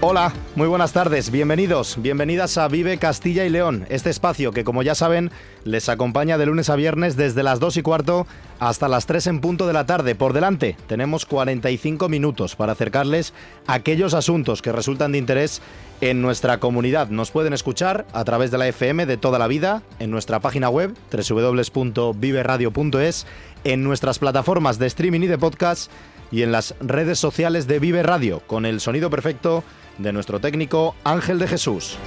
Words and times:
Hola, 0.00 0.32
muy 0.54 0.68
buenas 0.68 0.92
tardes, 0.92 1.32
bienvenidos, 1.32 2.00
bienvenidas 2.00 2.56
a 2.56 2.68
Vive 2.68 2.98
Castilla 2.98 3.44
y 3.44 3.48
León, 3.48 3.84
este 3.88 4.10
espacio 4.10 4.52
que 4.52 4.62
como 4.62 4.84
ya 4.84 4.94
saben 4.94 5.32
les 5.64 5.88
acompaña 5.88 6.38
de 6.38 6.46
lunes 6.46 6.70
a 6.70 6.76
viernes 6.76 7.16
desde 7.16 7.42
las 7.42 7.58
2 7.58 7.78
y 7.78 7.82
cuarto 7.82 8.24
hasta 8.60 8.86
las 8.86 9.06
3 9.06 9.26
en 9.26 9.40
punto 9.40 9.66
de 9.66 9.72
la 9.72 9.86
tarde. 9.86 10.14
Por 10.14 10.34
delante 10.34 10.76
tenemos 10.86 11.26
45 11.26 12.08
minutos 12.08 12.54
para 12.54 12.74
acercarles 12.74 13.34
aquellos 13.66 14.14
asuntos 14.14 14.62
que 14.62 14.70
resultan 14.70 15.10
de 15.10 15.18
interés 15.18 15.60
en 16.00 16.22
nuestra 16.22 16.60
comunidad. 16.60 17.08
Nos 17.08 17.32
pueden 17.32 17.52
escuchar 17.52 18.06
a 18.12 18.22
través 18.22 18.52
de 18.52 18.58
la 18.58 18.68
FM 18.68 19.04
de 19.04 19.16
toda 19.16 19.40
la 19.40 19.48
vida, 19.48 19.82
en 19.98 20.12
nuestra 20.12 20.38
página 20.38 20.70
web 20.70 20.94
www.viveradio.es, 21.10 23.26
en 23.64 23.82
nuestras 23.82 24.20
plataformas 24.20 24.78
de 24.78 24.86
streaming 24.86 25.22
y 25.22 25.26
de 25.26 25.38
podcast 25.38 25.90
y 26.30 26.42
en 26.42 26.52
las 26.52 26.76
redes 26.80 27.18
sociales 27.18 27.66
de 27.66 27.80
Vive 27.80 28.04
Radio, 28.04 28.42
con 28.46 28.64
el 28.64 28.80
sonido 28.80 29.10
perfecto 29.10 29.64
de 29.98 30.12
nuestro 30.12 30.40
técnico 30.40 30.94
Ángel 31.04 31.38
de 31.38 31.48
Jesús. 31.48 31.98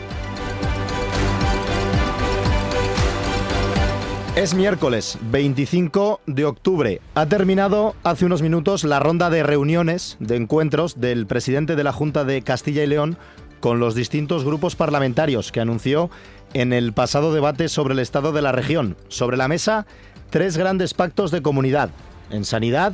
Es 4.36 4.54
miércoles 4.54 5.18
25 5.30 6.22
de 6.26 6.46
octubre. 6.46 7.02
Ha 7.16 7.26
terminado 7.26 7.96
hace 8.04 8.26
unos 8.26 8.42
minutos 8.42 8.86
la 8.86 9.02
ronda 9.02 9.30
de 9.30 9.44
reuniones, 9.44 10.16
de 10.20 10.38
encuentros 10.38 11.02
del 11.02 11.28
presidente 11.28 11.76
de 11.76 11.84
la 11.84 11.92
Junta 11.92 12.24
de 12.24 12.42
Castilla 12.42 12.84
y 12.84 12.88
León 12.88 13.18
con 13.60 13.80
los 13.80 13.94
distintos 13.94 14.46
grupos 14.46 14.76
parlamentarios 14.76 15.52
que 15.52 15.60
anunció 15.60 16.10
en 16.54 16.72
el 16.72 16.94
pasado 16.94 17.34
debate 17.34 17.70
sobre 17.70 17.94
el 17.94 18.00
estado 18.00 18.32
de 18.32 18.42
la 18.42 18.54
región. 18.54 18.96
Sobre 19.10 19.36
la 19.38 19.50
mesa, 19.50 19.86
tres 20.30 20.58
grandes 20.58 20.94
pactos 20.94 21.30
de 21.32 21.42
comunidad 21.42 21.90
en 22.30 22.46
sanidad, 22.46 22.94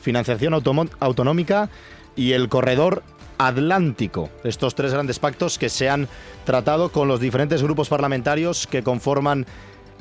financiación 0.00 0.54
autonómica 1.00 1.70
y 2.14 2.32
el 2.32 2.48
corredor 2.48 3.02
Atlántico. 3.38 4.30
Estos 4.44 4.74
tres 4.74 4.92
grandes 4.92 5.18
pactos 5.18 5.58
que 5.58 5.68
se 5.68 5.88
han 5.88 6.08
tratado 6.44 6.90
con 6.90 7.08
los 7.08 7.20
diferentes 7.20 7.62
grupos 7.62 7.88
parlamentarios 7.88 8.66
que 8.66 8.82
conforman 8.82 9.46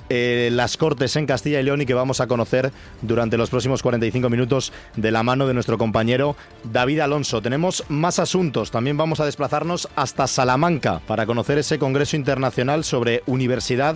eh, 0.10 0.50
las 0.52 0.78
Cortes 0.78 1.16
en 1.16 1.26
Castilla 1.26 1.60
y 1.60 1.64
León 1.64 1.82
y 1.82 1.86
que 1.86 1.94
vamos 1.94 2.20
a 2.20 2.28
conocer 2.28 2.72
durante 3.02 3.38
los 3.38 3.50
próximos 3.50 3.82
45 3.82 4.30
minutos 4.30 4.74
de 4.96 5.12
la 5.12 5.24
mano 5.24 5.48
de 5.48 5.54
nuestro 5.54 5.78
compañero 5.78 6.36
David 6.72 7.00
Alonso. 7.00 7.42
Tenemos 7.42 7.84
más 7.88 8.20
asuntos, 8.20 8.70
también 8.70 8.98
vamos 8.98 9.20
a 9.22 9.26
desplazarnos 9.26 9.88
hasta 9.96 10.28
Salamanca 10.28 11.02
para 11.08 11.26
conocer 11.26 11.58
ese 11.58 11.80
Congreso 11.80 12.16
Internacional 12.18 12.84
sobre 12.84 13.24
Universidad 13.26 13.96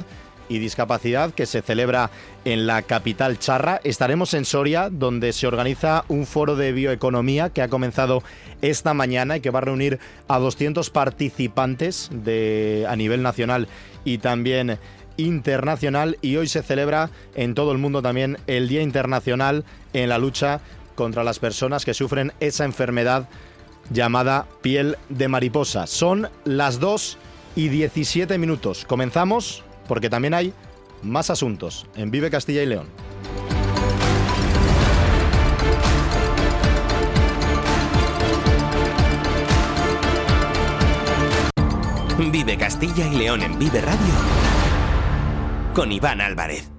y 0.49 0.59
discapacidad 0.59 1.33
que 1.33 1.45
se 1.45 1.61
celebra 1.61 2.09
en 2.45 2.67
la 2.67 2.81
capital 2.81 3.39
charra. 3.39 3.79
Estaremos 3.83 4.33
en 4.33 4.45
Soria, 4.45 4.89
donde 4.89 5.33
se 5.33 5.47
organiza 5.47 6.05
un 6.07 6.25
foro 6.25 6.55
de 6.55 6.71
bioeconomía 6.71 7.49
que 7.49 7.61
ha 7.61 7.67
comenzado 7.67 8.23
esta 8.61 8.93
mañana 8.93 9.37
y 9.37 9.41
que 9.41 9.49
va 9.49 9.59
a 9.59 9.63
reunir 9.63 9.99
a 10.27 10.39
200 10.39 10.89
participantes 10.89 12.09
de, 12.11 12.85
a 12.89 12.95
nivel 12.95 13.21
nacional 13.21 13.67
y 14.05 14.19
también 14.19 14.79
internacional. 15.17 16.17
Y 16.21 16.37
hoy 16.37 16.47
se 16.47 16.63
celebra 16.63 17.09
en 17.35 17.53
todo 17.53 17.71
el 17.71 17.77
mundo 17.77 18.01
también 18.01 18.37
el 18.47 18.67
Día 18.67 18.81
Internacional 18.81 19.65
en 19.93 20.09
la 20.09 20.17
lucha 20.17 20.61
contra 20.95 21.23
las 21.23 21.39
personas 21.39 21.85
que 21.85 21.93
sufren 21.93 22.33
esa 22.39 22.65
enfermedad 22.65 23.29
llamada 23.89 24.47
piel 24.61 24.97
de 25.09 25.27
mariposa. 25.27 25.87
Son 25.87 26.29
las 26.43 26.79
2 26.79 27.17
y 27.55 27.69
17 27.69 28.37
minutos. 28.37 28.85
Comenzamos 28.85 29.63
porque 29.87 30.09
también 30.09 30.33
hay 30.33 30.53
más 31.01 31.29
asuntos 31.29 31.87
en 31.95 32.11
Vive 32.11 32.29
Castilla 32.29 32.63
y 32.63 32.65
León. 32.65 32.87
Vive 42.31 42.57
Castilla 42.57 43.07
y 43.07 43.17
León 43.17 43.41
en 43.41 43.57
Vive 43.57 43.81
Radio 43.81 43.97
con 45.73 45.91
Iván 45.91 46.21
Álvarez. 46.21 46.76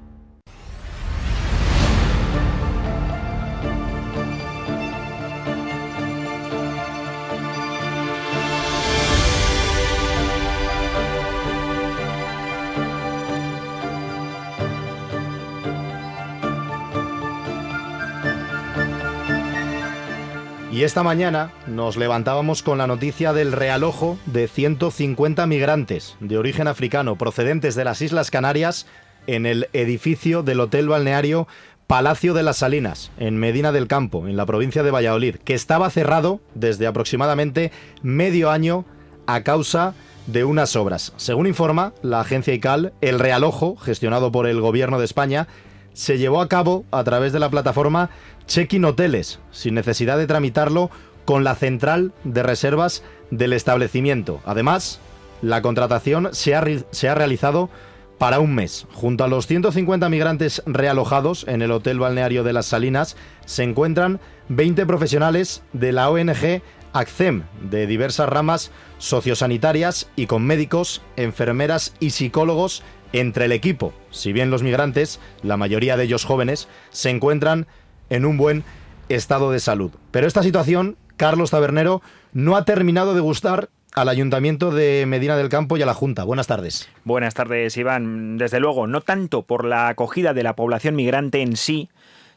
Y 20.78 20.84
esta 20.84 21.02
mañana 21.02 21.50
nos 21.66 21.96
levantábamos 21.96 22.62
con 22.62 22.78
la 22.78 22.86
noticia 22.86 23.32
del 23.32 23.50
realojo 23.50 24.16
de 24.26 24.46
150 24.46 25.44
migrantes 25.48 26.14
de 26.20 26.38
origen 26.38 26.68
africano 26.68 27.16
procedentes 27.16 27.74
de 27.74 27.82
las 27.82 28.00
Islas 28.00 28.30
Canarias 28.30 28.86
en 29.26 29.44
el 29.44 29.68
edificio 29.72 30.44
del 30.44 30.60
Hotel 30.60 30.86
Balneario 30.86 31.48
Palacio 31.88 32.32
de 32.32 32.44
las 32.44 32.58
Salinas, 32.58 33.10
en 33.18 33.38
Medina 33.38 33.72
del 33.72 33.88
Campo, 33.88 34.28
en 34.28 34.36
la 34.36 34.46
provincia 34.46 34.84
de 34.84 34.92
Valladolid, 34.92 35.38
que 35.38 35.54
estaba 35.54 35.90
cerrado 35.90 36.40
desde 36.54 36.86
aproximadamente 36.86 37.72
medio 38.02 38.48
año 38.52 38.84
a 39.26 39.42
causa 39.42 39.94
de 40.28 40.44
unas 40.44 40.76
obras. 40.76 41.12
Según 41.16 41.48
informa 41.48 41.92
la 42.02 42.20
agencia 42.20 42.54
ICAL, 42.54 42.92
el 43.00 43.18
realojo, 43.18 43.74
gestionado 43.74 44.30
por 44.30 44.46
el 44.46 44.60
Gobierno 44.60 45.00
de 45.00 45.06
España, 45.06 45.48
se 45.92 46.18
llevó 46.18 46.40
a 46.40 46.48
cabo 46.48 46.84
a 46.92 47.02
través 47.02 47.32
de 47.32 47.40
la 47.40 47.50
plataforma 47.50 48.10
check-in 48.48 48.84
hoteles, 48.84 49.38
sin 49.52 49.74
necesidad 49.74 50.18
de 50.18 50.26
tramitarlo 50.26 50.90
con 51.24 51.44
la 51.44 51.54
central 51.54 52.12
de 52.24 52.42
reservas 52.42 53.04
del 53.30 53.52
establecimiento. 53.52 54.40
Además, 54.44 54.98
la 55.42 55.62
contratación 55.62 56.30
se 56.32 56.54
ha, 56.56 57.14
realizado 57.14 57.70
para 58.18 58.40
un 58.40 58.54
mes. 58.54 58.86
Junto 58.94 59.22
a 59.22 59.28
los 59.28 59.46
150 59.46 60.08
migrantes 60.08 60.62
realojados 60.66 61.46
en 61.46 61.62
el 61.62 61.70
Hotel 61.70 62.00
Balneario 62.00 62.42
de 62.42 62.52
las 62.52 62.66
Salinas, 62.66 63.16
se 63.44 63.62
encuentran 63.62 64.20
20 64.48 64.86
profesionales 64.86 65.62
de 65.72 65.92
la 65.92 66.10
ONG 66.10 66.62
ACCEM, 66.94 67.44
de 67.70 67.86
diversas 67.86 68.28
ramas 68.28 68.72
sociosanitarias 68.96 70.08
y 70.16 70.26
con 70.26 70.44
médicos, 70.44 71.02
enfermeras 71.16 71.94
y 72.00 72.10
psicólogos 72.10 72.82
entre 73.12 73.44
el 73.44 73.52
equipo. 73.52 73.92
Si 74.10 74.32
bien 74.32 74.50
los 74.50 74.62
migrantes, 74.62 75.20
la 75.42 75.56
mayoría 75.56 75.96
de 75.96 76.04
ellos 76.04 76.24
jóvenes, 76.24 76.68
se 76.90 77.10
encuentran 77.10 77.66
en 78.10 78.24
un 78.24 78.36
buen 78.36 78.64
estado 79.08 79.50
de 79.50 79.60
salud. 79.60 79.90
Pero 80.10 80.26
esta 80.26 80.42
situación, 80.42 80.96
Carlos 81.16 81.50
Tabernero, 81.50 82.02
no 82.32 82.56
ha 82.56 82.64
terminado 82.64 83.14
de 83.14 83.20
gustar 83.20 83.70
al 83.94 84.08
Ayuntamiento 84.08 84.70
de 84.70 85.06
Medina 85.06 85.36
del 85.36 85.48
Campo 85.48 85.76
y 85.76 85.82
a 85.82 85.86
la 85.86 85.94
Junta. 85.94 86.24
Buenas 86.24 86.46
tardes. 86.46 86.88
Buenas 87.04 87.34
tardes, 87.34 87.76
Iván. 87.76 88.38
Desde 88.38 88.60
luego, 88.60 88.86
no 88.86 89.00
tanto 89.00 89.42
por 89.42 89.64
la 89.64 89.88
acogida 89.88 90.34
de 90.34 90.42
la 90.42 90.54
población 90.54 90.94
migrante 90.94 91.42
en 91.42 91.56
sí, 91.56 91.88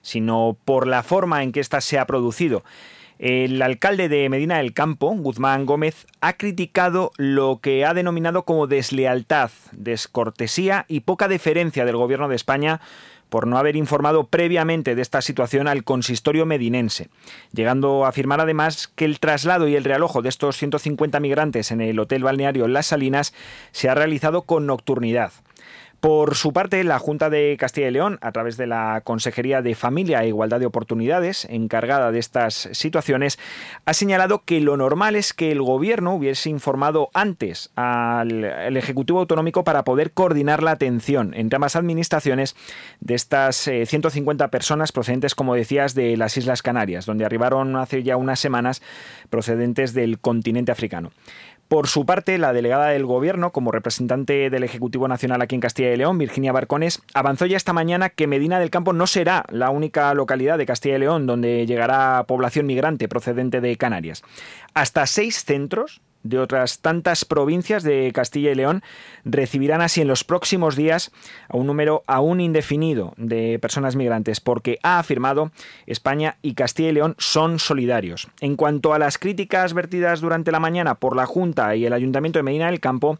sino 0.02 0.58
por 0.66 0.88
la 0.88 1.04
forma 1.04 1.44
en 1.44 1.52
que 1.52 1.59
ésta 1.59 1.82
se 1.82 2.00
ha 2.00 2.08
producido. 2.08 2.64
El 3.20 3.62
alcalde 3.62 4.09
de 4.09 4.28
Medina 4.30 4.58
del 4.58 4.74
Campo, 4.74 5.12
Guzmán 5.12 5.68
Gómez, 5.68 6.08
ha 6.22 6.34
criticado 6.34 7.12
lo 7.18 7.59
que 7.62 7.86
ha 7.86 7.94
denominado 7.94 8.46
como 8.46 8.66
deslealtad, 8.66 9.52
descortesía 9.74 10.86
y 10.88 11.02
poca 11.02 11.28
deferencia 11.28 11.86
del 11.86 11.98
gobierno 11.98 12.30
de 12.30 12.36
España 12.36 12.82
por 13.31 13.47
no 13.47 13.58
haber 13.58 13.78
informado 13.78 14.25
previamente 14.25 14.94
de 14.94 15.02
esta 15.02 15.22
situación 15.22 15.69
al 15.69 15.86
consistorio 15.86 16.46
medinense, 16.46 17.08
llegando 17.53 18.03
a 18.03 18.09
afirmar 18.09 18.42
además 18.42 18.91
que 18.94 19.06
el 19.06 19.22
traslado 19.22 19.70
y 19.70 19.78
el 19.78 19.85
realojo 19.85 20.22
de 20.22 20.28
estos 20.28 20.58
150 20.58 21.17
migrantes 21.22 21.72
en 21.72 21.79
el 21.79 21.97
hotel 21.97 22.26
balneario 22.26 22.67
Las 22.67 22.88
Salinas 22.88 23.34
se 23.72 23.88
ha 23.88 23.96
realizado 23.96 24.41
con 24.41 24.67
nocturnidad. 24.67 25.32
Por 26.02 26.34
su 26.34 26.52
parte, 26.52 26.84
la 26.84 26.98
Junta 26.98 27.30
de 27.30 27.56
Castilla 27.59 27.88
y 27.88 27.92
León, 27.92 28.18
a 28.22 28.32
través 28.32 28.58
de 28.58 28.66
la 28.66 29.02
Consejería 29.03 29.62
de 29.62 29.76
Familia 29.76 30.24
e 30.24 30.30
Igualdad 30.30 30.59
de 30.59 30.66
Oportunidades, 30.66 31.46
encargada 31.48 32.12
de 32.12 32.18
estas 32.18 32.70
situaciones, 32.72 33.38
ha 33.86 33.94
señalado 33.94 34.42
que 34.44 34.62
lo 34.62 34.78
normal 34.78 35.16
es 35.16 35.32
que 35.32 35.52
el 35.52 35.62
Gobierno 35.62 36.16
hubiese 36.16 36.50
informado 36.50 37.12
antes 37.14 37.70
al, 37.76 38.46
Ejecutivo 38.76 39.20
Autonómico 39.20 39.64
para 39.64 39.84
poder 39.84 40.12
coordinar 40.12 40.64
la 40.64 40.72
atención 40.72 41.36
entre 41.36 41.58
ambas 41.58 41.76
administraciones 41.76 42.56
de 43.00 43.14
estas 43.14 43.58
150 43.58 44.44
eh, 44.44 44.47
personas 44.47 44.92
procedentes, 44.92 45.36
como 45.36 45.54
decías, 45.54 45.94
de 45.94 46.18
las 46.18 46.36
Islas 46.36 46.64
Canarias, 46.64 47.06
donde 47.06 47.26
arribaron 47.26 47.76
hace 47.76 48.02
ya 48.02 48.18
unas 48.18 48.40
semanas 48.40 48.82
procedentes 49.30 49.94
del 49.94 50.18
continente 50.18 50.72
africano. 50.72 51.12
Por 51.72 51.88
su 51.88 52.06
parte, 52.06 52.38
la 52.38 52.52
delegada 52.52 52.88
del 52.88 53.06
Gobierno, 53.06 53.53
como 53.53 53.72
representante 53.72 54.50
del 54.50 54.66
Ejecutivo 54.66 55.08
Nacional 55.08 55.41
aquí 55.41 55.56
en 55.56 55.62
Castilla 55.62 55.94
y 55.94 55.96
León, 55.96 56.18
Virginia 56.18 56.52
Barcones, 56.52 57.02
avanzó 57.14 57.46
ya 57.46 57.56
esta 57.56 57.72
mañana 57.72 58.09
que 58.09 58.28
Medina 58.28 58.59
del 58.59 58.70
Campo 58.70 58.91
no 58.91 59.08
será 59.08 59.46
la 59.47 59.70
única 59.70 60.14
localidad 60.14 60.58
de 60.58 60.66
Castilla 60.66 60.97
y 60.97 61.00
León 61.00 61.28
donde 61.28 61.66
llegará 61.66 62.26
población 62.28 62.66
migrante 62.66 63.08
procedente 63.08 63.62
de 63.62 63.78
Canarias. 63.78 64.22
Hasta 64.73 65.06
seis 65.06 65.46
centros 65.46 66.02
de 66.23 66.40
otras 66.40 66.79
tantas 66.79 67.26
provincias 67.26 67.84
de 67.84 68.12
Castilla 68.14 68.52
y 68.52 68.56
León 68.56 68.84
recibirán 69.26 69.82
así 69.82 70.02
en 70.02 70.08
los 70.08 70.23
próximos 70.23 70.76
días 70.76 71.12
a 71.50 71.58
un 71.58 71.68
número 71.68 72.03
aún 72.08 72.41
indefinido 72.41 73.14
de 73.18 73.59
personas 73.59 73.96
migrantes, 73.96 74.40
porque 74.40 74.79
ha 74.84 75.00
afirmado 75.00 75.52
España 75.85 76.38
y 76.41 76.53
Castilla 76.53 76.90
y 76.90 76.94
León 76.94 77.16
son 77.18 77.59
solidarios. 77.59 78.28
En 78.40 78.56
cuanto 78.56 78.94
a 78.94 79.00
las 79.00 79.18
críticas 79.18 79.73
vertidas 79.73 80.22
durante 80.22 80.52
la 80.52 80.59
mañana 80.59 80.96
por 80.96 81.16
la 81.16 81.26
Junta 81.26 81.76
y 81.76 81.85
el 81.85 81.94
Ayuntamiento 81.94 82.40
de 82.40 82.44
Medina 82.44 82.68
del 82.68 82.79
Campo, 82.79 83.18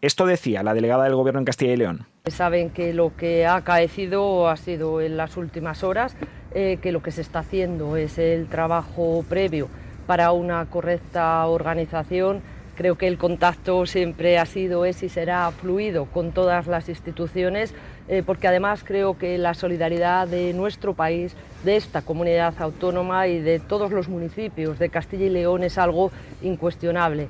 esto 0.00 0.26
decía 0.26 0.62
la 0.62 0.74
delegada 0.74 1.04
del 1.04 1.14
Gobierno 1.14 1.40
en 1.40 1.46
Castilla 1.46 1.72
y 1.72 1.76
León. 1.78 2.06
Saben 2.26 2.70
que 2.70 2.92
lo 2.92 3.16
que 3.16 3.46
ha 3.46 3.56
acaecido 3.56 4.48
ha 4.48 4.56
sido 4.56 5.00
en 5.00 5.16
las 5.16 5.36
últimas 5.36 5.82
horas, 5.82 6.16
eh, 6.54 6.78
que 6.82 6.92
lo 6.92 7.02
que 7.02 7.10
se 7.10 7.20
está 7.20 7.40
haciendo 7.40 7.96
es 7.96 8.18
el 8.18 8.48
trabajo 8.48 9.24
previo 9.28 9.68
para 10.06 10.32
una 10.32 10.64
correcta 10.66 11.46
organización. 11.46 12.42
Creo 12.76 12.96
que 12.96 13.06
el 13.06 13.18
contacto 13.18 13.86
siempre 13.86 14.38
ha 14.38 14.46
sido, 14.46 14.84
es 14.84 15.02
y 15.02 15.08
será 15.08 15.50
fluido 15.52 16.06
con 16.06 16.32
todas 16.32 16.66
las 16.66 16.88
instituciones, 16.88 17.72
eh, 18.08 18.22
porque 18.26 18.48
además 18.48 18.82
creo 18.84 19.16
que 19.16 19.38
la 19.38 19.54
solidaridad 19.54 20.26
de 20.26 20.52
nuestro 20.54 20.94
país, 20.94 21.36
de 21.64 21.76
esta 21.76 22.02
comunidad 22.02 22.54
autónoma 22.58 23.28
y 23.28 23.40
de 23.40 23.60
todos 23.60 23.92
los 23.92 24.08
municipios 24.08 24.78
de 24.78 24.88
Castilla 24.90 25.26
y 25.26 25.30
León 25.30 25.62
es 25.62 25.78
algo 25.78 26.10
incuestionable. 26.42 27.28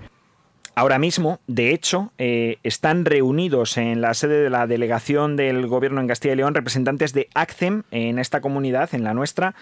Ahora 0.77 0.99
mismo, 0.99 1.39
de 1.47 1.73
hecho, 1.73 2.11
eh, 2.19 2.57
están 2.65 3.05
reunidos 3.05 3.77
en 3.77 4.01
la 4.01 4.13
sede 4.13 4.43
de 4.43 4.51
la 4.51 4.67
delegación 4.67 5.37
del 5.37 5.69
Gobierno 5.69 6.01
en 6.01 6.09
Castilla 6.09 6.35
y 6.35 6.37
León 6.39 6.55
representantes 6.55 7.13
de 7.13 7.29
ACCEM 7.35 7.85
en 7.93 8.19
esta 8.19 8.41
comunidad, 8.41 8.93
en 8.93 9.05
la 9.05 9.15
nuestra, 9.15 9.55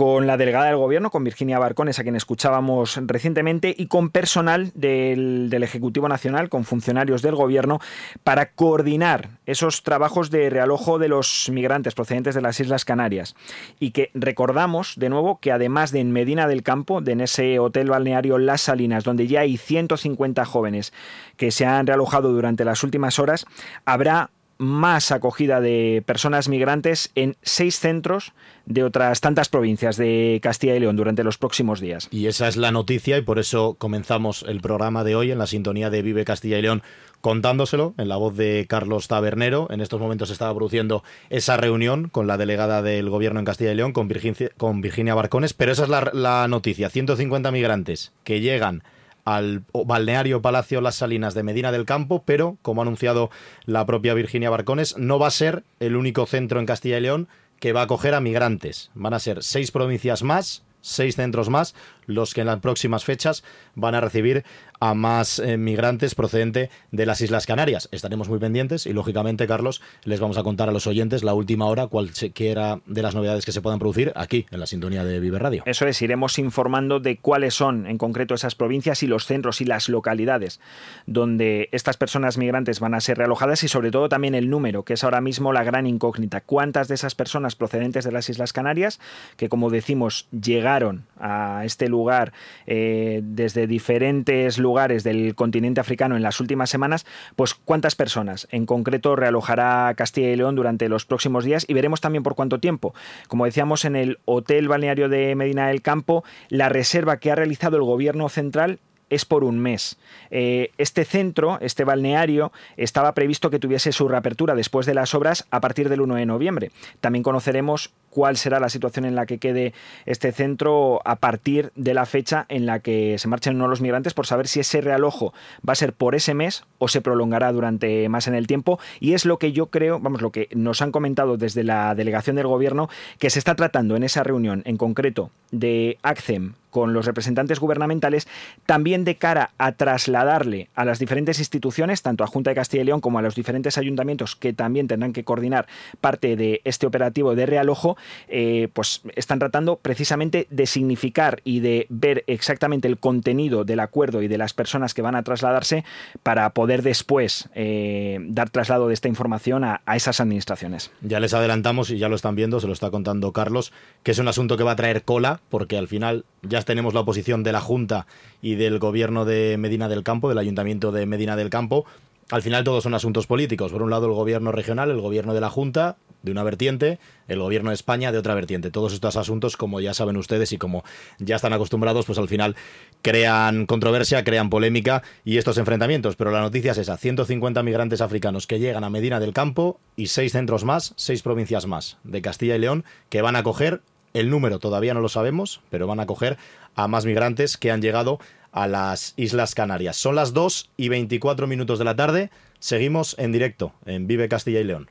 con 0.00 0.26
la 0.26 0.38
delegada 0.38 0.64
del 0.64 0.78
gobierno, 0.78 1.10
con 1.10 1.24
Virginia 1.24 1.58
Barcones, 1.58 1.98
a 1.98 2.04
quien 2.04 2.16
escuchábamos 2.16 2.98
recientemente, 3.04 3.74
y 3.76 3.86
con 3.86 4.08
personal 4.08 4.72
del, 4.74 5.52
Ejecutivo 5.62 6.08
Nacional, 6.08 6.48
con 6.48 6.64
funcionarios 6.64 7.20
del 7.20 7.34
gobierno, 7.34 7.80
para 8.24 8.52
coordinar 8.52 9.28
esos 9.44 9.82
trabajos 9.82 10.30
de 10.30 10.48
realojo 10.48 10.98
de 10.98 11.08
los 11.08 11.50
migrantes 11.52 11.94
procedentes 11.94 12.34
de 12.34 12.40
las 12.40 12.58
Islas 12.58 12.86
Canarias. 12.86 13.34
Y 13.78 13.90
que 13.90 14.10
recordamos 14.14 14.94
de 14.96 15.10
nuevo 15.10 15.38
que 15.38 15.52
además 15.52 15.92
de 15.92 16.00
en 16.00 16.12
Medina 16.12 16.48
del 16.48 16.62
Campo, 16.62 17.02
de 17.02 17.12
en 17.12 17.20
ese 17.20 17.58
hotel 17.58 17.90
balneario 17.90 18.38
Las 18.38 18.62
Salinas, 18.62 19.04
donde 19.04 19.26
ya 19.26 19.40
hay 19.40 19.58
150 19.58 20.46
jóvenes 20.46 20.94
que 21.36 21.50
se 21.50 21.66
han 21.66 21.86
realojado 21.86 22.32
durante 22.32 22.64
las 22.64 22.82
últimas 22.84 23.18
horas, 23.18 23.44
habrá 23.84 24.30
más 24.60 25.10
acogida 25.10 25.62
de 25.62 26.02
personas 26.04 26.50
migrantes 26.50 27.10
en 27.14 27.36
seis 27.42 27.78
centros 27.78 28.34
de 28.66 28.84
otras 28.84 29.22
tantas 29.22 29.48
provincias 29.48 29.96
de 29.96 30.38
Castilla 30.42 30.76
y 30.76 30.80
León 30.80 30.96
durante 30.96 31.24
los 31.24 31.38
próximos 31.38 31.80
días. 31.80 32.08
Y 32.10 32.26
esa 32.26 32.46
es 32.46 32.58
la 32.58 32.70
noticia 32.70 33.16
y 33.16 33.22
por 33.22 33.38
eso 33.38 33.74
comenzamos 33.78 34.44
el 34.46 34.60
programa 34.60 35.02
de 35.02 35.16
hoy 35.16 35.30
en 35.30 35.38
la 35.38 35.46
sintonía 35.46 35.88
de 35.88 36.02
Vive 36.02 36.26
Castilla 36.26 36.58
y 36.58 36.62
León 36.62 36.82
contándoselo 37.22 37.94
en 37.96 38.08
la 38.08 38.16
voz 38.16 38.36
de 38.36 38.66
Carlos 38.68 39.08
Tabernero. 39.08 39.66
En 39.70 39.80
estos 39.80 39.98
momentos 39.98 40.28
se 40.28 40.34
estaba 40.34 40.54
produciendo 40.54 41.02
esa 41.30 41.56
reunión 41.56 42.10
con 42.10 42.26
la 42.26 42.36
delegada 42.36 42.82
del 42.82 43.08
gobierno 43.08 43.40
en 43.40 43.46
Castilla 43.46 43.72
y 43.72 43.76
León, 43.76 43.92
con 43.92 44.08
Virginia, 44.08 44.50
con 44.58 44.82
Virginia 44.82 45.14
Barcones, 45.14 45.54
pero 45.54 45.72
esa 45.72 45.84
es 45.84 45.88
la, 45.88 46.10
la 46.12 46.48
noticia. 46.48 46.90
150 46.90 47.50
migrantes 47.50 48.12
que 48.24 48.40
llegan 48.40 48.82
al 49.24 49.64
balneario 49.72 50.42
Palacio 50.42 50.80
Las 50.80 50.96
Salinas 50.96 51.34
de 51.34 51.42
Medina 51.42 51.72
del 51.72 51.84
Campo, 51.84 52.22
pero, 52.24 52.58
como 52.62 52.80
ha 52.80 52.84
anunciado 52.84 53.30
la 53.64 53.86
propia 53.86 54.14
Virginia 54.14 54.50
Barcones, 54.50 54.96
no 54.96 55.18
va 55.18 55.28
a 55.28 55.32
ser 55.32 55.64
el 55.78 55.96
único 55.96 56.26
centro 56.26 56.60
en 56.60 56.66
Castilla 56.66 56.98
y 56.98 57.02
León 57.02 57.28
que 57.58 57.72
va 57.72 57.82
a 57.82 57.84
acoger 57.84 58.14
a 58.14 58.20
migrantes. 58.20 58.90
Van 58.94 59.14
a 59.14 59.20
ser 59.20 59.42
seis 59.42 59.70
provincias 59.70 60.22
más, 60.22 60.64
seis 60.80 61.16
centros 61.16 61.48
más, 61.48 61.74
los 62.06 62.34
que 62.34 62.42
en 62.42 62.48
las 62.48 62.60
próximas 62.60 63.04
fechas 63.04 63.44
van 63.74 63.94
a 63.94 64.00
recibir 64.00 64.44
a 64.80 64.94
más 64.94 65.38
eh, 65.38 65.58
migrantes 65.58 66.14
procedente 66.14 66.70
de 66.90 67.06
las 67.06 67.20
Islas 67.20 67.46
Canarias. 67.46 67.88
Estaremos 67.92 68.28
muy 68.28 68.38
pendientes 68.38 68.86
y, 68.86 68.92
lógicamente, 68.94 69.46
Carlos, 69.46 69.82
les 70.04 70.20
vamos 70.20 70.38
a 70.38 70.42
contar 70.42 70.70
a 70.70 70.72
los 70.72 70.86
oyentes 70.86 71.22
la 71.22 71.34
última 71.34 71.66
hora 71.66 71.86
cualquiera 71.86 72.80
de 72.86 73.02
las 73.02 73.14
novedades 73.14 73.44
que 73.44 73.52
se 73.52 73.60
puedan 73.60 73.78
producir 73.78 74.12
aquí, 74.16 74.46
en 74.50 74.58
la 74.58 74.66
sintonía 74.66 75.04
de 75.04 75.20
Vive 75.20 75.38
Radio. 75.38 75.62
Eso 75.66 75.86
es, 75.86 76.00
iremos 76.00 76.38
informando 76.38 76.98
de 76.98 77.18
cuáles 77.18 77.54
son 77.54 77.86
en 77.86 77.98
concreto 77.98 78.34
esas 78.34 78.54
provincias 78.54 79.02
y 79.02 79.06
los 79.06 79.26
centros 79.26 79.60
y 79.60 79.66
las 79.66 79.88
localidades 79.88 80.60
donde 81.06 81.68
estas 81.72 81.96
personas 81.96 82.38
migrantes 82.38 82.80
van 82.80 82.94
a 82.94 83.00
ser 83.00 83.18
realojadas 83.18 83.62
y, 83.64 83.68
sobre 83.68 83.90
todo, 83.90 84.08
también 84.08 84.34
el 84.34 84.48
número, 84.48 84.84
que 84.84 84.94
es 84.94 85.04
ahora 85.04 85.20
mismo 85.20 85.52
la 85.52 85.62
gran 85.62 85.86
incógnita. 85.86 86.40
¿Cuántas 86.40 86.88
de 86.88 86.94
esas 86.94 87.14
personas 87.14 87.54
procedentes 87.54 88.04
de 88.04 88.12
las 88.12 88.30
Islas 88.30 88.52
Canarias, 88.52 88.98
que 89.36 89.48
como 89.48 89.68
decimos, 89.68 90.26
llegaron 90.30 91.04
a 91.18 91.62
este 91.64 91.88
lugar 91.90 92.32
eh, 92.66 93.20
desde 93.22 93.66
diferentes 93.66 94.56
lugares, 94.56 94.70
lugares 94.70 95.02
del 95.02 95.34
continente 95.34 95.80
africano 95.80 96.14
en 96.16 96.22
las 96.22 96.38
últimas 96.38 96.70
semanas, 96.70 97.04
pues 97.34 97.54
cuántas 97.54 97.96
personas 97.96 98.46
en 98.52 98.66
concreto 98.66 99.16
realojará 99.16 99.92
Castilla 99.96 100.30
y 100.30 100.36
León 100.36 100.54
durante 100.54 100.88
los 100.88 101.04
próximos 101.06 101.44
días 101.44 101.64
y 101.66 101.74
veremos 101.74 102.00
también 102.00 102.22
por 102.22 102.36
cuánto 102.36 102.60
tiempo. 102.60 102.94
Como 103.26 103.46
decíamos, 103.46 103.84
en 103.84 103.96
el 103.96 104.20
Hotel 104.26 104.68
Balneario 104.68 105.08
de 105.08 105.34
Medina 105.34 105.66
del 105.66 105.82
Campo, 105.82 106.22
la 106.50 106.68
reserva 106.68 107.16
que 107.16 107.32
ha 107.32 107.34
realizado 107.34 107.78
el 107.78 107.82
gobierno 107.82 108.28
central 108.28 108.78
es 109.10 109.24
por 109.24 109.44
un 109.44 109.58
mes. 109.58 109.98
Eh, 110.30 110.70
este 110.78 111.04
centro, 111.04 111.58
este 111.60 111.84
balneario, 111.84 112.52
estaba 112.76 113.12
previsto 113.12 113.50
que 113.50 113.58
tuviese 113.58 113.92
su 113.92 114.08
reapertura 114.08 114.54
después 114.54 114.86
de 114.86 114.94
las 114.94 115.14
obras 115.14 115.46
a 115.50 115.60
partir 115.60 115.88
del 115.88 116.00
1 116.00 116.14
de 116.14 116.26
noviembre. 116.26 116.70
También 117.00 117.22
conoceremos 117.22 117.92
cuál 118.10 118.36
será 118.36 118.60
la 118.60 118.68
situación 118.68 119.04
en 119.04 119.14
la 119.14 119.26
que 119.26 119.38
quede 119.38 119.72
este 120.04 120.32
centro 120.32 121.00
a 121.04 121.16
partir 121.16 121.72
de 121.76 121.94
la 121.94 122.06
fecha 122.06 122.44
en 122.48 122.66
la 122.66 122.80
que 122.80 123.16
se 123.18 123.28
marchen 123.28 123.56
uno 123.56 123.68
los 123.68 123.80
migrantes 123.80 124.14
por 124.14 124.26
saber 124.26 124.48
si 124.48 124.60
ese 124.60 124.80
realojo 124.80 125.32
va 125.66 125.72
a 125.72 125.76
ser 125.76 125.92
por 125.92 126.14
ese 126.14 126.34
mes 126.34 126.64
o 126.78 126.88
se 126.88 127.00
prolongará 127.00 127.52
durante 127.52 128.08
más 128.08 128.26
en 128.26 128.34
el 128.34 128.46
tiempo 128.46 128.78
y 128.98 129.14
es 129.14 129.24
lo 129.24 129.38
que 129.38 129.52
yo 129.52 129.66
creo, 129.66 130.00
vamos, 130.00 130.22
lo 130.22 130.32
que 130.32 130.48
nos 130.54 130.82
han 130.82 130.92
comentado 130.92 131.36
desde 131.36 131.64
la 131.64 131.94
delegación 131.94 132.36
del 132.36 132.48
gobierno 132.48 132.88
que 133.18 133.30
se 133.30 133.38
está 133.38 133.54
tratando 133.54 133.96
en 133.96 134.02
esa 134.02 134.24
reunión 134.24 134.62
en 134.66 134.76
concreto 134.76 135.30
de 135.50 135.98
ACCEM 136.02 136.54
con 136.70 136.92
los 136.92 137.06
representantes 137.06 137.60
gubernamentales, 137.60 138.28
también 138.66 139.04
de 139.04 139.16
cara 139.16 139.50
a 139.58 139.72
trasladarle 139.72 140.68
a 140.74 140.84
las 140.84 140.98
diferentes 140.98 141.38
instituciones, 141.38 142.02
tanto 142.02 142.24
a 142.24 142.26
Junta 142.26 142.50
de 142.50 142.56
Castilla 142.56 142.82
y 142.82 142.86
León 142.86 143.00
como 143.00 143.18
a 143.18 143.22
los 143.22 143.34
diferentes 143.34 143.78
ayuntamientos 143.78 144.36
que 144.36 144.52
también 144.52 144.88
tendrán 144.88 145.12
que 145.12 145.24
coordinar 145.24 145.66
parte 146.00 146.36
de 146.36 146.60
este 146.64 146.86
operativo 146.86 147.34
de 147.34 147.46
realojo, 147.46 147.96
eh, 148.28 148.68
pues 148.72 149.02
están 149.16 149.38
tratando 149.38 149.76
precisamente 149.76 150.46
de 150.50 150.66
significar 150.66 151.40
y 151.44 151.60
de 151.60 151.86
ver 151.88 152.24
exactamente 152.26 152.88
el 152.88 152.98
contenido 152.98 153.64
del 153.64 153.80
acuerdo 153.80 154.22
y 154.22 154.28
de 154.28 154.38
las 154.38 154.54
personas 154.54 154.94
que 154.94 155.02
van 155.02 155.14
a 155.14 155.22
trasladarse 155.22 155.84
para 156.22 156.50
poder 156.50 156.82
después 156.82 157.48
eh, 157.54 158.18
dar 158.28 158.50
traslado 158.50 158.88
de 158.88 158.94
esta 158.94 159.08
información 159.08 159.64
a, 159.64 159.80
a 159.86 159.96
esas 159.96 160.20
administraciones. 160.20 160.90
Ya 161.02 161.20
les 161.20 161.34
adelantamos 161.34 161.90
y 161.90 161.98
ya 161.98 162.08
lo 162.08 162.16
están 162.16 162.36
viendo, 162.36 162.60
se 162.60 162.66
lo 162.66 162.72
está 162.72 162.90
contando 162.90 163.32
Carlos, 163.32 163.72
que 164.02 164.12
es 164.12 164.18
un 164.18 164.28
asunto 164.28 164.56
que 164.56 164.64
va 164.64 164.72
a 164.72 164.76
traer 164.76 165.02
cola, 165.02 165.40
porque 165.48 165.76
al 165.76 165.88
final 165.88 166.24
ya 166.42 166.58
tenemos 166.64 166.94
la 166.94 167.00
oposición 167.00 167.42
de 167.42 167.52
la 167.52 167.60
Junta 167.60 168.06
y 168.42 168.54
del 168.54 168.78
gobierno 168.78 169.24
de 169.24 169.56
Medina 169.58 169.88
del 169.88 170.02
Campo, 170.02 170.28
del 170.28 170.38
Ayuntamiento 170.38 170.92
de 170.92 171.06
Medina 171.06 171.36
del 171.36 171.50
Campo, 171.50 171.86
al 172.30 172.42
final 172.42 172.62
todos 172.62 172.84
son 172.84 172.94
asuntos 172.94 173.26
políticos. 173.26 173.72
Por 173.72 173.82
un 173.82 173.90
lado 173.90 174.06
el 174.06 174.12
gobierno 174.12 174.52
regional, 174.52 174.90
el 174.90 175.00
gobierno 175.00 175.34
de 175.34 175.40
la 175.40 175.50
Junta, 175.50 175.96
de 176.22 176.30
una 176.30 176.44
vertiente, 176.44 177.00
el 177.26 177.40
gobierno 177.40 177.70
de 177.70 177.74
España 177.74 178.12
de 178.12 178.18
otra 178.18 178.34
vertiente. 178.34 178.70
Todos 178.70 178.92
estos 178.92 179.16
asuntos, 179.16 179.56
como 179.56 179.80
ya 179.80 179.94
saben 179.94 180.16
ustedes 180.16 180.52
y 180.52 180.58
como 180.58 180.84
ya 181.18 181.36
están 181.36 181.52
acostumbrados, 181.52 182.06
pues 182.06 182.18
al 182.18 182.28
final 182.28 182.54
crean 183.02 183.66
controversia, 183.66 184.22
crean 184.22 184.48
polémica 184.48 185.02
y 185.24 185.38
estos 185.38 185.58
enfrentamientos. 185.58 186.14
Pero 186.14 186.30
la 186.30 186.40
noticia 186.40 186.72
es 186.72 186.78
esa, 186.78 186.96
150 186.96 187.62
migrantes 187.64 188.00
africanos 188.00 188.46
que 188.46 188.60
llegan 188.60 188.84
a 188.84 188.90
Medina 188.90 189.18
del 189.18 189.32
Campo 189.32 189.80
y 189.96 190.06
seis 190.06 190.32
centros 190.32 190.64
más, 190.64 190.94
seis 190.96 191.22
provincias 191.22 191.66
más 191.66 191.98
de 192.04 192.22
Castilla 192.22 192.54
y 192.54 192.60
León 192.60 192.84
que 193.08 193.22
van 193.22 193.34
a 193.34 193.40
acoger, 193.40 193.82
el 194.14 194.30
número 194.30 194.58
todavía 194.58 194.94
no 194.94 195.00
lo 195.00 195.08
sabemos, 195.08 195.60
pero 195.70 195.86
van 195.86 196.00
a 196.00 196.04
acoger 196.04 196.36
a 196.74 196.88
más 196.88 197.04
migrantes 197.06 197.56
que 197.56 197.70
han 197.70 197.82
llegado 197.82 198.18
a 198.52 198.66
las 198.66 199.14
Islas 199.16 199.54
Canarias. 199.54 199.96
Son 199.96 200.14
las 200.14 200.32
2 200.32 200.70
y 200.76 200.88
24 200.88 201.46
minutos 201.46 201.78
de 201.78 201.84
la 201.84 201.96
tarde. 201.96 202.30
Seguimos 202.58 203.16
en 203.18 203.32
directo 203.32 203.72
en 203.86 204.06
Vive 204.06 204.28
Castilla 204.28 204.60
y 204.60 204.64
León. 204.64 204.90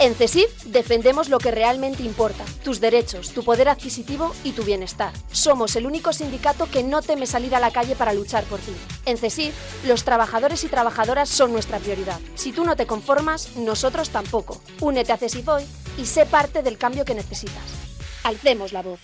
En 0.00 0.14
CESIF 0.14 0.64
defendemos 0.64 1.28
lo 1.28 1.38
que 1.38 1.52
realmente 1.52 2.02
importa, 2.02 2.44
tus 2.64 2.80
derechos, 2.80 3.30
tu 3.30 3.44
poder 3.44 3.68
adquisitivo 3.68 4.34
y 4.42 4.50
tu 4.50 4.64
bienestar. 4.64 5.12
Somos 5.30 5.76
el 5.76 5.86
único 5.86 6.12
sindicato 6.12 6.68
que 6.68 6.82
no 6.82 7.00
teme 7.00 7.26
salir 7.26 7.54
a 7.54 7.60
la 7.60 7.70
calle 7.70 7.94
para 7.94 8.12
luchar 8.12 8.42
por 8.44 8.58
ti. 8.58 8.72
En 9.06 9.16
CESIF, 9.16 9.54
los 9.86 10.02
trabajadores 10.02 10.64
y 10.64 10.68
trabajadoras 10.68 11.28
son 11.28 11.52
nuestra 11.52 11.78
prioridad. 11.78 12.18
Si 12.34 12.52
tú 12.52 12.64
no 12.64 12.74
te 12.74 12.86
conformas, 12.86 13.56
nosotros 13.56 14.10
tampoco. 14.10 14.60
Únete 14.80 15.12
a 15.12 15.16
CESIF 15.16 15.46
hoy 15.46 15.64
y 15.96 16.06
sé 16.06 16.26
parte 16.26 16.64
del 16.64 16.76
cambio 16.76 17.04
que 17.04 17.14
necesitas. 17.14 17.83
Alcemos 18.24 18.72
la 18.72 18.82
voz. 18.82 19.00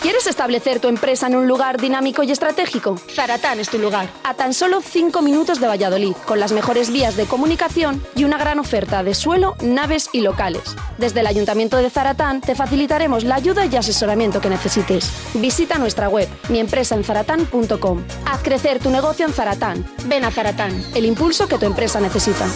¿Quieres 0.00 0.26
establecer 0.26 0.80
tu 0.80 0.88
empresa 0.88 1.28
en 1.28 1.36
un 1.36 1.46
lugar 1.46 1.80
dinámico 1.80 2.24
y 2.24 2.32
estratégico? 2.32 2.96
Zaratán 2.98 3.60
es 3.60 3.68
tu 3.68 3.78
lugar. 3.78 4.08
A 4.24 4.34
tan 4.34 4.52
solo 4.52 4.80
5 4.80 5.22
minutos 5.22 5.60
de 5.60 5.68
Valladolid, 5.68 6.14
con 6.26 6.40
las 6.40 6.50
mejores 6.50 6.90
vías 6.90 7.16
de 7.16 7.26
comunicación 7.26 8.04
y 8.16 8.24
una 8.24 8.36
gran 8.36 8.58
oferta 8.58 9.04
de 9.04 9.14
suelo, 9.14 9.54
naves 9.62 10.10
y 10.12 10.22
locales. 10.22 10.74
Desde 10.98 11.20
el 11.20 11.28
Ayuntamiento 11.28 11.76
de 11.76 11.88
Zaratán 11.88 12.40
te 12.40 12.56
facilitaremos 12.56 13.22
la 13.22 13.36
ayuda 13.36 13.66
y 13.66 13.76
asesoramiento 13.76 14.40
que 14.40 14.50
necesites. 14.50 15.08
Visita 15.34 15.78
nuestra 15.78 16.08
web, 16.08 16.28
miempresaenzaratán.com. 16.48 18.04
Haz 18.26 18.42
crecer 18.42 18.80
tu 18.80 18.90
negocio 18.90 19.24
en 19.24 19.32
Zaratán. 19.32 19.86
Ven 20.06 20.24
a 20.24 20.32
Zaratán, 20.32 20.84
el 20.96 21.06
impulso 21.06 21.46
que 21.46 21.58
tu 21.58 21.66
empresa 21.66 22.00
necesita. 22.00 22.48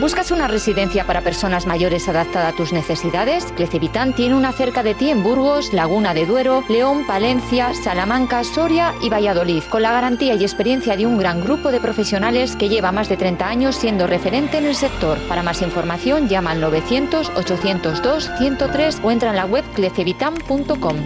¿Buscas 0.00 0.30
una 0.30 0.48
residencia 0.48 1.06
para 1.06 1.20
personas 1.20 1.66
mayores 1.66 2.08
adaptada 2.08 2.48
a 2.48 2.52
tus 2.52 2.72
necesidades? 2.72 3.44
Clecevitán 3.52 4.14
tiene 4.14 4.34
una 4.34 4.50
cerca 4.50 4.82
de 4.82 4.94
ti 4.94 5.10
en 5.10 5.22
Burgos, 5.22 5.74
Laguna 5.74 6.14
de 6.14 6.24
Duero, 6.24 6.64
León, 6.70 7.06
Palencia, 7.06 7.74
Salamanca, 7.74 8.42
Soria 8.42 8.94
y 9.02 9.10
Valladolid, 9.10 9.62
con 9.64 9.82
la 9.82 9.92
garantía 9.92 10.34
y 10.36 10.42
experiencia 10.42 10.96
de 10.96 11.04
un 11.04 11.18
gran 11.18 11.42
grupo 11.42 11.70
de 11.70 11.80
profesionales 11.80 12.56
que 12.56 12.70
lleva 12.70 12.92
más 12.92 13.10
de 13.10 13.18
30 13.18 13.46
años 13.46 13.76
siendo 13.76 14.06
referente 14.06 14.56
en 14.56 14.64
el 14.64 14.74
sector. 14.74 15.18
Para 15.28 15.42
más 15.42 15.60
información 15.60 16.30
llama 16.30 16.52
al 16.52 16.62
900 16.62 17.32
802 17.36 18.30
103 18.38 19.00
o 19.02 19.10
entra 19.10 19.30
en 19.30 19.36
la 19.36 19.44
web 19.44 19.64
clecevitan.com. 19.74 20.96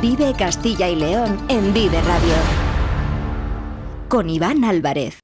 Vive 0.00 0.34
Castilla 0.38 0.88
y 0.88 0.94
León 0.94 1.36
en 1.48 1.74
Vive 1.74 2.00
Radio. 2.00 2.34
Con 4.08 4.30
Iván 4.30 4.62
Álvarez. 4.62 5.20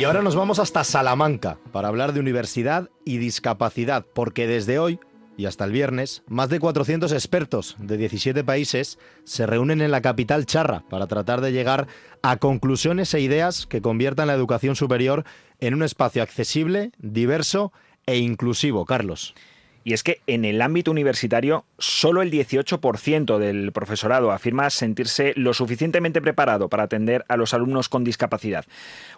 Y 0.00 0.04
ahora 0.04 0.22
nos 0.22 0.34
vamos 0.34 0.58
hasta 0.58 0.82
Salamanca 0.82 1.58
para 1.72 1.88
hablar 1.88 2.14
de 2.14 2.20
universidad 2.20 2.88
y 3.04 3.18
discapacidad, 3.18 4.06
porque 4.14 4.46
desde 4.46 4.78
hoy 4.78 4.98
y 5.36 5.44
hasta 5.44 5.66
el 5.66 5.72
viernes, 5.72 6.22
más 6.26 6.48
de 6.48 6.58
400 6.58 7.12
expertos 7.12 7.76
de 7.78 7.98
17 7.98 8.42
países 8.42 8.98
se 9.24 9.44
reúnen 9.44 9.82
en 9.82 9.90
la 9.90 10.00
capital 10.00 10.46
charra 10.46 10.84
para 10.88 11.06
tratar 11.06 11.42
de 11.42 11.52
llegar 11.52 11.86
a 12.22 12.38
conclusiones 12.38 13.12
e 13.12 13.20
ideas 13.20 13.66
que 13.66 13.82
conviertan 13.82 14.28
la 14.28 14.32
educación 14.32 14.74
superior 14.74 15.24
en 15.58 15.74
un 15.74 15.82
espacio 15.82 16.22
accesible, 16.22 16.92
diverso 16.96 17.70
e 18.06 18.16
inclusivo. 18.16 18.86
Carlos. 18.86 19.34
Y 19.82 19.94
es 19.94 20.02
que 20.02 20.20
en 20.26 20.44
el 20.44 20.60
ámbito 20.60 20.90
universitario, 20.90 21.64
solo 21.78 22.22
el 22.22 22.30
18% 22.30 23.38
del 23.38 23.72
profesorado 23.72 24.30
afirma 24.30 24.68
sentirse 24.70 25.32
lo 25.36 25.54
suficientemente 25.54 26.20
preparado 26.20 26.68
para 26.68 26.82
atender 26.82 27.24
a 27.28 27.36
los 27.36 27.54
alumnos 27.54 27.88
con 27.88 28.04
discapacidad. 28.04 28.66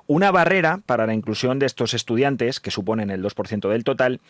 Una 0.07 0.31
barrera 0.31 0.81
para 0.87 1.07
la 1.07 1.15
inclusión 1.15 1.59
de 1.59 1.67
estos 1.67 1.95
estudiantes, 1.95 2.61
que 2.61 2.71
suponen 2.71 3.11
el 3.11 3.23
2% 3.23 3.69
del 3.69 3.85
total, 3.85 4.21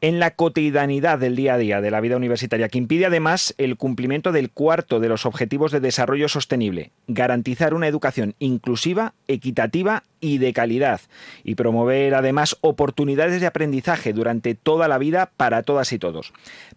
en 0.00 0.20
la 0.20 0.32
cotidianidad 0.32 1.18
del 1.18 1.36
día 1.36 1.54
a 1.54 1.58
día 1.58 1.80
de 1.80 1.90
la 1.90 2.00
vida 2.00 2.16
universitaria, 2.16 2.68
que 2.68 2.78
impide 2.78 3.06
además 3.06 3.54
el 3.56 3.76
cumplimiento 3.76 4.30
del 4.30 4.50
cuarto 4.50 5.00
de 5.00 5.08
los 5.08 5.24
Objetivos 5.24 5.72
de 5.72 5.80
Desarrollo 5.80 6.28
Sostenible, 6.28 6.92
garantizar 7.06 7.72
una 7.72 7.88
educación 7.88 8.34
inclusiva, 8.38 9.14
equitativa 9.26 10.02
y 10.20 10.38
de 10.38 10.52
calidad, 10.52 11.00
y 11.44 11.54
promover 11.54 12.14
además 12.14 12.56
oportunidades 12.60 13.40
de 13.40 13.46
aprendizaje 13.46 14.12
durante 14.12 14.54
toda 14.54 14.88
la 14.88 14.98
vida 14.98 15.30
para 15.36 15.62
todas 15.62 15.92
y 15.92 15.98
todos. 15.98 16.32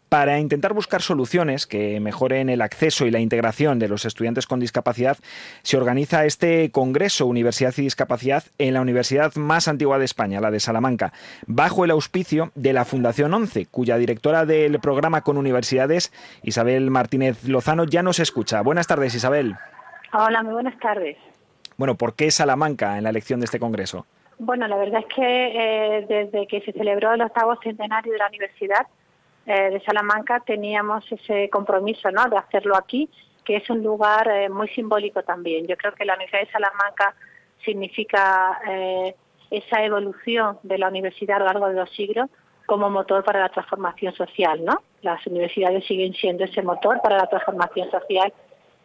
Para 0.10 0.39
intentar 0.39 0.74
buscar 0.74 1.03
soluciones 1.03 1.67
que 1.67 2.00
mejoren 2.00 2.50
el 2.50 2.62
acceso 2.62 3.05
y 3.05 3.12
la 3.12 3.19
integración 3.19 3.77
de 3.77 3.88
los 3.88 4.05
estudiantes 4.05 4.48
con 4.48 4.60
discapacidad, 4.60 5.17
se 5.62 5.77
organiza 5.77 6.25
este 6.25 6.72
Congreso 6.72 7.27
Universidad 7.27 7.74
y 7.77 7.84
Discapacidad 7.84 8.43
en 8.58 8.74
la 8.74 8.81
universidad 8.81 9.36
más 9.36 9.67
antigua 9.67 10.00
de 10.00 10.05
España, 10.05 10.41
la 10.41 10.50
de 10.50 10.60
Salamanca, 10.60 11.13
bajo 11.46 11.86
el 11.86 11.91
auspicio 11.91 12.51
de 12.55 12.74
la 12.74 12.86
Fundación 12.86 13.34
11, 13.34 13.67
cuya 13.67 13.98
directora 13.98 14.46
del 14.46 14.79
programa 14.79 15.22
con 15.22 15.38
universidades, 15.38 16.12
Isabel 16.41 16.89
Martínez 16.89 17.43
Lozano, 17.48 17.84
ya 17.84 18.01
nos 18.01 18.19
escucha. 18.19 18.62
Buenas 18.62 18.88
tardes, 18.88 19.13
Isabel. 19.13 19.55
Hola, 20.12 20.41
muy 20.41 20.53
buenas 20.53 20.77
tardes. 20.79 21.17
Bueno, 21.79 21.95
¿por 21.95 22.13
qué 22.13 22.29
Salamanca 22.29 22.98
en 22.98 23.05
la 23.05 23.09
elección 23.09 23.39
de 23.39 23.45
este 23.45 23.57
Congreso? 23.57 24.05
Bueno, 24.38 24.67
la 24.67 24.75
verdad 24.75 25.00
es 25.00 25.15
que 25.15 25.21
eh, 25.24 26.05
desde 26.09 26.45
que 26.45 26.59
se 26.59 26.74
celebró 26.74 27.13
el 27.13 27.21
octavo 27.21 27.55
centenario 27.63 28.12
de 28.12 28.17
la 28.17 28.27
universidad, 28.27 28.86
eh, 29.45 29.69
de 29.69 29.79
Salamanca 29.86 30.41
teníamos 30.45 31.09
ese 31.09 31.50
compromiso 31.50 32.12
¿no? 32.12 32.25
de 32.25 32.38
hacerlo 32.38 32.75
aquí, 32.75 33.09
que 33.45 33.55
es 33.55 33.69
un 33.69 33.81
lugar 33.81 34.27
eh, 34.27 34.50
muy 34.50 34.67
simbólico 34.67 35.24
también. 35.24 35.67
Yo 35.67 35.77
creo 35.77 35.93
que 35.93 36.03
la 36.03 36.15
Universidad 36.15 36.41
de 36.41 36.51
Salamanca 36.51 37.15
significa 37.63 38.59
eh, 38.69 39.15
esa 39.50 39.81
evolución 39.81 40.59
de 40.63 40.79
la 40.79 40.89
universidad 40.89 41.38
a 41.38 41.39
lo 41.39 41.45
largo 41.45 41.69
de 41.69 41.75
los 41.75 41.89
siglos 41.91 42.29
como 42.65 42.89
motor 42.89 43.24
para 43.24 43.39
la 43.39 43.48
transformación 43.48 44.13
social. 44.15 44.65
¿no? 44.65 44.81
Las 45.01 45.25
universidades 45.27 45.86
siguen 45.86 46.12
siendo 46.12 46.43
ese 46.43 46.62
motor 46.62 47.00
para 47.01 47.15
la 47.15 47.27
transformación 47.27 47.89
social 47.89 48.33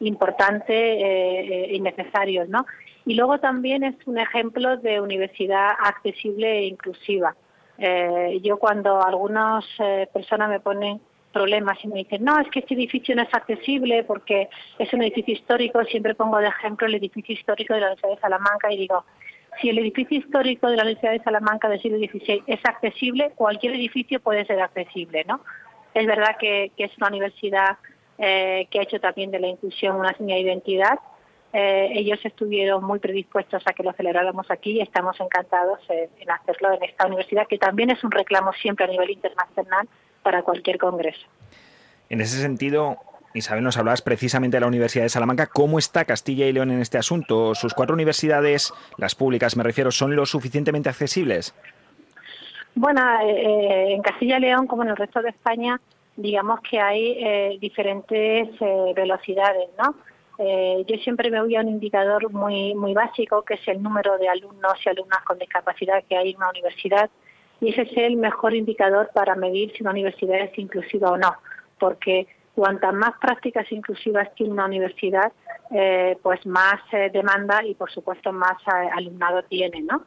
importante 0.01 1.69
y 1.71 1.81
necesario. 1.81 2.47
¿no? 2.47 2.67
Y 3.07 3.15
luego 3.15 3.39
también 3.39 3.85
es 3.85 3.95
un 4.07 4.19
ejemplo 4.19 4.77
de 4.79 5.01
universidad 5.01 5.73
accesible 5.79 6.59
e 6.59 6.67
inclusiva. 6.67 7.35
Eh, 7.79 8.41
yo 8.43 8.59
cuando 8.59 9.03
algunas 9.03 9.65
eh, 9.79 10.09
personas 10.13 10.49
me 10.49 10.61
ponen 10.61 11.01
problemas 11.33 11.77
y 11.83 11.89
me 11.89 11.97
dicen, 11.97 12.25
no, 12.25 12.39
es 12.39 12.49
que 12.49 12.61
este 12.61 12.75
edificio 12.75 13.17
no 13.17 13.23
es 13.23 13.35
accesible 13.35 14.05
porque 14.05 14.49
es 14.79 14.93
un 14.93 15.03
edificio 15.03 15.35
histórico, 15.35 15.85
siempre 15.85 16.15
pongo 16.15 16.39
de 16.39 16.47
ejemplo 16.47 16.87
el 16.87 16.95
edificio 16.95 17.35
histórico 17.35 17.75
de 17.75 17.81
la 17.81 17.87
Universidad 17.89 18.15
de 18.15 18.21
Salamanca 18.21 18.73
y 18.73 18.79
digo, 18.79 19.05
si 19.61 19.69
el 19.69 19.79
edificio 19.79 20.19
histórico 20.19 20.69
de 20.69 20.77
la 20.77 20.85
Universidad 20.85 21.13
de 21.13 21.23
Salamanca 21.25 21.69
del 21.69 21.83
siglo 21.83 21.99
XVI 21.99 22.45
es 22.47 22.61
accesible, 22.65 23.33
cualquier 23.35 23.75
edificio 23.75 24.21
puede 24.21 24.45
ser 24.45 24.61
accesible, 24.61 25.25
¿no? 25.27 25.41
Es 25.93 26.07
verdad 26.07 26.37
que, 26.39 26.73
es 26.77 26.97
una 26.99 27.09
universidad 27.09 27.79
eh, 28.19 28.67
que 28.71 28.79
ha 28.79 28.83
hecho 28.83 29.01
también 29.01 29.31
de 29.31 29.41
la 29.41 29.49
inclusión 29.49 29.97
una 29.97 30.15
señal 30.17 30.39
de 30.39 30.51
identidad, 30.51 30.99
eh, 31.53 31.93
ellos 31.95 32.19
estuvieron 32.25 32.83
muy 32.83 32.99
predispuestos 32.99 33.63
a 33.65 33.73
que 33.73 33.85
lo 33.85 33.93
celebráramos 33.93 34.51
aquí 34.51 34.73
y 34.73 34.81
estamos 34.81 35.19
encantados 35.21 35.79
en, 35.89 36.29
hacerlo 36.29 36.73
en 36.75 36.83
esta 36.83 37.07
universidad, 37.07 37.47
que 37.47 37.59
también 37.59 37.91
es 37.91 38.03
un 38.03 38.11
reclamo 38.11 38.53
siempre 38.55 38.87
a 38.87 38.89
nivel 38.89 39.11
internacional 39.11 39.89
para 40.25 40.43
cualquier 40.43 40.79
congreso. 40.79 41.27
En 42.09 42.21
ese 42.21 42.41
sentido, 42.41 42.97
Isabel, 43.35 43.63
nos 43.63 43.77
hablabas 43.77 44.03
precisamente 44.03 44.57
de 44.57 44.63
la 44.63 44.67
Universidad 44.67 45.05
de 45.05 45.11
Salamanca. 45.11 45.47
¿Cómo 45.47 45.79
está 45.79 46.05
Castilla 46.05 46.47
y 46.47 46.53
León 46.53 46.73
en 46.73 46.81
este 46.81 46.99
asunto? 46.99 47.55
¿Sus 47.55 47.73
cuatro 47.73 47.95
universidades, 47.95 48.75
las 48.99 49.15
públicas 49.15 49.57
me 49.57 49.63
refiero, 49.63 49.93
son 49.93 50.17
lo 50.17 50.27
suficientemente 50.27 50.89
accesibles? 50.89 51.55
Bueno, 52.75 53.01
eh, 53.21 53.31
eh, 53.31 53.95
en 53.95 54.03
Castilla 54.03 54.39
y 54.39 54.41
León, 54.41 54.67
como 54.67 54.83
en 54.83 54.89
el 54.89 54.97
resto 54.97 55.23
de 55.23 55.29
España, 55.29 55.81
digamos 56.17 56.61
que 56.61 56.81
hay 56.81 57.59
diferentes 57.59 58.49
velocidades, 58.95 59.69
¿no? 59.79 59.95
Eh, 60.39 60.85
yo 60.89 60.97
siempre 60.99 61.31
me 61.31 61.41
voy 61.41 61.55
a 61.55 61.61
un 61.61 61.69
indicador 61.69 62.31
muy, 62.33 62.75
muy 62.75 62.93
básico, 62.93 63.43
que 63.43 63.55
es 63.55 63.69
el 63.69 63.83
número 63.83 64.19
de 64.19 64.29
alumnos 64.29 64.75
y 64.85 64.89
alumnas 64.89 65.23
con 65.25 65.39
discapacidad 65.39 66.03
que 66.09 66.17
hay 66.17 66.31
en 66.31 66.37
una 66.37 66.51
universidad, 66.51 67.09
y 67.61 67.71
ese 67.71 67.83
es 67.83 67.97
el 67.97 68.17
mejor 68.17 68.55
indicador 68.55 69.11
para 69.15 69.37
medir 69.37 69.73
si 69.73 69.83
una 69.83 69.93
universidad 69.93 70.41
es 70.41 70.59
inclusiva 70.59 71.13
o 71.13 71.17
no, 71.17 71.37
porque 71.79 72.27
cuantas 72.55 72.93
más 72.95 73.13
prácticas 73.21 73.71
inclusivas 73.71 74.35
tiene 74.35 74.53
una 74.53 74.67
universidad, 74.67 75.33
eh, 75.71 76.19
pues 76.23 76.45
más 76.47 76.81
eh, 76.93 77.11
demanda 77.13 77.65
y, 77.65 77.75
por 77.75 77.91
supuesto, 77.91 78.33
más 78.33 78.57
alumnado 78.67 79.43
tiene, 79.45 79.83
¿no? 79.83 80.05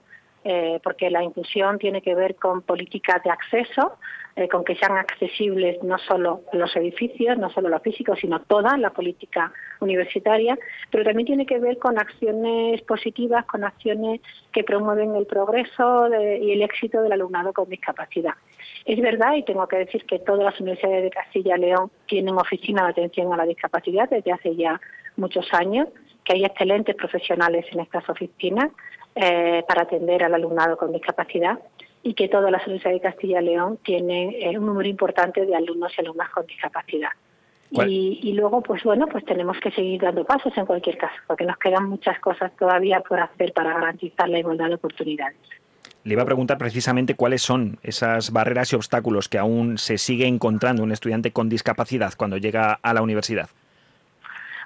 Porque 0.83 1.09
la 1.09 1.23
inclusión 1.23 1.77
tiene 1.77 2.01
que 2.01 2.15
ver 2.15 2.35
con 2.35 2.61
políticas 2.61 3.21
de 3.23 3.29
acceso, 3.29 3.97
eh, 4.37 4.47
con 4.47 4.63
que 4.63 4.75
sean 4.75 4.95
accesibles 4.95 5.81
no 5.81 5.97
solo 5.97 6.41
los 6.53 6.75
edificios, 6.75 7.39
no 7.39 7.49
solo 7.49 7.69
lo 7.69 7.79
físico, 7.79 8.15
sino 8.15 8.39
toda 8.41 8.77
la 8.77 8.91
política 8.91 9.51
universitaria, 9.79 10.55
pero 10.91 11.03
también 11.03 11.25
tiene 11.25 11.47
que 11.47 11.57
ver 11.57 11.79
con 11.79 11.97
acciones 11.97 12.79
positivas, 12.83 13.45
con 13.45 13.63
acciones 13.63 14.21
que 14.53 14.63
promueven 14.63 15.15
el 15.15 15.25
progreso 15.25 16.07
y 16.39 16.51
el 16.51 16.61
éxito 16.61 17.01
del 17.01 17.13
alumnado 17.13 17.51
con 17.51 17.67
discapacidad. 17.67 18.35
Es 18.85 19.01
verdad, 19.01 19.33
y 19.33 19.43
tengo 19.43 19.67
que 19.67 19.77
decir 19.77 20.05
que 20.05 20.19
todas 20.19 20.43
las 20.43 20.59
universidades 20.61 21.05
de 21.05 21.09
Castilla 21.09 21.57
y 21.57 21.61
León 21.61 21.89
tienen 22.05 22.37
oficina 22.37 22.83
de 22.83 22.91
atención 22.91 23.33
a 23.33 23.37
la 23.37 23.45
discapacidad 23.45 24.07
desde 24.07 24.31
hace 24.31 24.55
ya 24.55 24.79
muchos 25.15 25.51
años, 25.51 25.87
que 26.23 26.33
hay 26.33 26.45
excelentes 26.45 26.95
profesionales 26.95 27.65
en 27.71 27.79
estas 27.79 28.07
oficinas 28.07 28.69
eh, 29.19 29.63
para 29.67 29.83
atender 29.83 30.23
al 30.23 30.33
alumnado 30.33 30.77
con 30.77 30.91
discapacidad 30.91 31.59
y 32.03 32.13
que 32.13 32.27
todas 32.27 32.51
las 32.51 32.65
universidades 32.67 33.01
de 33.01 33.09
Castilla 33.09 33.41
y 33.41 33.45
León 33.45 33.79
tienen 33.83 34.31
eh, 34.39 34.57
un 34.57 34.65
número 34.65 34.87
importante 34.87 35.45
de 35.45 35.55
alumnos 35.55 35.91
y 35.97 36.01
alumnas 36.01 36.29
con 36.29 36.45
discapacidad. 36.45 37.09
Y, 37.69 38.31
luego, 38.33 38.61
pues 38.61 38.81
bueno, 38.83 39.07
pues 39.07 39.25
tenemos 39.25 39.57
que 39.59 39.71
seguir 39.71 40.01
dando 40.01 40.23
pasos 40.23 40.55
en 40.55 40.65
cualquier 40.65 40.97
caso, 40.97 41.15
porque 41.27 41.43
nos 41.43 41.57
quedan 41.57 41.89
muchas 41.89 42.17
cosas 42.19 42.55
todavía 42.57 43.01
por 43.01 43.19
hacer 43.19 43.51
para 43.51 43.73
garantizar 43.73 44.29
la 44.29 44.39
igualdad 44.39 44.69
de 44.69 44.75
oportunidades. 44.75 45.35
le 46.05 46.13
iba 46.13 46.21
a 46.21 46.25
preguntar 46.25 46.57
precisamente 46.57 47.15
cuáles 47.15 47.41
son 47.41 47.77
esas 47.83 48.31
barreras 48.31 48.71
y 48.71 48.77
obstáculos 48.77 49.27
que 49.27 49.37
aún 49.37 49.77
se 49.77 49.97
sigue 49.97 50.27
encontrando 50.27 50.81
un 50.81 50.93
estudiante 50.93 51.33
con 51.33 51.49
discapacidad 51.49 52.13
cuando 52.15 52.37
llega 52.37 52.79
a 52.81 52.93
la 52.93 53.01
universidad. 53.01 53.49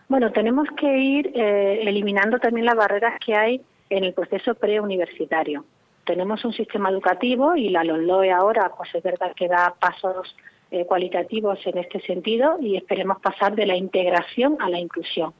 Bueno, 0.07 0.31
tenemos 0.31 0.67
que 0.77 0.97
ir 0.97 1.31
eh, 1.33 1.83
eliminando 1.87 2.37
también 2.37 2.65
las 2.65 2.75
barreras 2.75 3.17
que 3.25 3.33
hay 3.33 3.61
en 3.91 4.05
el 4.05 4.13
proceso 4.13 4.55
preuniversitario. 4.55 5.65
Tenemos 6.05 6.43
un 6.45 6.53
sistema 6.53 6.89
educativo 6.89 7.55
y 7.55 7.69
la 7.69 7.83
LOE 7.83 8.31
ahora, 8.31 8.71
pues 8.75 8.93
es 8.95 9.03
verdad 9.03 9.33
que 9.35 9.47
da 9.47 9.75
pasos 9.79 10.35
eh, 10.71 10.85
cualitativos 10.85 11.59
en 11.65 11.77
este 11.77 11.99
sentido 12.01 12.57
y 12.59 12.77
esperemos 12.77 13.19
pasar 13.21 13.53
de 13.55 13.65
la 13.65 13.75
integración 13.75 14.57
a 14.59 14.69
la 14.69 14.79
inclusión. 14.79 15.33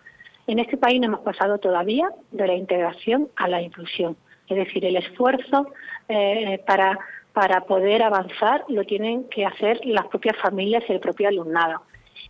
En 0.47 0.59
este 0.59 0.77
país 0.77 0.99
no 0.99 1.07
hemos 1.07 1.21
pasado 1.21 1.57
todavía 1.57 2.09
de 2.31 2.47
la 2.47 2.55
integración 2.55 3.29
a 3.37 3.47
la 3.47 3.61
inclusión. 3.61 4.17
Es 4.49 4.57
decir, 4.57 4.83
el 4.85 4.97
esfuerzo 4.97 5.67
eh, 6.09 6.61
para, 6.67 6.99
para 7.31 7.61
poder 7.61 8.03
avanzar 8.03 8.65
lo 8.67 8.83
tienen 8.83 9.23
que 9.29 9.45
hacer 9.45 9.79
las 9.85 10.07
propias 10.07 10.35
familias 10.37 10.83
y 10.89 10.91
el 10.91 10.99
propio 10.99 11.29
alumnado. 11.29 11.81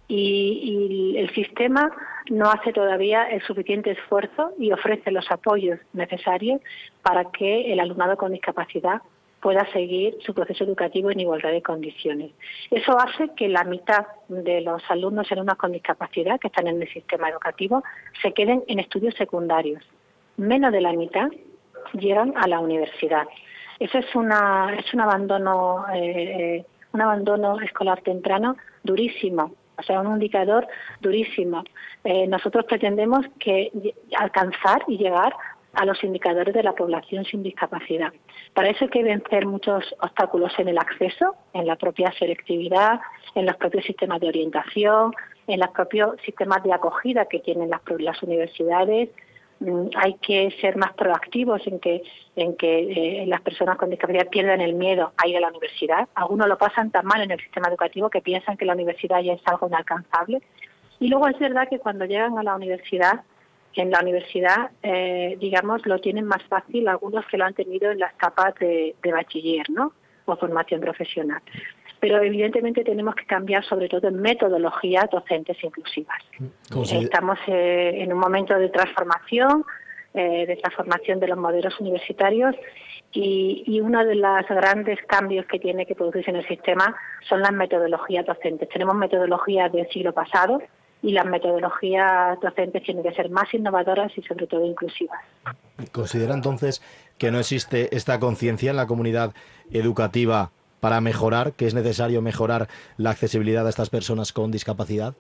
Y, 0.07 1.13
y, 1.15 1.17
el 1.17 1.33
sistema 1.33 1.91
no 2.29 2.49
hace 2.49 2.73
todavía 2.73 3.23
el 3.29 3.41
suficiente 3.41 3.91
esfuerzo 3.91 4.51
y 4.57 4.71
ofrece 4.71 5.11
los 5.11 5.29
apoyos 5.31 5.79
necesarios 5.93 6.61
para 7.01 7.25
que 7.31 7.71
el 7.73 7.79
alumnado 7.79 8.17
con 8.17 8.31
discapacidad 8.31 9.01
pueda 9.41 9.65
seguir 9.73 10.17
su 10.21 10.33
proceso 10.33 10.63
educativo 10.63 11.09
en 11.11 11.19
igualdad 11.19 11.51
de 11.51 11.63
condiciones. 11.63 12.31
Eso 12.69 12.97
hace 12.97 13.29
que 13.35 13.49
la 13.49 13.63
mitad 13.63 14.05
de 14.27 14.61
los 14.61 14.83
alumnos 14.89 15.29
en 15.31 15.39
alumnos 15.39 15.57
con 15.57 15.71
discapacidad 15.71 16.39
que 16.39 16.47
están 16.47 16.67
en 16.67 16.81
el 16.81 16.87
sistema 16.93 17.29
educativo 17.29 17.83
se 18.21 18.33
queden 18.33 18.63
en 18.67 18.79
estudios 18.79 19.15
secundarios. 19.15 19.83
Menos 20.37 20.71
de 20.71 20.81
la 20.81 20.93
mitad 20.93 21.29
llegan 21.93 22.33
a 22.37 22.47
la 22.47 22.59
universidad. 22.59 23.27
Eso 23.79 23.97
es, 23.97 24.15
una, 24.15 24.75
es 24.77 24.93
un 24.93 25.01
abandono, 25.01 25.85
eh, 25.93 26.63
un 26.93 27.01
abandono 27.01 27.59
escolar 27.61 28.01
temprano 28.01 28.55
durísimo, 28.83 29.55
o 29.81 29.83
sea, 29.83 30.01
un 30.01 30.13
indicador 30.13 30.67
durísimo. 31.01 31.63
Eh, 32.03 32.27
nosotros 32.27 32.65
pretendemos 32.65 33.25
que 33.39 33.71
alcanzar 34.17 34.83
y 34.88 34.97
llegar 34.97 35.35
a 35.73 35.85
los 35.85 36.03
indicadores 36.03 36.53
de 36.53 36.63
la 36.63 36.73
población 36.73 37.25
sin 37.25 37.43
discapacidad. 37.43 38.13
Para 38.53 38.69
eso 38.69 38.85
hay 38.85 38.89
que 38.89 39.03
vencer 39.03 39.45
muchos 39.45 39.95
obstáculos 40.01 40.53
en 40.57 40.67
el 40.67 40.77
acceso, 40.77 41.35
en 41.53 41.65
la 41.65 41.75
propia 41.75 42.11
selectividad, 42.17 43.00
en 43.35 43.45
los 43.45 43.55
propios 43.55 43.85
sistemas 43.85 44.19
de 44.19 44.27
orientación, 44.27 45.13
en 45.47 45.59
los 45.59 45.69
propios 45.69 46.19
sistemas 46.25 46.63
de 46.63 46.73
acogida 46.73 47.25
que 47.25 47.39
tienen 47.39 47.69
las, 47.69 47.81
las 48.00 48.21
universidades. 48.23 49.09
Mm, 49.62 49.89
hay 49.96 50.15
que 50.15 50.50
ser 50.60 50.75
más 50.75 50.91
proactivos 50.94 51.65
en 51.68 51.80
que, 51.80 52.01
en 52.36 52.58
que 52.58 53.22
eh, 53.22 53.25
las 53.27 53.41
personas 53.41 53.77
con 53.77 53.91
discapacidad 53.91 54.27
pierdan 54.27 54.60
el 54.60 54.74
miedo 54.74 55.13
a 55.15 55.27
ir 55.27 55.38
a 55.38 55.39
la 55.39 55.50
universidad. 55.50 56.10
Algunos 56.15 56.48
lo 56.48 56.58
pasan 56.58 56.89
tan 56.89 57.06
mal 57.06 57.22
en 57.22 57.30
el 57.30 57.39
sistema 57.39 57.68
educativo 57.68 58.10
que 58.10 58.22
piensan 58.22 58.58
que 58.58 58.65
la 58.65 58.74
universidad 58.74 59.22
ya 59.22 59.34
es 59.34 59.41
algo 59.46 59.68
inalcanzable. 59.68 60.41
Y 61.00 61.10
luego 61.10 61.27
es 61.27 61.38
verdad 61.38 61.70
que 61.70 61.77
cuando 61.77 62.06
llegan 62.06 62.39
a 62.39 62.44
la 62.44 62.56
universidad 62.56 63.22
en 63.75 63.91
la 63.91 64.01
universidad, 64.01 64.72
eh, 64.84 65.38
digamos, 65.39 65.86
lo 65.86 66.00
tienen 66.00 66.25
más 66.25 66.44
fácil 66.44 66.88
algunos 66.88 67.25
que 67.27 67.38
lo 67.38 67.46
han 67.46 67.53
tenido 67.53 67.91
en 67.91 68.00
las 68.00 68.13
etapas 68.13 68.56
de, 68.56 68.96
bachiller, 69.03 69.70
¿no? 69.70 69.94
O 70.25 70.36
formación 70.36 70.82
profesional. 70.82 71.41
Pero 72.01 72.22
evidentemente 72.22 72.84
tenemos 72.84 73.15
que 73.15 73.25
cambiar 73.25 73.63
sobre 73.63 73.88
todo 73.88 74.10
en 74.10 74.22
metodologías 74.22 75.10
docentes 75.10 75.63
inclusivas. 75.63 76.17
Estamos 76.91 77.39
eh, 77.48 78.01
en 78.01 78.12
un 78.12 78.20
momento 78.20 78.53
de 78.58 78.67
transformación, 78.67 79.63
eh, 80.13 80.46
de 80.46 80.58
transformación 80.58 81.22
de 81.22 81.27
los 81.29 81.38
modelos 81.38 81.79
universitarios 81.79 82.53
y, 83.13 83.63
y, 83.65 83.79
uno 83.79 84.03
de 84.03 84.15
los 84.15 84.48
grandes 84.50 85.00
cambios 85.08 85.46
que 85.46 85.60
tiene 85.60 85.86
que 85.86 85.96
producirse 85.96 86.31
en 86.31 86.38
el 86.38 86.48
sistema 86.48 86.93
son 87.29 87.41
las 87.41 87.53
metodologías 87.53 88.25
docentes. 88.25 88.67
Tenemos 88.67 88.96
metodologías 88.96 89.72
del 89.72 89.88
siglo 89.89 90.13
pasado, 90.13 90.62
y 91.03 91.12
las 91.12 91.25
metodologías 91.25 92.39
docentes 92.41 92.84
tienen 92.84 93.03
que 93.03 93.13
ser 93.13 93.29
más 93.29 93.51
innovadoras 93.53 94.12
y 94.17 94.22
sobre 94.22 94.48
todo 94.48 94.65
inclusivas. 94.65 95.20
¿Considera 95.91 96.34
entonces 96.34 96.81
que 97.17 97.31
no 97.31 97.39
existe 97.39 97.96
esta 97.96 98.20
conciencia 98.20 98.72
en 98.72 98.77
la 98.77 98.88
comunidad 98.88 99.34
educativa 99.72 100.51
para 100.81 101.00
mejorar, 101.00 101.53
que 101.53 101.67
es 101.67 101.73
necesario 101.73 102.21
mejorar 102.21 102.67
la 102.97 103.11
accesibilidad 103.11 103.65
a 103.65 103.69
estas 103.69 103.89
personas 103.89 104.33
con 104.33 104.51
discapacidad? 104.51 105.13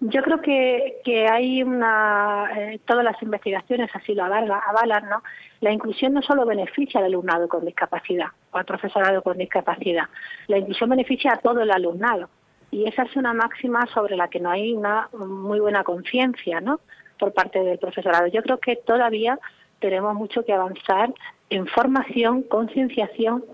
Yo 0.00 0.22
creo 0.22 0.40
que, 0.40 1.00
que 1.04 1.26
hay 1.26 1.62
una, 1.62 2.48
eh, 2.56 2.80
todas 2.86 3.04
las 3.04 3.20
investigaciones 3.20 3.90
así 3.92 4.14
lo 4.14 4.24
avalan, 4.24 5.08
¿no? 5.10 5.24
La 5.60 5.72
inclusión 5.72 6.14
no 6.14 6.22
solo 6.22 6.46
beneficia 6.46 7.00
al 7.00 7.06
alumnado 7.06 7.48
con 7.48 7.64
discapacidad 7.64 8.28
o 8.52 8.58
al 8.58 8.64
profesorado 8.64 9.22
con 9.22 9.36
discapacidad, 9.36 10.04
la 10.46 10.58
inclusión 10.58 10.90
beneficia 10.90 11.32
a 11.32 11.38
todo 11.38 11.62
el 11.62 11.72
alumnado 11.72 12.30
y 12.70 12.86
esa 12.86 13.02
es 13.02 13.16
una 13.16 13.32
máxima 13.34 13.86
sobre 13.92 14.16
la 14.16 14.28
que 14.28 14.40
no 14.40 14.50
hay 14.50 14.72
una 14.72 15.08
muy 15.12 15.58
buena 15.58 15.84
conciencia 15.84 16.60
¿no? 16.60 16.80
por 17.18 17.32
parte 17.32 17.62
del 17.62 17.78
profesorado. 17.78 18.26
Yo 18.28 18.42
creo 18.42 18.58
que 18.58 18.76
todavía 18.76 19.38
tenemos 19.80 20.14
mucho 20.14 20.44
que 20.44 20.52
avanzar 20.52 21.12
en 21.50 21.66
formación, 21.66 22.42
concienciación 22.42 23.44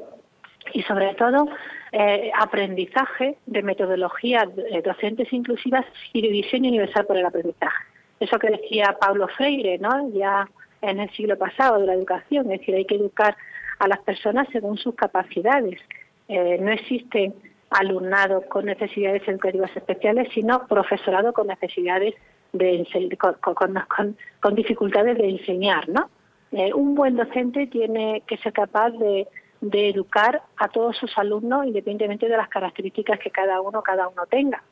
y 0.73 0.83
sobre 0.83 1.15
todo 1.15 1.49
eh, 1.93 2.31
aprendizaje 2.39 3.37
de 3.47 3.63
metodologías 3.63 4.49
eh, 4.71 4.83
docentes 4.83 5.33
inclusivas 5.33 5.85
y 6.13 6.23
de 6.23 6.29
diseño 6.29 6.69
universal 6.69 7.07
por 7.07 7.17
el 7.17 7.27
aprendizaje. 7.27 7.85
Eso 8.21 8.39
que 8.39 8.51
decía 8.51 8.97
Pablo 9.01 9.29
Freire, 9.29 9.79
¿no? 9.79 10.11
Ya 10.11 10.49
en 10.81 11.01
el 11.01 11.11
siglo 11.11 11.37
pasado 11.37 11.79
de 11.79 11.87
la 11.87 11.95
educación, 11.95 12.51
es 12.51 12.61
decir, 12.61 12.75
hay 12.75 12.85
que 12.85 12.97
educar 12.97 13.37
a 13.79 13.89
las 13.89 13.99
personas 14.01 14.49
según 14.53 14.79
sus 14.79 14.95
capacidades. 14.95 15.81
Eh, 16.29 16.59
no 16.61 16.71
existen 16.71 17.35
alumnado 17.71 18.43
con 18.49 18.67
necesidades 18.67 19.27
educativas 19.27 19.75
especiales, 19.77 20.29
sino 20.33 20.67
profesorado 20.67 21.33
con 21.33 21.49
necesidades 21.49 22.15
de 22.53 22.87
con, 24.41 24.55
dificultades 24.55 25.19
de 25.19 25.29
enseñar, 25.29 25.89
¿no? 25.89 26.09
Eh, 26.53 26.73
un 26.73 26.95
buen 26.95 27.17
docente 27.17 27.67
tiene 27.67 28.23
que 28.29 28.37
ser 28.37 28.53
capaz 28.53 28.91
de, 28.91 29.27
educar 29.73 30.43
a 30.57 30.69
todos 30.69 30.97
sus 30.97 31.17
alumnos 31.19 31.67
independientemente 31.67 32.29
de 32.29 32.37
las 32.37 32.49
características 32.49 33.19
que 33.19 33.31
cada 33.31 33.61
uno 33.61 33.83
cada 33.83 34.09
uno 34.09 34.27
tenga. 34.27 34.63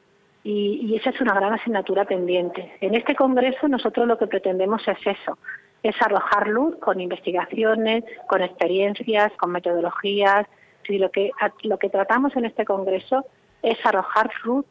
Y, 0.45 0.81
y, 0.83 0.97
esa 0.97 1.11
es 1.11 1.21
una 1.21 1.35
gran 1.35 1.53
asignatura 1.53 2.05
pendiente. 2.05 2.77
En 2.81 2.95
este 2.95 3.15
congreso 3.15 3.69
nosotros 3.69 4.09
lo 4.09 4.19
que 4.19 4.27
pretendemos 4.27 4.83
es 4.89 4.99
eso, 5.07 5.39
es 5.85 5.95
arrojar 6.03 6.49
luz 6.49 6.77
con 6.81 7.01
investigaciones, 7.01 8.05
con 8.27 8.43
experiencias, 8.43 9.33
con 9.39 9.53
metodologías, 9.53 10.47
Sí, 10.87 10.99
lo 10.99 11.11
que, 11.11 11.31
lo 11.63 11.79
que 11.79 11.89
tratamos 11.89 12.35
en 12.37 12.45
este 12.45 12.65
Congreso 12.65 13.25
es 13.63 13.79
arrojar 13.87 14.31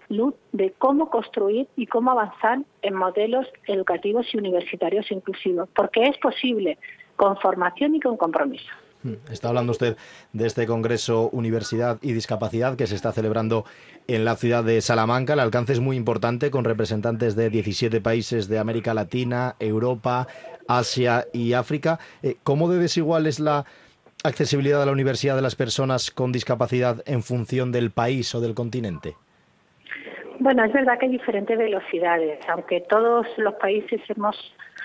luz 0.10 0.36
de 0.52 0.74
cómo 0.78 1.10
construir 1.10 1.68
y 1.78 1.88
cómo 1.88 2.12
avanzar 2.12 2.60
en 2.82 2.94
modelos 2.94 3.48
educativos 3.68 4.28
y 4.34 4.38
universitarios 4.38 5.10
inclusivos, 5.12 5.70
porque 5.74 6.08
es 6.08 6.18
posible 6.18 6.78
con 7.16 7.38
formación 7.38 7.96
y 7.96 8.02
con 8.02 8.18
compromiso. 8.18 8.70
Hmm, 9.04 9.14
está 9.32 9.50
hablando 9.50 9.72
usted 9.72 9.98
de 10.32 10.46
este 10.46 10.68
Congreso 10.68 11.30
Universidad 11.30 11.98
y 12.02 12.14
Discapacidad 12.14 12.76
que 12.76 12.88
se 12.88 12.96
está 12.96 13.12
celebrando 13.12 13.66
en 14.08 14.26
la 14.26 14.36
ciudad 14.36 14.64
de 14.64 14.80
Salamanca. 14.82 15.34
El 15.34 15.40
alcance 15.40 15.74
es 15.74 15.80
muy 15.80 15.98
importante 15.98 16.52
con 16.52 16.66
representantes 16.66 17.36
de 17.36 17.50
17 17.50 18.00
países 18.02 18.48
de 18.48 18.60
América 18.60 18.94
Latina, 18.94 19.56
Europa, 19.60 20.28
Asia 20.68 21.26
y 21.34 21.54
África. 21.54 22.00
Eh, 22.22 22.36
¿Cómo 22.44 22.70
de 22.70 22.78
desigual 22.78 23.26
es 23.26 23.40
la 23.40 23.66
accesibilidad 24.24 24.84
a 24.84 24.86
la 24.86 24.92
universidad 24.92 25.36
de 25.36 25.42
las 25.42 25.56
personas 25.56 26.12
con 26.12 26.32
discapacidad 26.32 27.04
en 27.08 27.24
función 27.24 27.72
del 27.72 27.92
país 27.92 28.34
o 28.36 28.42
del 28.42 28.54
continente? 28.54 29.16
Bueno, 30.40 30.64
es 30.64 30.74
verdad 30.74 30.98
que 31.00 31.06
hay 31.06 31.12
diferentes 31.12 31.58
velocidades, 31.58 32.40
aunque 32.50 32.82
todos 32.82 33.28
los 33.38 33.54
países 33.56 34.02
hemos 34.10 34.36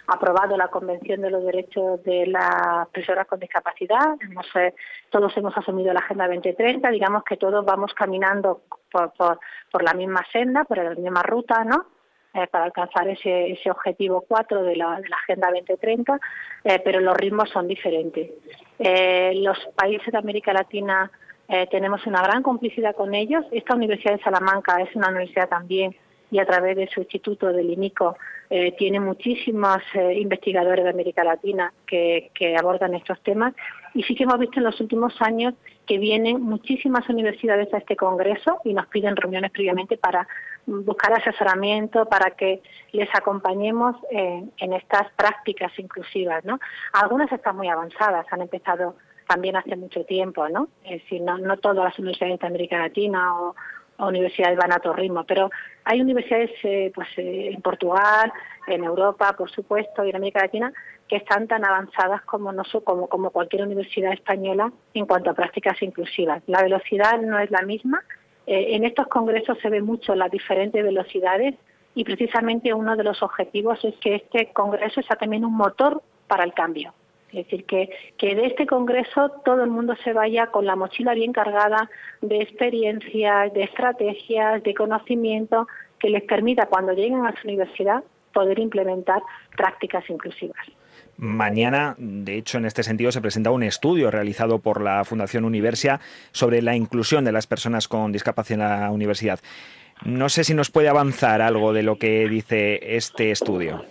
aprobado 0.06 0.56
la 0.56 0.68
Convención 0.68 1.20
de 1.20 1.30
los 1.30 1.44
Derechos 1.44 2.02
de 2.04 2.26
las 2.26 2.88
Personas 2.88 3.26
con 3.26 3.40
Discapacidad, 3.40 4.16
hemos, 4.20 4.46
eh, 4.56 4.74
todos 5.10 5.36
hemos 5.36 5.56
asumido 5.56 5.92
la 5.92 6.00
Agenda 6.00 6.26
2030, 6.26 6.88
digamos 6.90 7.24
que 7.24 7.36
todos 7.36 7.64
vamos 7.64 7.92
caminando 7.94 8.62
por, 8.90 9.12
por, 9.70 9.82
la 9.82 9.94
misma 9.94 10.24
senda, 10.32 10.64
por 10.64 10.78
la 10.78 10.94
misma 10.94 11.22
ruta, 11.22 11.64
¿no? 11.64 11.86
Eh, 12.36 12.46
para 12.48 12.64
alcanzar 12.64 13.08
ese, 13.08 13.52
ese 13.52 13.70
objetivo 13.70 14.24
4 14.28 14.62
de 14.62 14.76
la, 14.76 15.00
de 15.00 15.08
la 15.08 15.16
Agenda 15.16 15.48
2030, 15.50 16.20
eh, 16.64 16.80
pero 16.84 17.00
los 17.00 17.16
ritmos 17.16 17.48
son 17.48 17.66
diferentes. 17.66 18.30
Eh, 18.78 19.32
los 19.36 19.56
países 19.74 20.12
de 20.12 20.18
América 20.18 20.52
Latina 20.52 21.10
tenemos 21.70 22.04
una 22.08 22.20
gran 22.22 22.42
complicidad 22.42 22.96
con 22.96 23.14
ellos. 23.14 23.44
Esta 23.52 23.76
Universidad 23.76 24.14
de 24.16 24.22
Salamanca 24.24 24.82
es 24.82 24.94
una 24.96 25.10
universidad 25.10 25.48
también 25.48 25.94
y 26.30 26.38
a 26.38 26.46
través 26.46 26.76
de 26.76 26.88
su 26.88 27.00
instituto 27.00 27.52
del 27.52 27.70
INICO 27.70 28.16
tiene 28.78 29.00
muchísimos 29.00 29.82
investigadores 30.14 30.84
de 30.84 30.90
América 30.90 31.24
Latina 31.24 31.72
que, 31.84 32.30
que 32.32 32.56
abordan 32.56 32.94
estos 32.94 33.20
temas 33.22 33.54
y 33.96 34.02
sí 34.02 34.14
que 34.14 34.24
hemos 34.24 34.38
visto 34.38 34.60
en 34.60 34.64
los 34.64 34.80
últimos 34.80 35.14
años 35.20 35.54
que 35.86 35.98
vienen 35.98 36.42
muchísimas 36.42 37.08
universidades 37.08 37.72
a 37.72 37.78
este 37.78 37.96
congreso 37.96 38.60
y 38.64 38.74
nos 38.74 38.86
piden 38.88 39.16
reuniones 39.16 39.50
previamente 39.50 39.96
para 39.96 40.28
buscar 40.66 41.14
asesoramiento 41.14 42.06
para 42.06 42.32
que 42.32 42.60
les 42.92 43.08
acompañemos 43.14 43.96
en, 44.10 44.72
estas 44.72 45.10
prácticas 45.12 45.72
inclusivas. 45.78 46.44
¿no? 46.44 46.58
Algunas 46.92 47.32
están 47.32 47.56
muy 47.56 47.68
avanzadas, 47.68 48.26
han 48.30 48.42
empezado 48.42 48.96
también 49.26 49.56
hace 49.56 49.74
mucho 49.76 50.04
tiempo, 50.04 50.48
¿no? 50.48 50.68
Es 50.84 51.02
decir, 51.02 51.20
no, 51.22 51.38
no 51.38 51.56
todas 51.56 51.84
las 51.84 51.98
universidades 51.98 52.38
de 52.38 52.46
América 52.46 52.78
Latina 52.78 53.40
o, 53.40 53.56
universidades 53.98 54.56
van 54.56 54.72
a 54.72 54.78
todo 54.78 54.92
ritmo, 54.92 55.24
pero 55.24 55.50
hay 55.84 56.00
universidades 56.00 56.50
eh, 56.62 56.92
pues 56.94 57.08
eh, 57.16 57.50
en 57.52 57.62
Portugal, 57.62 58.32
en 58.66 58.84
Europa, 58.84 59.34
por 59.36 59.50
supuesto, 59.50 60.04
y 60.04 60.10
en 60.10 60.16
América 60.16 60.40
Latina, 60.40 60.72
que 61.08 61.16
están 61.16 61.46
tan 61.46 61.64
avanzadas 61.64 62.22
como, 62.22 62.52
no, 62.52 62.62
como, 62.84 63.08
como 63.08 63.30
cualquier 63.30 63.62
universidad 63.62 64.12
española 64.12 64.72
en 64.94 65.06
cuanto 65.06 65.30
a 65.30 65.34
prácticas 65.34 65.80
inclusivas. 65.82 66.42
La 66.46 66.62
velocidad 66.62 67.20
no 67.20 67.38
es 67.38 67.50
la 67.50 67.62
misma. 67.62 68.02
Eh, 68.46 68.74
en 68.74 68.84
estos 68.84 69.06
congresos 69.08 69.58
se 69.60 69.70
ve 69.70 69.82
mucho 69.82 70.14
las 70.14 70.30
diferentes 70.30 70.82
velocidades 70.82 71.54
y 71.94 72.04
precisamente 72.04 72.74
uno 72.74 72.96
de 72.96 73.04
los 73.04 73.22
objetivos 73.22 73.82
es 73.84 73.94
que 73.96 74.16
este 74.16 74.52
congreso 74.52 75.00
sea 75.02 75.16
también 75.16 75.44
un 75.44 75.54
motor 75.54 76.02
para 76.26 76.44
el 76.44 76.52
cambio. 76.52 76.92
Es 77.30 77.44
decir, 77.44 77.64
que, 77.64 77.90
que 78.16 78.34
de 78.34 78.46
este 78.46 78.66
congreso 78.66 79.30
todo 79.44 79.64
el 79.64 79.70
mundo 79.70 79.94
se 80.04 80.12
vaya 80.12 80.46
con 80.46 80.64
la 80.64 80.76
mochila 80.76 81.14
bien 81.14 81.32
cargada 81.32 81.90
de 82.22 82.40
experiencias, 82.40 83.52
de 83.52 83.64
estrategias, 83.64 84.62
de 84.62 84.74
conocimiento 84.74 85.66
que 85.98 86.08
les 86.08 86.22
permita 86.22 86.66
cuando 86.66 86.92
lleguen 86.92 87.26
a 87.26 87.34
su 87.40 87.46
universidad 87.48 88.04
poder 88.32 88.58
implementar 88.58 89.22
prácticas 89.56 90.08
inclusivas. 90.10 90.66
Mañana, 91.16 91.94
de 91.98 92.36
hecho, 92.36 92.58
en 92.58 92.66
este 92.66 92.82
sentido, 92.82 93.10
se 93.10 93.22
presenta 93.22 93.50
un 93.50 93.62
estudio 93.62 94.10
realizado 94.10 94.58
por 94.58 94.82
la 94.82 95.02
Fundación 95.04 95.46
Universia 95.46 96.00
sobre 96.32 96.60
la 96.60 96.76
inclusión 96.76 97.24
de 97.24 97.32
las 97.32 97.46
personas 97.46 97.88
con 97.88 98.12
discapacidad 98.12 98.74
en 98.74 98.80
la 98.82 98.90
universidad. 98.90 99.40
No 100.04 100.28
sé 100.28 100.44
si 100.44 100.52
nos 100.52 100.70
puede 100.70 100.88
avanzar 100.88 101.40
algo 101.40 101.72
de 101.72 101.82
lo 101.82 101.96
que 101.96 102.28
dice 102.28 102.96
este 102.96 103.30
estudio. 103.30 103.86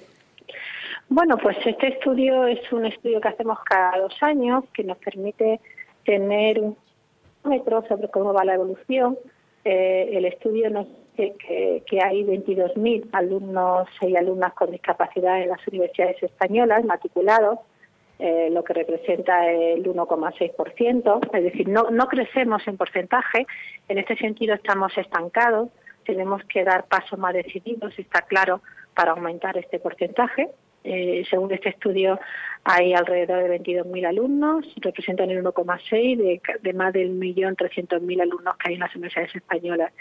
Bueno, 1.08 1.38
pues 1.38 1.58
este 1.66 1.90
estudio 1.90 2.46
es 2.48 2.72
un 2.72 2.86
estudio 2.86 3.22
que 3.22 3.28
hacemos 3.28 3.60
cada 3.64 4.00
dos 4.00 4.16
años 4.22 4.64
que 4.74 4.84
nos 4.84 4.98
permite 4.98 5.60
tener 6.04 6.60
un 6.60 6.76
metro 7.44 7.84
sobre 7.88 8.10
cómo 8.10 8.34
va 8.34 8.44
la 8.44 8.56
evolución. 8.56 9.18
Eh, 9.64 10.10
el 10.14 10.26
estudio 10.26 10.70
nos 10.70 10.88
que, 11.16 11.84
que 11.86 12.02
hay 12.02 12.24
22.000 12.24 13.10
alumnos 13.14 13.88
y 14.02 14.16
alumnas 14.16 14.54
con 14.54 14.72
discapacidad 14.72 15.42
en 15.42 15.50
las 15.50 15.66
universidades 15.68 16.22
españolas 16.22 16.84
matriculados, 16.86 17.60
eh, 18.20 18.50
lo 18.52 18.64
que 18.64 18.74
representa 18.74 19.50
el 19.50 19.84
1,6%. 19.84 21.20
Es 21.34 21.44
decir, 21.44 21.68
no, 21.68 21.90
no 21.90 22.08
crecemos 22.08 22.68
en 22.68 22.78
porcentaje, 22.78 23.46
en 23.88 23.98
este 23.98 24.16
sentido 24.18 24.56
estamos 24.56 24.98
estancados, 24.98 25.70
tenemos 26.06 26.44
que 26.46 26.64
dar 26.64 26.86
pasos 26.86 27.18
más 27.18 27.34
decididos, 27.34 27.98
está 27.98 28.22
claro, 28.22 28.62
para 28.96 29.12
aumentar 29.12 29.58
este 29.58 29.80
porcentaje. 29.80 30.50
Eh, 30.84 31.24
según 31.30 31.52
este 31.52 31.70
estudio, 31.70 32.20
hay 32.64 32.94
alrededor 32.94 33.44
de 33.44 33.60
22.000 33.60 34.08
alumnos, 34.08 34.66
representan 34.78 35.32
el 35.32 35.44
1,6 35.44 36.18
de, 36.18 36.42
de 36.62 36.74
más 36.74 36.94
del 36.94 37.10
millón 37.10 37.56
mil 38.02 38.22
alumnos 38.22 38.56
que 38.58 38.70
hay 38.70 38.74
en 38.76 38.82
las 38.82 38.96
universidades 38.96 39.36
españolas. 39.36 39.92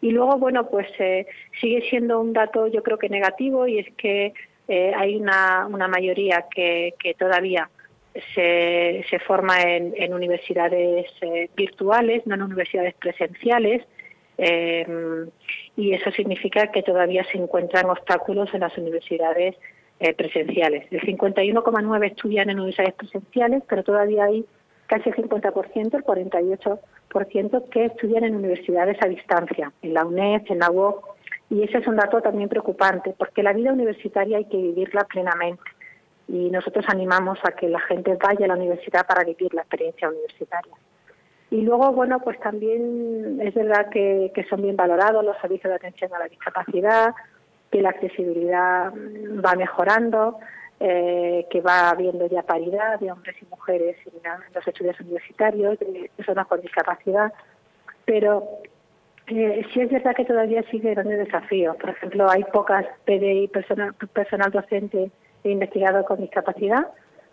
Y 0.00 0.10
luego, 0.10 0.36
bueno, 0.36 0.68
pues 0.68 0.88
eh, 0.98 1.26
sigue 1.60 1.88
siendo 1.88 2.20
un 2.20 2.32
dato 2.32 2.66
yo 2.66 2.82
creo 2.82 2.98
que 2.98 3.08
negativo 3.08 3.66
y 3.66 3.78
es 3.78 3.86
que 3.96 4.34
eh, 4.68 4.92
hay 4.96 5.16
una, 5.16 5.66
una 5.66 5.88
mayoría 5.88 6.46
que, 6.54 6.94
que 6.98 7.14
todavía 7.14 7.70
se, 8.34 9.04
se 9.08 9.18
forma 9.20 9.62
en, 9.62 9.94
en 9.96 10.12
universidades 10.12 11.06
eh, 11.20 11.48
virtuales, 11.56 12.26
no 12.26 12.34
en 12.34 12.42
universidades 12.42 12.94
presenciales. 12.94 13.82
Y 14.38 15.92
eso 15.92 16.10
significa 16.10 16.70
que 16.70 16.82
todavía 16.82 17.24
se 17.24 17.38
encuentran 17.38 17.90
obstáculos 17.90 18.52
en 18.52 18.60
las 18.60 18.76
universidades 18.76 19.56
presenciales. 20.16 20.86
El 20.90 21.00
51,9 21.00 22.06
estudian 22.06 22.50
en 22.50 22.60
universidades 22.60 22.94
presenciales, 22.94 23.62
pero 23.68 23.82
todavía 23.82 24.24
hay 24.24 24.44
casi 24.86 25.08
el 25.08 25.16
50%, 25.16 25.94
el 25.94 26.04
48% 26.04 27.68
que 27.70 27.86
estudian 27.86 28.24
en 28.24 28.36
universidades 28.36 28.98
a 29.02 29.08
distancia, 29.08 29.72
en 29.82 29.94
la 29.94 30.04
UNED, 30.04 30.42
en 30.48 30.58
la 30.58 30.70
UOC, 30.70 31.16
y 31.48 31.62
ese 31.62 31.78
es 31.78 31.86
un 31.86 31.96
dato 31.96 32.20
también 32.20 32.48
preocupante, 32.48 33.14
porque 33.16 33.42
la 33.42 33.52
vida 33.52 33.72
universitaria 33.72 34.38
hay 34.38 34.44
que 34.46 34.56
vivirla 34.56 35.04
plenamente. 35.04 35.62
Y 36.28 36.50
nosotros 36.50 36.84
animamos 36.88 37.38
a 37.44 37.52
que 37.52 37.68
la 37.68 37.80
gente 37.80 38.16
vaya 38.20 38.46
a 38.46 38.48
la 38.48 38.56
universidad 38.56 39.06
para 39.06 39.24
vivir 39.24 39.54
la 39.54 39.62
experiencia 39.62 40.08
universitaria. 40.08 40.74
Y 41.50 41.62
luego, 41.62 41.92
bueno, 41.92 42.18
pues 42.20 42.38
también 42.40 43.38
es 43.40 43.54
verdad 43.54 43.88
que, 43.90 44.32
son 44.50 44.62
bien 44.62 44.76
valorados 44.76 45.24
los 45.24 45.36
servicios 45.38 45.70
de 45.70 45.76
atención 45.76 46.12
a 46.14 46.18
la 46.18 46.28
discapacidad, 46.28 47.14
que 47.70 47.82
la 47.82 47.90
accesibilidad 47.90 48.92
va 48.92 49.54
mejorando, 49.54 50.38
eh, 50.80 51.46
que 51.50 51.60
va 51.60 51.90
habiendo 51.90 52.26
ya 52.26 52.42
paridad 52.42 52.98
de 52.98 53.12
hombres 53.12 53.36
y 53.40 53.46
mujeres 53.46 53.96
en, 54.06 54.54
los 54.54 54.66
estudios 54.66 54.98
universitarios, 55.00 55.78
de 55.78 56.10
personas 56.16 56.46
con 56.48 56.60
discapacidad, 56.60 57.32
pero 58.04 58.60
eh, 59.28 59.64
sí 59.72 59.80
es 59.80 59.90
verdad 59.90 60.14
que 60.14 60.24
todavía 60.24 60.62
sigue 60.70 60.94
grandes 60.94 61.18
desafíos. 61.18 61.76
Por 61.76 61.90
ejemplo, 61.90 62.28
hay 62.28 62.44
pocas 62.44 62.86
PDI, 63.04 63.48
personal, 63.48 63.94
personal 63.94 64.50
docente 64.50 65.10
e 65.44 65.50
investigado 65.50 66.04
con 66.04 66.20
discapacidad, 66.20 66.88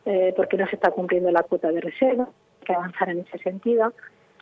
eh, 0.06 0.34
porque 0.36 0.58
no 0.58 0.68
se 0.68 0.76
está 0.76 0.92
cumpliendo 0.92 1.32
la 1.32 1.44
cuota 1.44 1.72
de 1.72 1.82
reserva, 1.82 2.28
que 2.64 2.74
avanzar 2.74 3.10
en 3.10 3.20
ese 3.20 3.38
sentido. 3.40 3.94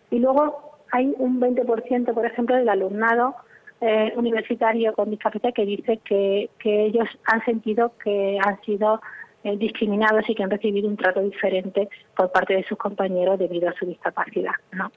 Y 0.09 0.19
luego 0.19 0.77
hay 0.91 1.13
un 1.17 1.39
20%, 1.39 2.13
por 2.13 2.25
ejemplo, 2.25 2.55
del 2.55 2.69
alumnado 2.69 3.35
eh, 3.79 4.13
universitario 4.15 4.93
con 4.93 5.09
discapacidad 5.09 5.53
que 5.53 5.65
dice 5.65 5.99
que, 6.03 6.49
que 6.59 6.85
ellos 6.85 7.07
han 7.25 7.43
sentido 7.45 7.93
que 8.03 8.37
han 8.43 8.61
sido 8.61 9.01
eh, 9.43 9.57
discriminados 9.57 10.29
y 10.29 10.35
que 10.35 10.43
han 10.43 10.51
recibido 10.51 10.87
un 10.87 10.97
trato 10.97 11.19
diferente 11.21 11.89
por 12.15 12.31
parte 12.31 12.53
de 12.53 12.63
sus 12.63 12.77
compañeros 12.77 13.39
debido 13.39 13.69
a 13.69 13.73
su 13.73 13.87
discapacidad, 13.87 14.53
¿no? 14.71 14.91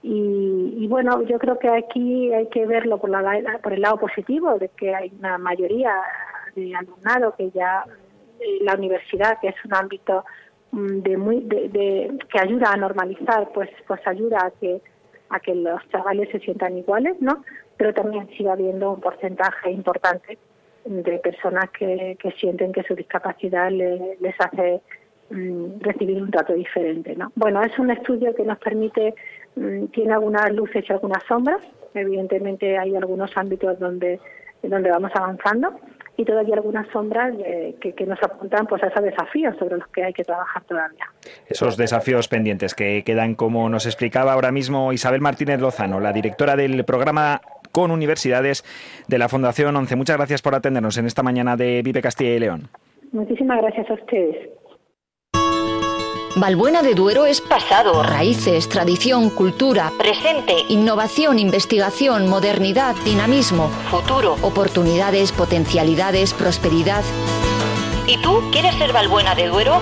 Y, 0.00 0.86
bueno, 0.86 1.22
yo 1.22 1.40
creo 1.40 1.58
que 1.58 1.68
aquí 1.68 2.32
hay 2.32 2.46
que 2.46 2.64
verlo 2.64 2.98
por, 2.98 3.10
la, 3.10 3.58
por 3.60 3.72
el 3.72 3.80
lado 3.80 3.98
positivo, 3.98 4.56
de 4.56 4.68
que 4.68 4.94
hay 4.94 5.12
una 5.18 5.36
mayoría 5.38 5.92
de 6.54 6.76
alumnado 6.76 7.34
que 7.36 7.50
ya 7.50 7.84
eh, 8.38 8.58
la 8.62 8.74
universidad, 8.74 9.40
que 9.40 9.48
es 9.48 9.56
un 9.64 9.74
ámbito 9.74 10.24
de 10.72 11.16
muy 11.16 11.40
de, 11.40 12.18
que 12.30 12.38
ayuda 12.38 12.72
a 12.72 12.76
normalizar, 12.76 13.50
pues 13.54 13.70
pues 13.86 14.00
ayuda 14.06 14.38
a 14.46 14.50
que 14.50 14.80
a 15.30 15.40
que 15.40 15.54
los 15.54 15.86
chavales 15.90 16.28
se 16.30 16.40
sientan 16.40 16.78
iguales, 16.78 17.16
¿no? 17.20 17.44
pero 17.76 17.94
también 17.94 18.28
sigue 18.30 18.50
habiendo 18.50 18.92
un 18.92 19.00
porcentaje 19.00 19.70
importante 19.70 20.38
de 20.84 21.18
personas 21.18 21.70
que, 21.70 22.16
que 22.20 22.32
sienten 22.32 22.72
que 22.72 22.82
su 22.82 22.94
discapacidad 22.94 23.70
les 23.70 24.40
hace 24.40 24.80
mm, 25.30 25.80
recibir 25.80 26.22
un 26.22 26.30
trato 26.30 26.54
diferente. 26.54 27.14
¿no? 27.14 27.30
Bueno, 27.36 27.62
es 27.62 27.78
un 27.78 27.90
estudio 27.90 28.34
que 28.34 28.44
nos 28.44 28.58
permite, 28.58 29.14
mm, 29.56 29.86
tiene 29.86 30.14
algunas 30.14 30.50
luces 30.52 30.84
y 30.88 30.92
algunas 30.92 31.22
sombras. 31.24 31.60
Evidentemente 31.94 32.78
hay 32.78 32.96
algunos 32.96 33.30
ámbitos 33.36 33.78
donde, 33.78 34.18
donde 34.62 34.90
vamos 34.90 35.12
avanzando 35.14 35.78
y 36.18 36.24
todavía 36.24 36.56
algunas 36.56 36.88
sombras 36.88 37.32
eh, 37.38 37.76
que, 37.80 37.92
que, 37.92 38.04
nos 38.04 38.20
apuntan 38.20 38.66
pues, 38.66 38.82
a 38.82 38.88
esos 38.88 39.04
desafíos 39.04 39.56
sobre 39.56 39.76
los 39.76 39.86
que 39.88 40.02
hay 40.02 40.12
que 40.12 40.24
trabajar 40.24 40.64
todavía. 40.64 41.06
Esos 41.46 41.76
desafíos 41.76 42.26
pendientes 42.26 42.74
que 42.74 43.04
quedan, 43.04 43.36
como 43.36 43.68
nos 43.68 43.86
explicaba 43.86 44.32
ahora 44.32 44.50
mismo 44.50 44.92
Isabel 44.92 45.20
Martínez 45.20 45.60
Lozano, 45.60 46.00
la 46.00 46.12
directora 46.12 46.56
del 46.56 46.84
programa 46.84 47.40
con 47.70 47.92
universidades 47.92 48.64
de 49.06 49.18
la 49.18 49.28
Fundación 49.28 49.76
11. 49.76 49.94
Muchas 49.94 50.16
gracias 50.16 50.42
por 50.42 50.56
atendernos 50.56 50.98
en 50.98 51.06
esta 51.06 51.22
mañana 51.22 51.56
de 51.56 51.82
Vive 51.84 52.02
Castilla 52.02 52.34
y 52.34 52.40
León. 52.40 52.68
Muchísimas 53.12 53.62
gracias 53.62 53.88
a 53.88 53.94
ustedes. 53.94 54.50
Valbuena 56.40 56.82
de 56.82 56.94
Duero 56.94 57.26
es 57.26 57.40
pasado, 57.40 58.00
raíces, 58.04 58.68
tradición, 58.68 59.28
cultura, 59.28 59.92
presente, 59.98 60.64
innovación, 60.68 61.40
investigación, 61.40 62.28
modernidad, 62.28 62.94
dinamismo, 63.04 63.68
futuro, 63.90 64.36
oportunidades, 64.42 65.32
potencialidades, 65.32 66.34
prosperidad. 66.34 67.02
¿Y 68.06 68.18
tú 68.18 68.40
quieres 68.52 68.76
ser 68.76 68.92
Valbuena 68.92 69.34
de 69.34 69.48
Duero? 69.48 69.80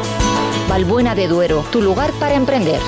Valbuena 0.67 1.15
de 1.15 1.29
Duero, 1.29 1.63
tu 1.71 1.83
lugar 1.83 2.11
para 2.13 2.35
emprender. 2.35 2.81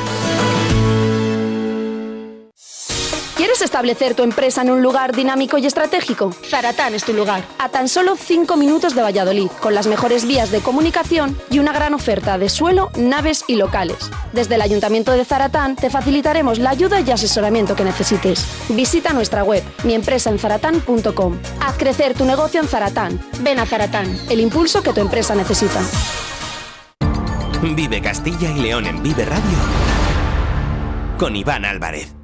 ¿Quieres 3.58 3.72
establecer 3.72 4.14
tu 4.14 4.22
empresa 4.22 4.62
en 4.62 4.70
un 4.70 4.82
lugar 4.82 5.16
dinámico 5.16 5.58
y 5.58 5.66
estratégico? 5.66 6.30
Zaratán 6.30 6.94
es 6.94 7.02
tu 7.02 7.12
lugar. 7.12 7.42
A 7.58 7.68
tan 7.68 7.88
solo 7.88 8.14
5 8.14 8.56
minutos 8.56 8.94
de 8.94 9.02
Valladolid, 9.02 9.50
con 9.58 9.74
las 9.74 9.88
mejores 9.88 10.28
vías 10.28 10.52
de 10.52 10.60
comunicación 10.60 11.36
y 11.50 11.58
una 11.58 11.72
gran 11.72 11.92
oferta 11.92 12.38
de 12.38 12.50
suelo, 12.50 12.92
naves 12.96 13.44
y 13.48 13.56
locales. 13.56 14.12
Desde 14.32 14.54
el 14.54 14.62
Ayuntamiento 14.62 15.10
de 15.10 15.24
Zaratán 15.24 15.74
te 15.74 15.90
facilitaremos 15.90 16.60
la 16.60 16.70
ayuda 16.70 17.00
y 17.00 17.10
asesoramiento 17.10 17.74
que 17.74 17.82
necesites. 17.82 18.46
Visita 18.68 19.12
nuestra 19.12 19.42
web, 19.42 19.64
miempresaenzaratán.com. 19.82 21.38
Haz 21.60 21.76
crecer 21.78 22.14
tu 22.14 22.26
negocio 22.26 22.60
en 22.60 22.68
Zaratán. 22.68 23.20
Ven 23.40 23.58
a 23.58 23.66
Zaratán, 23.66 24.06
el 24.30 24.38
impulso 24.38 24.84
que 24.84 24.92
tu 24.92 25.00
empresa 25.00 25.34
necesita. 25.34 25.80
Vive 27.60 28.00
Castilla 28.00 28.52
y 28.52 28.60
León 28.60 28.86
en 28.86 29.02
Vive 29.02 29.24
Radio 29.24 29.58
con 31.18 31.34
Iván 31.34 31.64
Álvarez. 31.64 32.17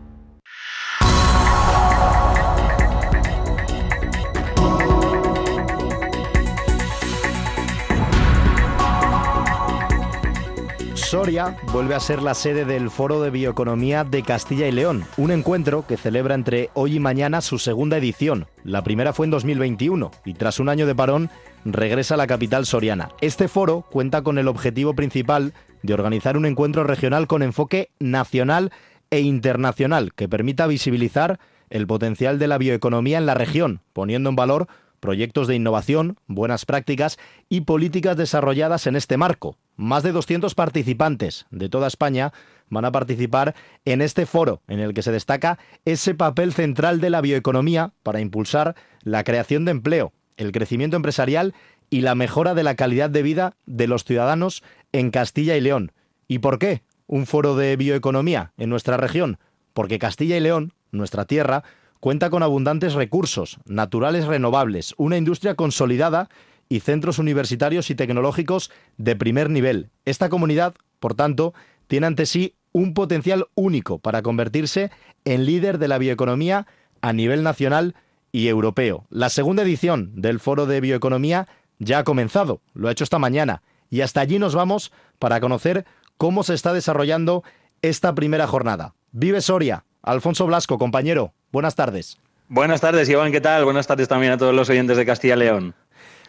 Soria 11.04 11.56
vuelve 11.70 11.94
a 11.94 12.00
ser 12.00 12.22
la 12.22 12.32
sede 12.32 12.64
del 12.64 12.90
Foro 12.90 13.20
de 13.20 13.28
Bioeconomía 13.30 14.04
de 14.04 14.22
Castilla 14.22 14.66
y 14.66 14.72
León, 14.72 15.04
un 15.18 15.30
encuentro 15.30 15.86
que 15.86 15.98
celebra 15.98 16.34
entre 16.34 16.70
hoy 16.72 16.96
y 16.96 17.00
mañana 17.00 17.42
su 17.42 17.58
segunda 17.58 17.98
edición. 17.98 18.46
La 18.64 18.82
primera 18.82 19.12
fue 19.12 19.26
en 19.26 19.30
2021 19.30 20.10
y 20.24 20.32
tras 20.32 20.60
un 20.60 20.70
año 20.70 20.86
de 20.86 20.94
parón 20.94 21.28
regresa 21.66 22.14
a 22.14 22.16
la 22.16 22.26
capital 22.26 22.64
soriana. 22.64 23.10
Este 23.20 23.48
foro 23.48 23.82
cuenta 23.82 24.22
con 24.22 24.38
el 24.38 24.48
objetivo 24.48 24.94
principal 24.94 25.52
de 25.82 25.92
organizar 25.92 26.38
un 26.38 26.46
encuentro 26.46 26.84
regional 26.84 27.26
con 27.26 27.42
enfoque 27.42 27.90
nacional 28.00 28.72
e 29.10 29.20
internacional 29.20 30.14
que 30.14 30.28
permita 30.28 30.66
visibilizar 30.66 31.38
el 31.68 31.86
potencial 31.86 32.38
de 32.38 32.48
la 32.48 32.56
bioeconomía 32.56 33.18
en 33.18 33.26
la 33.26 33.34
región, 33.34 33.82
poniendo 33.92 34.30
en 34.30 34.36
valor 34.36 34.68
proyectos 35.04 35.48
de 35.48 35.54
innovación, 35.54 36.16
buenas 36.28 36.64
prácticas 36.64 37.18
y 37.50 37.60
políticas 37.60 38.16
desarrolladas 38.16 38.86
en 38.86 38.96
este 38.96 39.18
marco. 39.18 39.58
Más 39.76 40.02
de 40.02 40.12
200 40.12 40.54
participantes 40.54 41.44
de 41.50 41.68
toda 41.68 41.88
España 41.88 42.32
van 42.70 42.86
a 42.86 42.90
participar 42.90 43.54
en 43.84 44.00
este 44.00 44.24
foro 44.24 44.62
en 44.66 44.80
el 44.80 44.94
que 44.94 45.02
se 45.02 45.12
destaca 45.12 45.58
ese 45.84 46.14
papel 46.14 46.54
central 46.54 47.02
de 47.02 47.10
la 47.10 47.20
bioeconomía 47.20 47.92
para 48.02 48.20
impulsar 48.20 48.76
la 49.02 49.24
creación 49.24 49.66
de 49.66 49.72
empleo, 49.72 50.14
el 50.38 50.52
crecimiento 50.52 50.96
empresarial 50.96 51.52
y 51.90 52.00
la 52.00 52.14
mejora 52.14 52.54
de 52.54 52.62
la 52.62 52.74
calidad 52.74 53.10
de 53.10 53.22
vida 53.22 53.56
de 53.66 53.88
los 53.88 54.04
ciudadanos 54.04 54.62
en 54.92 55.10
Castilla 55.10 55.54
y 55.54 55.60
León. 55.60 55.92
¿Y 56.28 56.38
por 56.38 56.58
qué 56.58 56.82
un 57.06 57.26
foro 57.26 57.56
de 57.56 57.76
bioeconomía 57.76 58.54
en 58.56 58.70
nuestra 58.70 58.96
región? 58.96 59.36
Porque 59.74 59.98
Castilla 59.98 60.38
y 60.38 60.40
León, 60.40 60.72
nuestra 60.92 61.26
tierra, 61.26 61.62
cuenta 62.04 62.28
con 62.28 62.42
abundantes 62.42 62.92
recursos 62.92 63.56
naturales 63.64 64.26
renovables, 64.26 64.94
una 64.98 65.16
industria 65.16 65.54
consolidada 65.54 66.28
y 66.68 66.80
centros 66.80 67.18
universitarios 67.18 67.88
y 67.88 67.94
tecnológicos 67.94 68.70
de 68.98 69.16
primer 69.16 69.48
nivel. 69.48 69.88
Esta 70.04 70.28
comunidad, 70.28 70.74
por 71.00 71.14
tanto, 71.14 71.54
tiene 71.86 72.06
ante 72.06 72.26
sí 72.26 72.56
un 72.72 72.92
potencial 72.92 73.46
único 73.54 74.00
para 74.00 74.20
convertirse 74.20 74.90
en 75.24 75.46
líder 75.46 75.78
de 75.78 75.88
la 75.88 75.96
bioeconomía 75.96 76.66
a 77.00 77.14
nivel 77.14 77.42
nacional 77.42 77.94
y 78.32 78.48
europeo. 78.48 79.06
La 79.08 79.30
segunda 79.30 79.62
edición 79.62 80.12
del 80.14 80.40
Foro 80.40 80.66
de 80.66 80.82
Bioeconomía 80.82 81.48
ya 81.78 82.00
ha 82.00 82.04
comenzado, 82.04 82.60
lo 82.74 82.88
ha 82.88 82.92
hecho 82.92 83.04
esta 83.04 83.18
mañana, 83.18 83.62
y 83.88 84.02
hasta 84.02 84.20
allí 84.20 84.38
nos 84.38 84.54
vamos 84.54 84.92
para 85.18 85.40
conocer 85.40 85.86
cómo 86.18 86.42
se 86.42 86.52
está 86.52 86.74
desarrollando 86.74 87.44
esta 87.80 88.14
primera 88.14 88.46
jornada. 88.46 88.94
Vive 89.12 89.40
Soria, 89.40 89.86
Alfonso 90.04 90.46
Blasco, 90.46 90.78
compañero, 90.78 91.32
buenas 91.50 91.74
tardes. 91.76 92.18
Buenas 92.48 92.82
tardes, 92.82 93.08
Iván, 93.08 93.32
¿qué 93.32 93.40
tal? 93.40 93.64
Buenas 93.64 93.86
tardes 93.86 94.06
también 94.06 94.32
a 94.32 94.36
todos 94.36 94.54
los 94.54 94.68
oyentes 94.68 94.98
de 94.98 95.06
Castilla 95.06 95.34
y 95.34 95.38
León. 95.38 95.74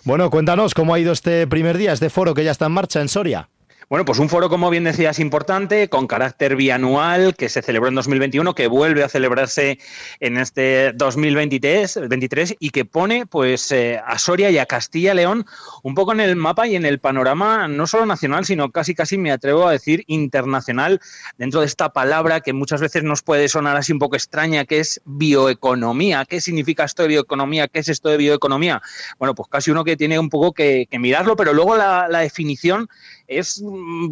Bueno, 0.05 0.29
cuéntanos 0.29 0.73
cómo 0.73 0.93
ha 0.93 0.99
ido 0.99 1.11
este 1.11 1.45
primer 1.45 1.77
día, 1.77 1.91
este 1.91 2.09
foro 2.09 2.33
que 2.33 2.45
ya 2.45 2.51
está 2.51 2.67
en 2.67 2.71
marcha 2.71 3.01
en 3.01 3.09
Soria. 3.09 3.49
Bueno, 3.87 4.03
pues 4.03 4.17
un 4.17 4.29
foro, 4.29 4.49
como 4.49 4.71
bien 4.71 4.83
decías, 4.83 5.19
importante, 5.19 5.89
con 5.89 6.07
carácter 6.07 6.55
bianual, 6.55 7.35
que 7.35 7.49
se 7.49 7.61
celebró 7.61 7.89
en 7.89 7.95
2021, 7.95 8.55
que 8.55 8.65
vuelve 8.65 9.03
a 9.03 9.09
celebrarse 9.09 9.77
en 10.19 10.37
este 10.37 10.91
2023 10.93 11.99
23, 12.09 12.55
y 12.59 12.71
que 12.71 12.85
pone 12.85 13.27
pues 13.27 13.71
eh, 13.71 14.01
a 14.03 14.17
Soria 14.17 14.49
y 14.49 14.57
a 14.57 14.65
Castilla 14.65 15.13
y 15.13 15.17
León 15.17 15.45
un 15.83 15.93
poco 15.93 16.13
en 16.13 16.19
el 16.19 16.35
mapa 16.35 16.67
y 16.67 16.75
en 16.75 16.83
el 16.83 16.99
panorama 16.99 17.67
no 17.67 17.85
solo 17.85 18.07
nacional, 18.07 18.45
sino 18.45 18.71
casi 18.71 18.95
casi 18.95 19.19
me 19.19 19.31
atrevo 19.31 19.67
a 19.67 19.71
decir 19.71 20.03
internacional, 20.07 20.99
dentro 21.37 21.59
de 21.59 21.67
esta 21.67 21.93
palabra 21.93 22.41
que 22.41 22.53
muchas 22.53 22.81
veces 22.81 23.03
nos 23.03 23.21
puede 23.21 23.47
sonar 23.49 23.77
así 23.77 23.93
un 23.93 23.99
poco 23.99 24.15
extraña, 24.15 24.65
que 24.65 24.79
es 24.79 24.99
bioeconomía. 25.05 26.25
¿Qué 26.25 26.41
significa 26.41 26.85
esto 26.85 27.03
de 27.03 27.09
bioeconomía? 27.09 27.67
¿Qué 27.67 27.79
es 27.81 27.89
esto 27.89 28.09
de 28.09 28.17
bioeconomía? 28.17 28.81
Bueno, 29.19 29.35
pues 29.35 29.47
casi 29.47 29.69
uno 29.69 29.83
que 29.83 29.95
tiene 29.95 30.17
un 30.17 30.29
poco 30.29 30.53
que, 30.53 30.87
mirarlo, 30.95 31.35
pero 31.35 31.53
luego 31.53 31.75
la, 31.75 32.07
la 32.09 32.19
definición 32.19 32.87
es 33.27 33.61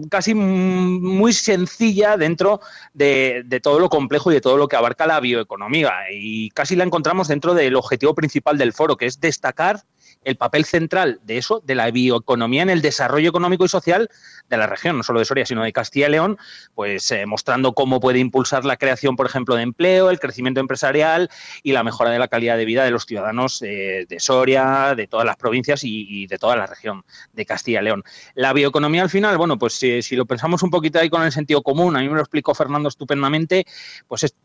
casi 0.10 0.34
muy 0.34 1.34
sencilla 1.34 2.17
dentro 2.17 2.62
de, 2.93 3.45
todo 3.62 3.80
lo 3.80 3.89
complejo 3.89 4.32
y 4.32 4.36
de 4.36 4.41
todo 4.41 4.58
lo 4.58 4.67
que 4.67 4.76
abarca 4.76 5.08
la 5.08 5.19
bioeconomía. 5.19 5.91
Y 6.12 6.49
casi 6.52 6.76
la 6.76 6.84
encontramos 6.84 7.28
dentro 7.28 7.54
del 7.54 7.76
objetivo 7.76 8.13
principal 8.13 8.58
del 8.58 8.73
foro, 8.73 8.97
que 8.97 9.06
es 9.06 9.19
destacar 9.19 9.84
el 10.25 10.36
papel 10.36 10.65
central 10.65 11.19
de 11.23 11.38
eso, 11.38 11.62
de 11.65 11.75
la 11.75 11.89
bioeconomía 11.91 12.63
en 12.63 12.69
el 12.69 12.81
desarrollo 12.81 13.29
económico 13.29 13.65
y 13.65 13.69
social 13.69 14.09
de 14.49 14.57
la 14.57 14.67
región, 14.67 14.97
no 14.97 15.03
solo 15.03 15.19
de 15.19 15.25
Soria, 15.25 15.45
sino 15.45 15.63
de 15.63 15.73
Castilla 15.73 16.07
y 16.07 16.12
León, 16.12 16.38
pues 16.75 17.09
eh, 17.12 17.25
mostrando 17.25 17.73
cómo 17.73 17.99
puede 17.99 18.19
impulsar 18.19 18.65
la 18.65 18.77
creación, 18.77 19.15
por 19.15 19.25
ejemplo, 19.25 19.55
de 19.55 19.63
empleo, 19.63 20.09
el 20.09 20.19
crecimiento 20.19 20.59
empresarial 20.59 21.29
y 21.63 21.71
la 21.71 21.83
mejora 21.83 22.12
de 22.12 22.19
la 22.19 22.27
calidad 22.27 22.57
de 22.57 22.65
vida 22.65 22.83
de 22.83 22.91
los 22.91 23.05
ciudadanos 23.05 23.62
eh, 23.62 24.05
de 24.07 24.19
Soria, 24.19 24.93
de 24.95 25.07
todas 25.07 25.25
las 25.25 25.38
provincias 25.38 25.81
y, 25.83 26.27
de 26.27 26.38
toda 26.38 26.55
la 26.55 26.67
región 26.67 27.03
de 27.33 27.45
Castilla 27.45 27.81
y 27.81 27.86
León. 27.86 28.03
La 28.36 28.53
bioeconomía 28.53 29.01
al 29.01 29.09
final, 29.09 29.38
bueno, 29.38 29.57
pues 29.57 29.73
si 29.73 30.15
lo 30.15 30.25
pensamos 30.25 30.63
un 30.63 30.69
poquito 30.69 30.99
ahí 30.99 31.09
con 31.09 31.23
el 31.23 31.31
sentido 31.31 31.62
común, 31.62 31.95
a 31.95 31.99
mí 31.99 32.07
me 32.07 32.15
lo 32.15 32.21
explicó 32.21 32.53
Fernando 32.53 32.89
estupendamente, 32.89 33.65
pues 34.07 34.23
es 34.23 34.36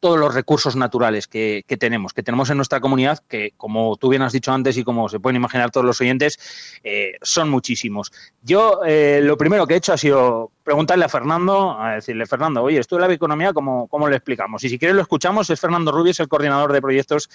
todos 0.00 0.18
los 0.18 0.34
recursos 0.34 0.76
naturales 0.76 1.26
que, 1.26 1.64
tenemos, 1.78 2.12
que 2.12 2.22
tenemos 2.22 2.50
en 2.50 2.56
nuestra 2.56 2.80
comunidad, 2.80 3.18
que 3.28 3.52
como 3.56 3.96
tú 3.96 4.08
bien 4.08 4.22
has 4.22 4.32
dicho 4.32 4.52
antes 4.52 4.76
y 4.76 4.84
como 4.84 5.08
se 5.08 5.20
pueden 5.20 5.36
imaginar 5.36 5.70
todos 5.70 5.84
los 5.84 6.00
oyentes, 6.00 6.80
eh, 6.84 7.16
son 7.22 7.48
muchísimos. 7.48 8.12
Yo 8.42 8.80
eh, 8.86 9.20
lo 9.22 9.36
primero 9.36 9.66
que 9.66 9.74
he 9.74 9.78
hecho 9.78 9.92
ha 9.92 9.98
sido 9.98 10.52
preguntarle 10.62 11.04
a 11.04 11.08
Fernando, 11.08 11.78
a 11.78 11.94
decirle, 11.94 12.26
Fernando, 12.26 12.62
oye, 12.62 12.78
esto 12.78 12.96
de 12.96 13.02
la 13.02 13.08
bioeconomía, 13.08 13.52
¿cómo, 13.52 13.88
¿cómo 13.88 14.08
le 14.08 14.16
explicamos? 14.16 14.62
Y 14.64 14.68
si 14.68 14.78
quieres 14.78 14.94
lo 14.94 15.02
escuchamos, 15.02 15.50
es 15.50 15.60
Fernando 15.60 15.92
Rubio, 15.92 16.12
es 16.12 16.20
el 16.20 16.28
coordinador 16.28 16.72
de 16.72 16.80
proyectos 16.80 17.28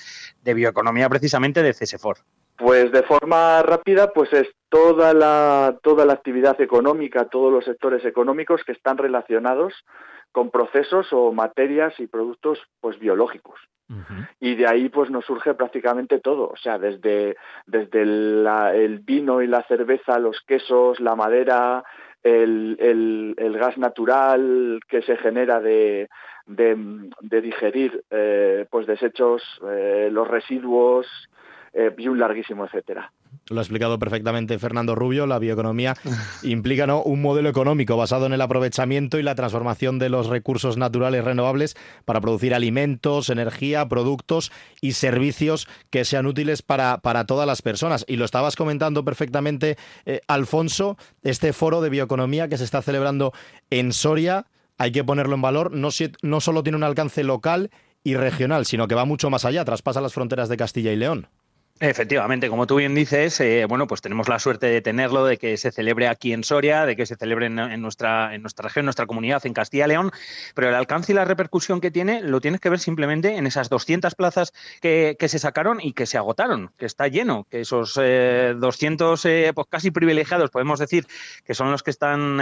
de 0.44 0.54
bioeconomía 0.54 1.10
precisamente 1.10 1.62
de 1.64 1.74
CSFOR. 1.74 2.18
Pues 2.58 2.92
de 2.92 3.02
forma 3.04 3.64
rápida, 3.64 4.12
pues 4.14 4.32
es 4.34 4.48
toda 4.70 5.14
la, 5.14 5.78
toda 5.82 6.06
la 6.06 6.14
actividad 6.14 6.62
económica, 6.62 7.26
todos 7.26 7.52
los 7.52 7.66
sectores 7.66 8.06
económicos 8.06 8.62
que 8.64 8.72
están 8.72 8.98
relacionados 8.98 9.74
con 10.32 10.50
procesos 10.50 11.12
o 11.12 11.32
materias 11.32 12.00
y 12.00 12.08
productos 12.08 12.60
pues 12.80 13.00
biológicos. 13.00 13.60
Y 14.40 14.56
de 14.56 14.68
ahí 14.68 14.88
pues 14.88 15.10
nos 15.10 15.26
surge 15.26 15.54
prácticamente 15.54 16.20
todo, 16.20 16.48
o 16.48 16.56
sea, 16.56 16.80
desde, 16.80 17.36
desde 17.66 18.04
el, 18.04 19.00
vino 19.04 19.42
y 19.42 19.48
la 19.48 19.64
cerveza, 19.64 20.18
los 20.18 20.40
quesos, 20.48 21.02
la 21.02 21.14
madera, 21.18 21.84
el, 22.24 22.78
el, 23.38 23.58
gas 23.58 23.78
natural 23.78 24.80
que 24.88 25.02
se 25.02 25.18
genera 25.18 25.60
de, 25.60 26.08
de, 26.46 27.42
digerir 27.42 28.04
eh, 28.10 28.66
pues 28.72 28.88
desechos, 28.88 29.44
eh, 29.70 30.08
los 30.10 30.26
residuos 30.26 31.08
eh, 31.74 31.94
y 31.98 32.08
un 32.08 32.18
larguísimo 32.18 32.64
etcétera. 32.66 33.12
Lo 33.48 33.60
ha 33.60 33.64
explicado 33.64 34.00
perfectamente 34.00 34.60
Fernando 34.60 34.96
Rubio. 34.96 35.28
La 35.28 35.40
bioeconomía 35.40 35.96
implica 36.44 36.88
¿no? 36.88 37.02
un 37.02 37.22
modelo 37.22 37.50
económico 37.50 37.98
basado 37.98 38.26
en 38.26 38.34
el 38.34 38.42
aprovechamiento 38.42 39.20
y 39.20 39.24
la 39.24 39.36
transformación 39.36 40.00
de 40.00 40.10
los 40.10 40.28
recursos 40.28 40.78
naturales 40.78 41.24
renovables 41.24 41.76
para 42.06 42.22
producir 42.22 42.54
alimentos, 42.54 43.30
energía, 43.30 43.88
productos 43.88 44.52
y 44.80 44.94
servicios 44.94 45.68
que 45.90 46.06
sean 46.06 46.26
útiles 46.26 46.62
para, 46.62 47.00
para 47.00 47.26
todas 47.26 47.48
las 47.48 47.62
personas. 47.62 48.06
Y 48.08 48.16
lo 48.16 48.26
estabas 48.26 48.56
comentando 48.56 49.04
perfectamente, 49.04 49.78
eh, 50.06 50.22
Alfonso, 50.28 50.98
este 51.24 51.54
foro 51.54 51.82
de 51.82 51.90
bioeconomía 51.90 52.48
que 52.48 52.58
se 52.58 52.64
está 52.64 52.82
celebrando 52.82 53.34
en 53.70 53.94
Soria, 53.94 54.46
hay 54.78 54.92
que 54.92 55.04
ponerlo 55.04 55.36
en 55.36 55.42
valor, 55.42 55.72
no, 55.72 55.90
no 56.22 56.42
solo 56.42 56.64
tiene 56.64 56.78
un 56.78 56.84
alcance 56.84 57.24
local 57.24 57.70
y 58.04 58.16
regional, 58.16 58.66
sino 58.66 58.88
que 58.88 58.96
va 58.96 59.06
mucho 59.06 59.30
más 59.30 59.46
allá, 59.46 59.64
traspasa 59.66 60.02
las 60.02 60.14
fronteras 60.14 60.50
de 60.50 60.58
Castilla 60.58 60.92
y 60.92 60.96
León. 60.96 61.28
Efectivamente, 61.84 62.48
como 62.48 62.68
tú 62.68 62.76
bien 62.76 62.94
dices, 62.94 63.40
eh, 63.40 63.66
bueno, 63.68 63.88
pues 63.88 64.02
tenemos 64.02 64.30
la 64.30 64.38
suerte 64.38 64.68
de 64.68 64.82
tenerlo, 64.82 65.26
de 65.26 65.38
que 65.38 65.58
se 65.58 65.72
celebre 65.72 66.08
aquí 66.08 66.32
en 66.32 66.44
Soria, 66.44 66.86
de 66.86 66.96
que 66.96 67.08
se 67.08 67.16
celebre 67.16 67.48
en, 67.48 67.82
nuestra, 67.82 68.36
en 68.36 68.44
nuestra 68.44 68.68
región, 68.68 68.84
en 68.84 68.86
nuestra 68.86 69.08
comunidad, 69.08 69.44
en 69.48 69.56
Castilla 69.56 69.86
y 69.86 69.88
León, 69.88 70.12
pero 70.54 70.70
el 70.70 70.76
alcance 70.76 71.12
y 71.12 71.16
la 71.16 71.26
repercusión 71.26 71.82
que 71.82 71.90
tiene 71.90 72.22
lo 72.22 72.40
tienes 72.40 72.62
que 72.62 72.70
ver 72.70 72.78
simplemente 72.78 73.36
en 73.36 73.48
esas 73.48 73.68
200 73.70 74.14
plazas 74.14 74.54
que, 74.80 75.18
se 75.20 75.40
sacaron 75.40 75.80
y 75.82 75.94
que 75.94 76.06
se 76.06 76.20
agotaron, 76.20 76.72
que 76.78 76.86
está 76.86 77.08
lleno, 77.08 77.48
que 77.50 77.62
esos 77.62 77.96
200 77.96 79.26
eh, 79.26 79.48
eh, 79.48 79.54
pues 79.56 79.66
casi 79.68 79.90
privilegiados, 79.90 80.52
podemos 80.52 80.78
decir, 80.78 81.08
que 81.44 81.56
son 81.56 81.72
los 81.72 81.82
que 81.82 81.90
están 81.90 82.38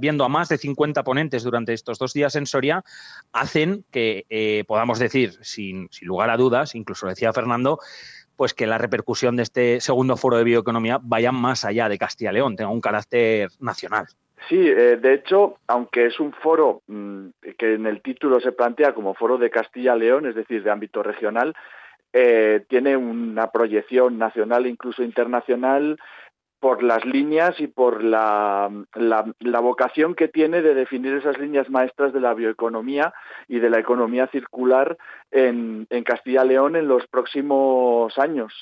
viendo 0.00 0.24
a 0.24 0.28
más 0.28 0.48
de 0.48 0.58
50 0.58 1.04
ponentes 1.04 1.44
durante 1.44 1.74
estos 1.74 2.00
dos 2.00 2.12
días 2.12 2.34
en 2.34 2.44
Soria, 2.44 2.82
hacen 3.30 3.84
que 3.92 4.64
podamos 4.66 4.98
decir, 4.98 5.38
sin, 5.42 5.86
sin 5.92 6.08
lugar 6.08 6.30
a 6.30 6.36
dudas, 6.36 6.74
incluso 6.74 7.06
decía 7.06 7.32
Fernando, 7.32 7.78
pues 8.40 8.54
que 8.54 8.66
la 8.66 8.78
repercusión 8.78 9.36
de 9.36 9.42
este 9.42 9.82
segundo 9.82 10.16
foro 10.16 10.38
de 10.38 10.44
bioeconomía 10.44 10.98
vaya 11.02 11.30
más 11.30 11.66
allá 11.66 11.90
de 11.90 11.98
Castilla 11.98 12.30
y 12.30 12.34
León, 12.36 12.56
tenga 12.56 12.70
un 12.70 12.80
carácter 12.80 13.50
nacional. 13.60 14.06
Sí, 14.48 14.56
eh, 14.66 14.96
de 14.96 15.12
hecho, 15.12 15.56
aunque 15.66 16.06
es 16.06 16.18
un 16.18 16.32
foro 16.32 16.80
mm, 16.86 17.26
que 17.58 17.74
en 17.74 17.84
el 17.84 18.00
título 18.00 18.40
se 18.40 18.52
plantea 18.52 18.94
como 18.94 19.12
foro 19.12 19.36
de 19.36 19.50
Castilla 19.50 19.94
y 19.94 20.00
León, 20.00 20.24
es 20.24 20.34
decir, 20.34 20.62
de 20.62 20.70
ámbito 20.70 21.02
regional, 21.02 21.54
eh, 22.14 22.64
tiene 22.66 22.96
una 22.96 23.48
proyección 23.48 24.16
nacional 24.16 24.64
e 24.64 24.70
incluso 24.70 25.02
internacional 25.02 25.98
por 26.60 26.82
las 26.82 27.04
líneas 27.06 27.58
y 27.58 27.66
por 27.66 28.04
la, 28.04 28.70
la, 28.94 29.60
vocación 29.60 30.14
que 30.14 30.28
tiene 30.28 30.60
de 30.60 30.74
definir 30.74 31.14
esas 31.14 31.38
líneas 31.38 31.70
maestras 31.70 32.12
de 32.12 32.20
la 32.20 32.34
bioeconomía 32.34 33.14
y 33.48 33.60
de 33.60 33.70
la 33.70 33.78
economía 33.78 34.26
circular 34.26 34.98
en, 35.30 35.86
en 35.88 36.04
Castilla-León 36.04 36.76
en 36.76 36.86
los 36.86 37.06
próximos 37.06 38.16
años. 38.18 38.52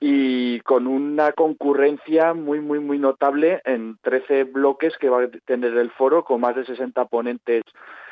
Y 0.00 0.60
con 0.60 0.88
una 0.88 1.32
concurrencia 1.32 2.34
muy, 2.34 2.60
muy, 2.60 2.80
muy 2.80 2.98
notable 2.98 3.62
en 3.64 3.96
13 4.02 4.44
bloques 4.44 4.96
que 4.98 5.08
va 5.08 5.22
a 5.22 5.28
tener 5.44 5.76
el 5.76 5.90
foro 5.92 6.24
con 6.24 6.40
más 6.40 6.56
de 6.56 6.64
60 6.64 7.04
ponentes 7.06 7.62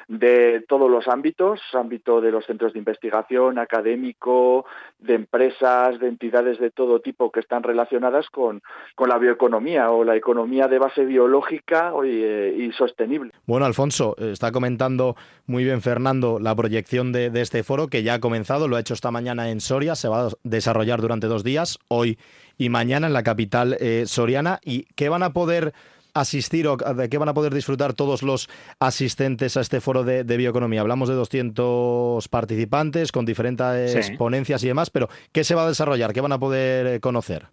de 0.09 0.64
todos 0.69 0.90
los 0.90 1.09
ámbitos, 1.09 1.61
ámbito 1.73 2.21
de 2.21 2.31
los 2.31 2.45
centros 2.47 2.73
de 2.73 2.79
investigación, 2.79 3.59
académico, 3.59 4.67
de 4.99 5.14
empresas, 5.14 5.99
de 5.99 6.09
entidades 6.09 6.59
de 6.59 6.71
todo 6.71 7.01
tipo 7.01 7.31
que 7.31 7.40
están 7.40 7.62
relacionadas 7.62 8.29
con, 8.31 8.62
con 8.95 9.09
la 9.09 9.19
bioeconomía 9.19 9.90
o 9.90 10.05
la 10.05 10.17
economía 10.17 10.69
de 10.69 10.79
base 10.79 11.05
biológica 11.05 11.93
y, 12.05 12.73
sostenible. 12.73 13.31
Bueno, 13.47 13.67
Alfonso, 13.67 14.17
eh, 14.19 14.31
está 14.33 14.51
comentando 14.51 15.17
muy 15.47 15.64
bien 15.64 15.81
Fernando 15.81 16.38
la 16.40 16.55
proyección 16.55 17.12
de, 17.12 17.31
de 17.31 17.40
este 17.40 17.62
foro 17.62 17.88
que 17.88 18.03
ya 18.03 18.14
ha 18.14 18.21
comenzado, 18.21 18.69
lo 18.69 18.77
ha 18.77 18.81
hecho 18.81 18.95
esta 18.95 19.11
mañana 19.11 19.51
en 19.51 19.61
Soria, 19.61 19.95
se 19.95 20.09
va 20.09 20.27
a 20.27 20.31
desarrollar 20.43 21.01
durante 21.01 21.27
dos 21.27 21.45
días, 21.45 21.79
hoy 21.88 22.19
y 22.59 22.69
mañana 22.69 23.07
en 23.07 23.12
la 23.12 23.23
capital 23.23 23.77
eh, 23.81 24.05
soriana. 24.07 24.61
¿Y 24.64 24.85
qué 24.95 25.09
van 25.09 25.23
a 25.23 25.33
poder 25.33 25.75
asistir 26.14 26.66
o 26.68 26.77
de 26.77 27.09
qué 27.09 27.18
van 27.18 27.29
a 27.29 27.35
poder 27.35 27.53
disfrutar 27.53 27.92
todos 27.92 28.22
los 28.22 28.48
asistentes 28.79 29.57
a 29.57 29.61
este 29.61 29.81
foro 29.81 30.05
de, 30.05 30.22
bioeconomía? 30.37 30.81
Hablamos 30.81 31.09
de 31.09 31.14
200 31.14 32.29
participantes 32.29 33.12
con 33.12 33.24
diferentes 33.27 34.11
ponencias 34.12 34.62
y 34.64 34.68
demás, 34.68 34.90
pero 34.90 35.09
¿qué 35.33 35.44
se 35.44 35.55
va 35.55 35.64
a 35.64 35.68
desarrollar? 35.68 36.12
¿Qué 36.12 36.20
van 36.20 36.33
a 36.33 36.38
poder 36.38 37.00
conocer? 37.00 37.48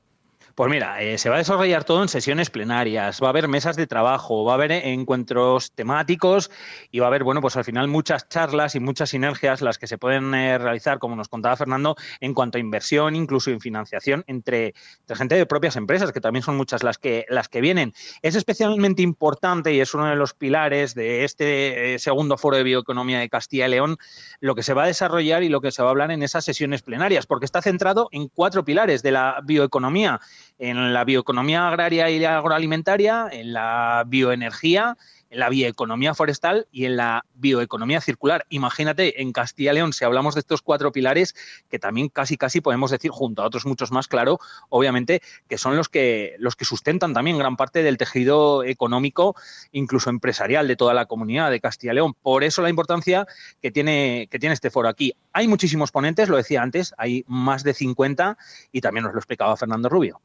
Pues 0.62 0.69
mira, 0.69 1.02
eh, 1.02 1.17
se 1.17 1.28
va 1.28 1.38
a 1.38 1.39
desarrollar 1.39 1.86
todo 1.86 2.04
en 2.04 2.08
sesiones 2.08 2.52
plenarias, 2.52 3.19
va 3.19 3.26
a 3.26 3.30
haber 3.32 3.47
mesas 3.47 3.76
de 3.76 3.88
trabajo, 3.88 4.45
va 4.45 4.52
a 4.52 4.56
haber 4.58 4.71
encuentros 4.71 5.71
temáticos 5.71 6.52
y 6.91 7.00
va 7.00 7.08
a 7.08 7.10
haber, 7.10 7.24
bueno, 7.24 7.41
pues 7.41 7.58
al 7.58 7.63
final 7.63 7.88
muchas 7.88 8.30
charlas 8.30 8.76
y 8.76 8.80
muchas 8.80 9.10
sinergias 9.10 9.63
las 9.63 9.80
que 9.80 9.88
se 9.88 9.97
pueden 9.97 10.36
eh, 10.36 10.60
realizar, 10.60 11.00
como 11.00 11.15
nos 11.15 11.30
contaba 11.30 11.58
Fernando, 11.58 11.95
en 12.19 12.36
cuanto 12.36 12.60
a 12.60 12.62
inversión, 12.62 13.15
incluso 13.15 13.50
en 13.50 13.60
financiación 13.60 14.24
entre, 14.28 14.76
gente 15.08 15.34
de 15.34 15.47
propias 15.47 15.78
empresas, 15.78 16.12
que 16.12 16.21
también 16.21 16.43
son 16.43 16.58
muchas 16.58 16.84
las 16.84 17.00
que, 17.00 17.26
las 17.28 17.50
que 17.50 17.60
vienen. 17.60 17.93
Es 18.21 18.36
especialmente 18.36 19.02
importante 19.02 19.74
y 19.74 19.80
es 19.80 19.95
uno 19.95 20.06
de 20.06 20.15
los 20.15 20.36
pilares 20.36 20.93
de 20.93 21.24
este 21.24 21.95
eh, 21.95 21.97
segundo 21.97 22.38
foro 22.38 22.58
de 22.58 22.62
bioeconomía 22.62 23.17
de 23.17 23.30
Castilla 23.30 23.65
y 23.65 23.71
León, 23.71 23.97
lo 24.41 24.54
que 24.54 24.62
se 24.62 24.76
va 24.76 24.84
a 24.84 24.86
desarrollar 24.86 25.41
y 25.41 25.50
lo 25.50 25.60
que 25.60 25.71
se 25.71 25.82
va 25.82 25.88
a 25.88 25.91
hablar 25.91 26.12
en 26.12 26.21
esas 26.21 26.45
sesiones 26.45 26.84
plenarias, 26.84 27.26
porque 27.26 27.45
está 27.45 27.63
centrado 27.63 28.10
en 28.12 28.28
cuatro 28.28 28.63
pilares 28.63 29.02
de 29.02 29.10
la 29.10 29.41
bioeconomía 29.43 30.19
en 30.62 30.93
la 30.93 31.04
bioeconomía 31.06 31.67
agraria 31.67 32.08
y 32.12 32.24
agroalimentaria, 32.24 33.28
en 33.32 33.52
la 33.52 34.04
bioenergía, 34.06 34.95
en 35.32 35.39
la 35.39 35.50
bioeconomía 35.50 36.13
forestal 36.13 36.67
y 36.71 36.86
en 36.86 36.97
la 36.97 37.26
bioeconomía 37.34 38.00
circular. 38.00 38.45
Imagínate, 38.50 39.24
en 39.24 39.32
Castilla 39.32 39.71
y 39.71 39.76
León, 39.76 39.91
si 39.91 40.06
hablamos 40.06 40.36
de 40.36 40.41
estos 40.41 40.62
cuatro 40.62 40.91
pilares, 40.91 41.34
que 41.67 41.80
también 41.80 42.10
casi 42.10 42.38
casi 42.38 42.62
podemos 42.62 42.91
decir, 42.91 43.10
junto 43.10 43.41
a 43.41 43.47
otros 43.47 43.65
muchos 43.65 43.91
más, 43.91 44.08
claro, 44.08 44.38
obviamente, 44.69 45.24
que 45.50 45.58
son 45.58 45.76
los 45.76 45.89
que, 45.89 46.36
los 46.38 46.56
que 46.56 46.65
sustentan 46.65 47.15
también 47.15 47.39
gran 47.39 47.58
parte 47.58 47.82
del 47.82 47.97
tejido 47.97 48.63
económico, 48.63 49.36
incluso 49.71 50.12
empresarial, 50.12 50.67
de 50.67 50.76
toda 50.76 50.93
la 50.93 51.08
comunidad 51.08 51.50
de 51.50 51.60
Castilla 51.60 51.93
y 51.93 51.95
León. 51.95 52.13
Por 52.21 52.43
eso 52.43 52.62
la 52.62 52.69
importancia 52.69 53.26
que 53.63 53.71
tiene, 53.71 54.28
que 54.30 54.38
tiene 54.38 54.54
este 54.54 54.69
foro 54.69 54.89
aquí. 54.89 55.15
Hay 55.34 55.47
muchísimos 55.47 55.91
ponentes, 55.91 56.30
lo 56.30 56.38
decía 56.38 56.62
antes, 56.62 56.93
hay 57.00 57.26
más 57.26 57.63
de 57.63 57.74
50 57.74 58.38
y 58.71 58.82
también 58.82 59.06
nos 59.06 59.13
lo 59.13 59.19
explicaba 59.19 59.58
Fernando 59.58 59.89
Rubio 59.89 60.21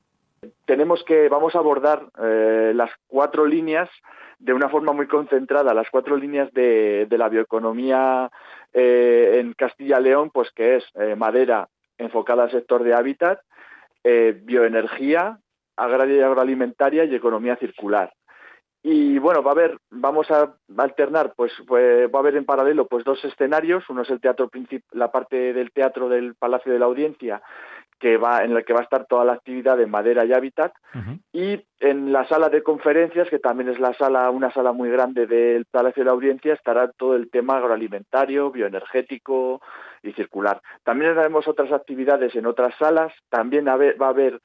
tenemos 0.64 1.02
que, 1.04 1.28
vamos 1.28 1.54
a 1.54 1.58
abordar 1.58 2.06
eh, 2.22 2.72
las 2.74 2.90
cuatro 3.06 3.46
líneas 3.46 3.88
de 4.38 4.52
una 4.52 4.68
forma 4.68 4.92
muy 4.92 5.06
concentrada, 5.06 5.74
las 5.74 5.88
cuatro 5.90 6.16
líneas 6.16 6.52
de, 6.52 7.06
la 7.10 7.28
bioeconomía 7.28 8.30
eh, 8.72 9.38
en 9.40 9.54
Castilla-León, 9.54 10.30
pues 10.32 10.50
que 10.52 10.76
es 10.76 10.84
eh, 10.94 11.16
madera 11.16 11.68
enfocada 11.98 12.44
al 12.44 12.50
sector 12.50 12.82
de 12.82 12.94
hábitat, 12.94 13.40
bioenergía, 14.04 15.40
agraria 15.76 16.16
y 16.18 16.20
agroalimentaria 16.20 17.04
y 17.04 17.14
economía 17.14 17.56
circular. 17.56 18.12
Y 18.88 19.18
bueno, 19.18 19.42
va 19.42 19.50
a 19.50 19.54
haber, 19.54 19.78
vamos 19.90 20.30
a 20.30 20.54
alternar, 20.76 21.32
pues, 21.34 21.52
pues, 21.66 22.08
va 22.08 22.18
a 22.18 22.22
haber 22.22 22.36
en 22.36 22.44
paralelo 22.44 22.86
pues 22.86 23.02
dos 23.02 23.24
escenarios, 23.24 23.82
uno 23.90 24.02
es 24.02 24.10
el 24.10 24.20
teatro 24.20 24.48
la 24.92 25.10
parte 25.10 25.52
del 25.52 25.72
teatro 25.72 26.08
del 26.08 26.36
Palacio 26.36 26.72
de 26.72 26.78
la 26.78 26.86
Audiencia, 26.86 27.42
que 27.98 28.16
va, 28.16 28.44
en 28.44 28.52
el 28.52 28.64
que 28.64 28.72
va 28.72 28.80
a 28.80 28.82
estar 28.82 29.06
toda 29.06 29.24
la 29.24 29.32
actividad 29.34 29.76
de 29.76 29.86
madera 29.86 30.24
y 30.24 30.32
hábitat, 30.32 30.72
y 31.32 31.64
en 31.80 32.12
la 32.12 32.26
sala 32.26 32.48
de 32.48 32.62
conferencias, 32.62 33.28
que 33.28 33.38
también 33.38 33.68
es 33.68 33.78
la 33.78 33.94
sala, 33.94 34.30
una 34.30 34.52
sala 34.52 34.72
muy 34.72 34.90
grande 34.90 35.26
del 35.26 35.66
Palacio 35.66 36.02
de 36.02 36.06
la 36.06 36.12
Audiencia, 36.12 36.54
estará 36.54 36.90
todo 36.90 37.14
el 37.16 37.30
tema 37.30 37.56
agroalimentario, 37.56 38.50
bioenergético 38.50 39.60
y 40.02 40.12
circular. 40.12 40.60
También 40.84 41.18
haremos 41.18 41.48
otras 41.48 41.72
actividades 41.72 42.34
en 42.34 42.46
otras 42.46 42.74
salas, 42.78 43.12
también 43.28 43.66
va 43.66 44.06
a 44.06 44.10
haber 44.10 44.40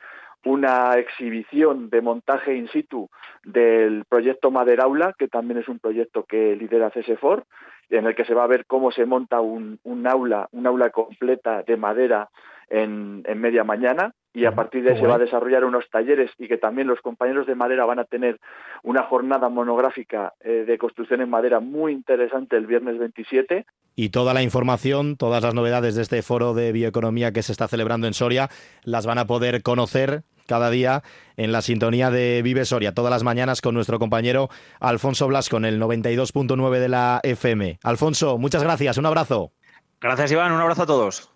una 0.45 0.93
exhibición 0.97 1.89
de 1.89 2.01
montaje 2.01 2.55
in 2.55 2.67
situ 2.69 3.09
del 3.43 4.05
proyecto 4.05 4.51
Maderaula, 4.51 5.13
que 5.17 5.27
también 5.27 5.59
es 5.59 5.67
un 5.67 5.79
proyecto 5.79 6.23
que 6.23 6.55
lidera 6.55 6.91
CSFOR, 6.91 7.45
en 7.89 8.07
el 8.07 8.15
que 8.15 8.25
se 8.25 8.33
va 8.33 8.45
a 8.45 8.47
ver 8.47 8.65
cómo 8.65 8.91
se 8.91 9.05
monta 9.05 9.41
un, 9.41 9.79
un 9.83 10.07
aula, 10.07 10.47
un 10.51 10.65
aula 10.65 10.89
completa 10.89 11.63
de 11.63 11.77
madera 11.77 12.29
en, 12.69 13.23
media 13.35 13.63
mañana 13.63 14.13
y 14.33 14.45
a 14.45 14.55
partir 14.55 14.83
de 14.83 14.91
ahí 14.91 14.99
se 14.99 15.07
va 15.07 15.15
a 15.15 15.19
desarrollar 15.19 15.65
unos 15.65 15.89
talleres 15.89 16.31
y 16.37 16.47
que 16.47 16.57
también 16.57 16.87
los 16.87 17.01
compañeros 17.01 17.47
de 17.47 17.55
madera 17.55 17.85
van 17.85 17.99
a 17.99 18.05
tener 18.05 18.39
una 18.83 19.03
jornada 19.03 19.49
monográfica 19.49 20.33
eh, 20.39 20.63
de 20.65 20.77
construcción 20.77 21.21
en 21.21 21.29
madera 21.29 21.59
muy 21.59 21.91
interesante 21.91 22.55
el 22.55 22.65
viernes 22.65 22.97
27. 22.97 23.65
Y 23.95 24.09
toda 24.09 24.33
la 24.33 24.41
información, 24.41 25.17
todas 25.17 25.43
las 25.43 25.53
novedades 25.53 25.95
de 25.95 26.01
este 26.01 26.21
foro 26.21 26.53
de 26.53 26.71
bioeconomía 26.71 27.33
que 27.33 27.43
se 27.43 27.51
está 27.51 27.67
celebrando 27.67 28.07
en 28.07 28.13
Soria, 28.13 28.49
las 28.83 29.05
van 29.05 29.17
a 29.17 29.27
poder 29.27 29.61
conocer 29.63 30.23
cada 30.47 30.69
día 30.69 31.03
en 31.37 31.51
la 31.51 31.61
sintonía 31.61 32.09
de 32.09 32.41
Vive 32.41 32.65
Soria, 32.65 32.93
todas 32.93 33.11
las 33.11 33.23
mañanas 33.23 33.61
con 33.61 33.75
nuestro 33.75 33.99
compañero 33.99 34.49
Alfonso 34.79 35.27
Blasco 35.27 35.57
en 35.57 35.65
el 35.65 35.79
92.9 35.79 36.79
de 36.79 36.89
la 36.89 37.19
FM. 37.23 37.79
Alfonso, 37.83 38.37
muchas 38.37 38.63
gracias, 38.63 38.97
un 38.97 39.05
abrazo. 39.05 39.51
Gracias 39.99 40.31
Iván, 40.31 40.51
un 40.51 40.61
abrazo 40.61 40.83
a 40.83 40.85
todos. 40.87 41.31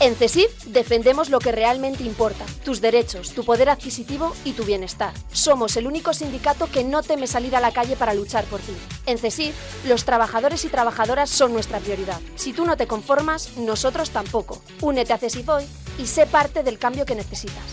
En 0.00 0.14
CESIF 0.14 0.64
defendemos 0.66 1.28
lo 1.28 1.40
que 1.40 1.50
realmente 1.50 2.04
importa, 2.04 2.44
tus 2.64 2.80
derechos, 2.80 3.32
tu 3.32 3.44
poder 3.44 3.68
adquisitivo 3.68 4.32
y 4.44 4.52
tu 4.52 4.62
bienestar. 4.62 5.12
Somos 5.32 5.76
el 5.76 5.88
único 5.88 6.14
sindicato 6.14 6.70
que 6.70 6.84
no 6.84 7.02
teme 7.02 7.26
salir 7.26 7.56
a 7.56 7.60
la 7.60 7.72
calle 7.72 7.96
para 7.96 8.14
luchar 8.14 8.44
por 8.44 8.60
ti. 8.60 8.74
En 9.06 9.18
CESIF, 9.18 9.56
los 9.88 10.04
trabajadores 10.04 10.64
y 10.64 10.68
trabajadoras 10.68 11.30
son 11.30 11.52
nuestra 11.52 11.80
prioridad. 11.80 12.20
Si 12.36 12.52
tú 12.52 12.64
no 12.64 12.76
te 12.76 12.86
conformas, 12.86 13.56
nosotros 13.56 14.10
tampoco. 14.10 14.62
Únete 14.82 15.14
a 15.14 15.18
CESIF 15.18 15.48
hoy 15.48 15.64
y 15.98 16.06
sé 16.06 16.26
parte 16.26 16.62
del 16.62 16.78
cambio 16.78 17.04
que 17.04 17.16
necesitas. 17.16 17.64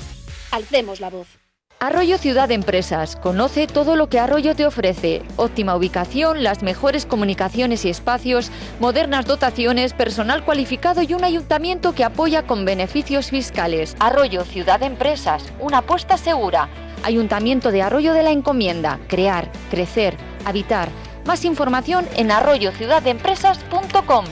Alcemos 0.50 1.00
la 1.00 1.12
voz. 1.12 1.45
Arroyo 1.80 2.18
Ciudad 2.18 2.50
Empresas. 2.52 3.16
Conoce 3.16 3.68
todo 3.68 3.96
lo 3.96 4.08
que 4.08 4.20
Arroyo 4.20 4.56
te 4.56 4.66
ofrece. 4.66 5.22
Óptima 5.36 5.76
ubicación, 5.76 6.44
las 6.44 6.64
mejores 6.64 7.06
comunicaciones 7.06 7.86
y 7.86 7.90
espacios, 7.90 8.50
modernas 8.80 9.26
dotaciones, 9.26 9.94
personal 9.94 10.44
cualificado 10.46 11.02
y 11.02 11.14
un 11.14 11.24
ayuntamiento 11.24 11.94
que 11.94 12.04
apoya 12.04 12.44
con 12.48 12.66
beneficios 12.66 13.30
fiscales. 13.30 13.96
Arroyo 14.00 14.46
Ciudad 14.46 14.82
Empresas. 14.84 15.52
Una 15.60 15.80
apuesta 15.80 16.18
segura. 16.18 16.70
Ayuntamiento 17.04 17.72
de 17.72 17.82
Arroyo 17.82 18.14
de 18.14 18.24
la 18.24 18.32
Encomienda. 18.32 19.00
Crear, 19.08 19.52
crecer, 19.70 20.18
habitar. 20.46 20.90
Más 21.26 21.44
información 21.44 22.08
en 22.16 22.32
arroyociudadempresas.com. 22.32 24.26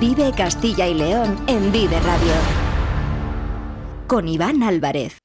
Vive 0.00 0.32
Castilla 0.36 0.86
y 0.88 0.94
León 0.94 1.38
en 1.46 1.70
Vive 1.70 1.98
Radio. 2.00 2.32
Con 4.06 4.28
Iván 4.28 4.62
Álvarez. 4.62 5.18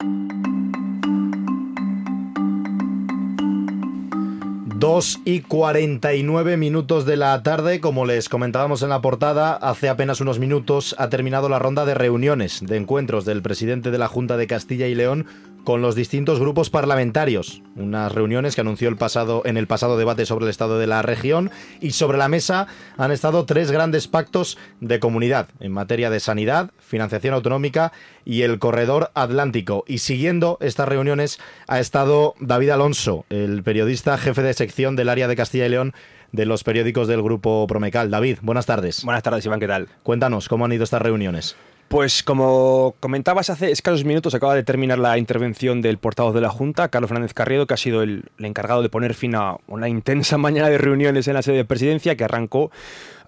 2 4.80 5.20
y 5.26 5.40
49 5.40 6.56
minutos 6.56 7.04
de 7.04 7.18
la 7.18 7.42
tarde, 7.42 7.80
como 7.80 8.06
les 8.06 8.30
comentábamos 8.30 8.82
en 8.82 8.88
la 8.88 9.02
portada, 9.02 9.52
hace 9.52 9.90
apenas 9.90 10.22
unos 10.22 10.38
minutos 10.38 10.96
ha 10.98 11.10
terminado 11.10 11.50
la 11.50 11.58
ronda 11.58 11.84
de 11.84 11.92
reuniones, 11.92 12.64
de 12.64 12.78
encuentros 12.78 13.26
del 13.26 13.42
presidente 13.42 13.90
de 13.90 13.98
la 13.98 14.08
Junta 14.08 14.38
de 14.38 14.46
Castilla 14.46 14.86
y 14.86 14.94
León 14.94 15.26
con 15.64 15.82
los 15.82 15.94
distintos 15.94 16.40
grupos 16.40 16.70
parlamentarios. 16.70 17.62
Unas 17.76 18.12
reuniones 18.12 18.54
que 18.54 18.60
anunció 18.60 18.88
el 18.88 18.96
pasado, 18.96 19.42
en 19.44 19.56
el 19.56 19.66
pasado 19.66 19.96
debate 19.96 20.26
sobre 20.26 20.44
el 20.44 20.50
estado 20.50 20.78
de 20.78 20.86
la 20.86 21.02
región 21.02 21.50
y 21.80 21.92
sobre 21.92 22.18
la 22.18 22.28
mesa 22.28 22.66
han 22.96 23.12
estado 23.12 23.44
tres 23.44 23.70
grandes 23.70 24.08
pactos 24.08 24.58
de 24.80 25.00
comunidad 25.00 25.48
en 25.60 25.72
materia 25.72 26.10
de 26.10 26.20
sanidad, 26.20 26.70
financiación 26.78 27.34
autonómica 27.34 27.92
y 28.24 28.42
el 28.42 28.58
corredor 28.58 29.10
atlántico. 29.14 29.84
Y 29.86 29.98
siguiendo 29.98 30.58
estas 30.60 30.88
reuniones 30.88 31.38
ha 31.68 31.80
estado 31.80 32.34
David 32.40 32.70
Alonso, 32.70 33.24
el 33.30 33.62
periodista 33.62 34.18
jefe 34.18 34.42
de 34.42 34.54
sección 34.54 34.96
del 34.96 35.08
área 35.08 35.28
de 35.28 35.36
Castilla 35.36 35.66
y 35.66 35.70
León 35.70 35.94
de 36.32 36.46
los 36.46 36.64
periódicos 36.64 37.08
del 37.08 37.22
grupo 37.22 37.66
Promecal. 37.66 38.10
David, 38.10 38.38
buenas 38.42 38.66
tardes. 38.66 39.04
Buenas 39.04 39.22
tardes, 39.22 39.44
Iván, 39.44 39.60
¿qué 39.60 39.66
tal? 39.66 39.88
Cuéntanos, 40.02 40.48
¿cómo 40.48 40.64
han 40.64 40.72
ido 40.72 40.84
estas 40.84 41.02
reuniones? 41.02 41.56
Pues 41.90 42.22
como 42.22 42.94
comentabas 43.00 43.50
hace 43.50 43.72
escasos 43.72 44.04
minutos, 44.04 44.32
acaba 44.36 44.54
de 44.54 44.62
terminar 44.62 45.00
la 45.00 45.18
intervención 45.18 45.82
del 45.82 45.98
portavoz 45.98 46.32
de 46.32 46.40
la 46.40 46.48
Junta, 46.48 46.88
Carlos 46.88 47.08
Fernández 47.08 47.34
Carriedo, 47.34 47.66
que 47.66 47.74
ha 47.74 47.76
sido 47.76 48.04
el, 48.04 48.30
encargado 48.38 48.80
de 48.80 48.88
poner 48.88 49.12
fin 49.12 49.34
a 49.34 49.56
una 49.66 49.88
intensa 49.88 50.38
mañana 50.38 50.68
de 50.68 50.78
reuniones 50.78 51.26
en 51.26 51.34
la 51.34 51.42
sede 51.42 51.56
de 51.56 51.64
presidencia 51.64 52.14
que 52.14 52.22
arrancó 52.22 52.70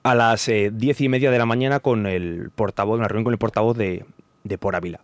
a 0.04 0.14
las 0.14 0.48
eh, 0.48 0.70
diez 0.72 1.00
y 1.00 1.08
media 1.08 1.32
de 1.32 1.38
la 1.38 1.44
mañana 1.44 1.80
con 1.80 2.06
el 2.06 2.50
portavoz, 2.54 3.00
una 3.00 3.08
reunión 3.08 3.24
con 3.24 3.32
el 3.32 3.38
portavoz 3.38 3.76
de, 3.76 4.04
de 4.44 4.58
Por 4.58 4.76
Ávila. 4.76 5.00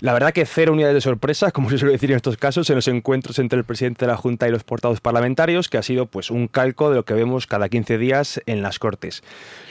La 0.00 0.12
verdad 0.12 0.34
que 0.34 0.44
cero 0.44 0.74
unidades 0.74 0.94
de 0.94 1.00
sorpresa, 1.00 1.50
como 1.52 1.70
se 1.70 1.78
suele 1.78 1.92
decir 1.92 2.10
en 2.10 2.16
estos 2.16 2.36
casos, 2.36 2.68
en 2.68 2.76
los 2.76 2.86
encuentros 2.88 3.38
entre 3.38 3.58
el 3.58 3.64
presidente 3.64 4.04
de 4.04 4.12
la 4.12 4.18
Junta 4.18 4.46
y 4.46 4.50
los 4.50 4.62
portavoces 4.62 5.00
parlamentarios, 5.00 5.68
que 5.68 5.78
ha 5.78 5.82
sido 5.82 6.06
pues 6.06 6.30
un 6.30 6.48
calco 6.48 6.90
de 6.90 6.96
lo 6.96 7.04
que 7.04 7.14
vemos 7.14 7.46
cada 7.46 7.70
15 7.70 7.96
días 7.96 8.40
en 8.44 8.60
las 8.60 8.78
Cortes. 8.78 9.22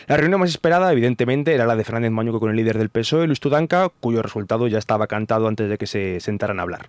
La 0.08 0.18
reunión 0.18 0.40
más 0.40 0.50
esperada, 0.50 0.92
evidentemente, 0.92 1.54
era 1.54 1.68
la 1.68 1.76
de 1.76 1.84
Fernández 1.84 2.12
Mañuco 2.12 2.40
con 2.40 2.50
el 2.50 2.56
líder 2.56 2.78
del 2.80 2.90
PSOE, 2.90 3.28
Luis 3.28 3.40
Tudanca, 3.40 3.90
cuyo 4.00 4.24
resultado 4.24 4.68
ya 4.68 4.80
estaba 4.80 5.06
cantado 5.08 5.48
antes 5.48 5.70
de 5.70 5.78
que 5.78 5.88
se 5.88 6.20
sentaran 6.20 6.60
a 6.60 6.64
hablar. 6.64 6.88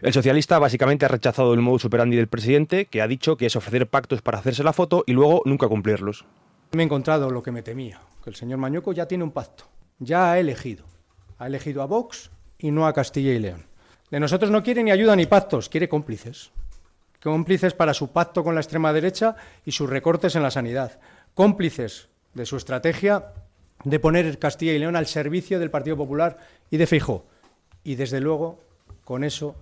El 0.00 0.12
socialista 0.12 0.58
básicamente 0.58 1.04
ha 1.04 1.08
rechazado 1.08 1.52
el 1.54 1.60
modo 1.60 1.78
superandi 1.78 2.16
del 2.16 2.26
presidente, 2.26 2.86
que 2.86 3.02
ha 3.02 3.06
dicho 3.06 3.36
que 3.36 3.46
es 3.46 3.54
ofrecer 3.54 3.86
pactos 3.86 4.22
para 4.22 4.38
hacerse 4.38 4.64
la 4.64 4.72
foto 4.72 5.04
y 5.06 5.12
luego 5.12 5.42
nunca 5.44 5.68
cumplirlos. 5.68 6.24
Me 6.72 6.82
he 6.82 6.86
encontrado 6.86 7.30
lo 7.30 7.42
que 7.42 7.52
me 7.52 7.62
temía, 7.62 8.00
que 8.24 8.30
el 8.30 8.36
señor 8.36 8.58
Mañuco 8.58 8.92
ya 8.92 9.06
tiene 9.06 9.24
un 9.24 9.30
pacto, 9.30 9.64
ya 9.98 10.32
ha 10.32 10.38
elegido. 10.38 10.86
Ha 11.38 11.46
elegido 11.46 11.82
a 11.82 11.86
Vox 11.86 12.30
y 12.62 12.70
no 12.70 12.86
a 12.86 12.94
Castilla 12.94 13.32
y 13.32 13.38
León. 13.38 13.66
De 14.10 14.20
nosotros 14.20 14.50
no 14.50 14.62
quiere 14.62 14.82
ni 14.82 14.90
ayuda 14.90 15.16
ni 15.16 15.26
pactos, 15.26 15.68
quiere 15.68 15.88
cómplices. 15.88 16.50
Cómplices 17.22 17.74
para 17.74 17.92
su 17.92 18.08
pacto 18.08 18.42
con 18.42 18.54
la 18.54 18.60
extrema 18.60 18.92
derecha 18.92 19.36
y 19.66 19.72
sus 19.72 19.90
recortes 19.90 20.34
en 20.36 20.42
la 20.42 20.50
sanidad. 20.50 20.98
Cómplices 21.34 22.08
de 22.34 22.46
su 22.46 22.56
estrategia 22.56 23.32
de 23.84 23.98
poner 23.98 24.38
Castilla 24.38 24.72
y 24.72 24.78
León 24.78 24.96
al 24.96 25.06
servicio 25.06 25.58
del 25.58 25.70
Partido 25.70 25.96
Popular 25.96 26.38
y 26.70 26.76
de 26.76 26.86
Fijo. 26.86 27.24
Y 27.84 27.96
desde 27.96 28.20
luego, 28.20 28.60
con 29.04 29.24
eso, 29.24 29.56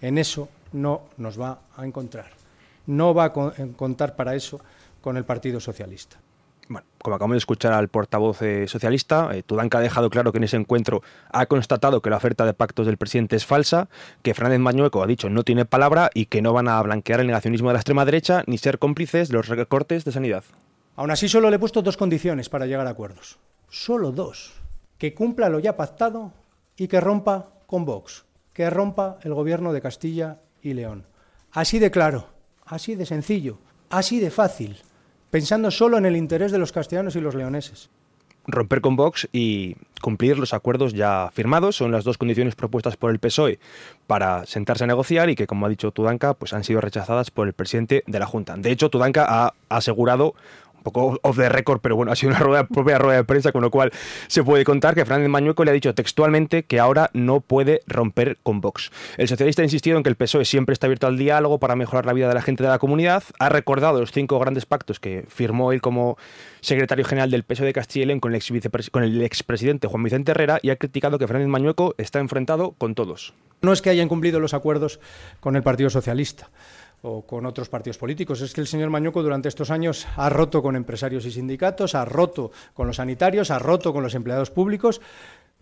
en 0.00 0.18
eso 0.18 0.48
no 0.72 1.02
nos 1.18 1.40
va 1.40 1.60
a 1.76 1.84
encontrar. 1.84 2.30
No 2.86 3.12
va 3.12 3.24
a 3.24 3.32
contar 3.32 4.16
para 4.16 4.34
eso 4.34 4.60
con 5.00 5.16
el 5.16 5.24
Partido 5.24 5.60
Socialista. 5.60 6.18
Bueno, 6.68 6.86
como 7.00 7.14
acabamos 7.14 7.34
de 7.36 7.38
escuchar 7.38 7.72
al 7.72 7.88
portavoz 7.88 8.42
eh, 8.42 8.66
socialista, 8.66 9.30
eh, 9.32 9.44
Tudanca 9.44 9.78
ha 9.78 9.80
dejado 9.80 10.10
claro 10.10 10.32
que 10.32 10.38
en 10.38 10.44
ese 10.44 10.56
encuentro 10.56 11.02
ha 11.30 11.46
constatado 11.46 12.02
que 12.02 12.10
la 12.10 12.16
oferta 12.16 12.44
de 12.44 12.54
pactos 12.54 12.86
del 12.86 12.96
presidente 12.96 13.36
es 13.36 13.46
falsa, 13.46 13.88
que 14.22 14.34
Fernández 14.34 14.58
Mañueco 14.58 15.02
ha 15.02 15.06
dicho 15.06 15.30
no 15.30 15.44
tiene 15.44 15.64
palabra 15.64 16.10
y 16.12 16.26
que 16.26 16.42
no 16.42 16.52
van 16.52 16.66
a 16.66 16.82
blanquear 16.82 17.20
el 17.20 17.28
negacionismo 17.28 17.68
de 17.68 17.74
la 17.74 17.80
extrema 17.80 18.04
derecha 18.04 18.42
ni 18.46 18.58
ser 18.58 18.80
cómplices 18.80 19.28
de 19.28 19.34
los 19.34 19.46
recortes 19.46 20.04
de 20.04 20.10
sanidad. 20.10 20.42
Aún 20.96 21.10
así, 21.10 21.28
solo 21.28 21.50
le 21.50 21.56
he 21.56 21.60
puesto 21.60 21.82
dos 21.82 21.96
condiciones 21.96 22.48
para 22.48 22.66
llegar 22.66 22.86
a 22.86 22.90
acuerdos. 22.90 23.38
Solo 23.68 24.10
dos. 24.10 24.54
Que 24.98 25.14
cumpla 25.14 25.48
lo 25.48 25.60
ya 25.60 25.76
pactado 25.76 26.32
y 26.76 26.88
que 26.88 27.00
rompa 27.00 27.50
con 27.66 27.84
Vox. 27.84 28.24
Que 28.54 28.70
rompa 28.70 29.18
el 29.22 29.34
gobierno 29.34 29.72
de 29.72 29.82
Castilla 29.82 30.40
y 30.62 30.72
León. 30.72 31.06
Así 31.52 31.78
de 31.78 31.90
claro, 31.90 32.28
así 32.64 32.96
de 32.96 33.06
sencillo, 33.06 33.58
así 33.90 34.18
de 34.20 34.30
fácil 34.30 34.82
pensando 35.36 35.70
solo 35.70 35.98
en 35.98 36.06
el 36.06 36.16
interés 36.16 36.50
de 36.50 36.56
los 36.56 36.72
castellanos 36.72 37.14
y 37.14 37.20
los 37.20 37.34
leoneses. 37.34 37.90
Romper 38.46 38.80
con 38.80 38.96
Vox 38.96 39.28
y 39.32 39.76
cumplir 40.00 40.38
los 40.38 40.54
acuerdos 40.54 40.94
ya 40.94 41.30
firmados 41.34 41.76
son 41.76 41.92
las 41.92 42.04
dos 42.04 42.16
condiciones 42.16 42.54
propuestas 42.54 42.96
por 42.96 43.10
el 43.10 43.18
PSOE 43.18 43.58
para 44.06 44.46
sentarse 44.46 44.84
a 44.84 44.86
negociar 44.86 45.28
y 45.28 45.34
que, 45.34 45.46
como 45.46 45.66
ha 45.66 45.68
dicho 45.68 45.90
Tudanca, 45.90 46.32
pues 46.32 46.54
han 46.54 46.64
sido 46.64 46.80
rechazadas 46.80 47.30
por 47.30 47.48
el 47.48 47.52
presidente 47.52 48.02
de 48.06 48.18
la 48.18 48.24
Junta. 48.24 48.56
De 48.56 48.70
hecho, 48.70 48.88
Tudanca 48.88 49.26
ha 49.28 49.52
asegurado 49.68 50.34
poco 50.86 51.18
off 51.22 51.36
the 51.36 51.48
record, 51.48 51.80
pero 51.80 51.96
bueno, 51.96 52.12
ha 52.12 52.16
sido 52.16 52.32
una 52.32 52.66
propia 52.68 52.98
rueda 52.98 53.18
de 53.18 53.24
prensa, 53.24 53.50
con 53.50 53.62
lo 53.62 53.70
cual 53.70 53.90
se 54.28 54.44
puede 54.44 54.64
contar 54.64 54.94
que 54.94 55.04
Fernández 55.04 55.28
Mañueco 55.28 55.64
le 55.64 55.72
ha 55.72 55.74
dicho 55.74 55.94
textualmente 55.94 56.62
que 56.62 56.78
ahora 56.78 57.10
no 57.12 57.40
puede 57.40 57.80
romper 57.86 58.38
con 58.42 58.60
Vox. 58.60 58.92
El 59.16 59.26
socialista 59.26 59.62
ha 59.62 59.64
insistido 59.64 59.96
en 59.96 60.04
que 60.04 60.10
el 60.10 60.16
PSOE 60.16 60.44
siempre 60.44 60.72
está 60.72 60.86
abierto 60.86 61.08
al 61.08 61.18
diálogo 61.18 61.58
para 61.58 61.74
mejorar 61.74 62.06
la 62.06 62.12
vida 62.12 62.28
de 62.28 62.34
la 62.34 62.42
gente 62.42 62.62
de 62.62 62.68
la 62.68 62.78
comunidad, 62.78 63.24
ha 63.38 63.48
recordado 63.48 64.00
los 64.00 64.12
cinco 64.12 64.38
grandes 64.38 64.64
pactos 64.64 65.00
que 65.00 65.24
firmó 65.28 65.72
él 65.72 65.80
como 65.80 66.16
secretario 66.60 67.04
general 67.04 67.30
del 67.30 67.42
PSOE 67.42 67.66
de 67.66 67.72
Castilla 67.72 68.04
y 68.04 68.06
León 68.06 68.20
con 68.20 68.32
el, 68.32 68.36
ex 68.36 68.90
con 68.90 69.02
el 69.02 69.22
expresidente 69.22 69.88
Juan 69.88 70.04
Vicente 70.04 70.30
Herrera 70.30 70.60
y 70.62 70.70
ha 70.70 70.76
criticado 70.76 71.18
que 71.18 71.26
Fernández 71.26 71.48
Mañueco 71.48 71.94
está 71.98 72.20
enfrentado 72.20 72.72
con 72.72 72.94
todos. 72.94 73.34
No 73.62 73.72
es 73.72 73.82
que 73.82 73.90
hayan 73.90 74.08
cumplido 74.08 74.38
los 74.38 74.54
acuerdos 74.54 75.00
con 75.40 75.56
el 75.56 75.62
Partido 75.62 75.90
Socialista 75.90 76.50
o 77.06 77.22
con 77.22 77.46
otros 77.46 77.68
partidos 77.68 77.98
políticos. 77.98 78.40
Es 78.40 78.52
que 78.52 78.60
el 78.60 78.66
señor 78.66 78.90
Mañuco 78.90 79.22
durante 79.22 79.48
estos 79.48 79.70
años 79.70 80.06
ha 80.16 80.28
roto 80.28 80.62
con 80.62 80.74
empresarios 80.74 81.24
y 81.24 81.30
sindicatos, 81.30 81.94
ha 81.94 82.04
roto 82.04 82.50
con 82.74 82.86
los 82.86 82.96
sanitarios, 82.96 83.50
ha 83.50 83.58
roto 83.58 83.92
con 83.92 84.02
los 84.02 84.14
empleados 84.14 84.50
públicos, 84.50 85.00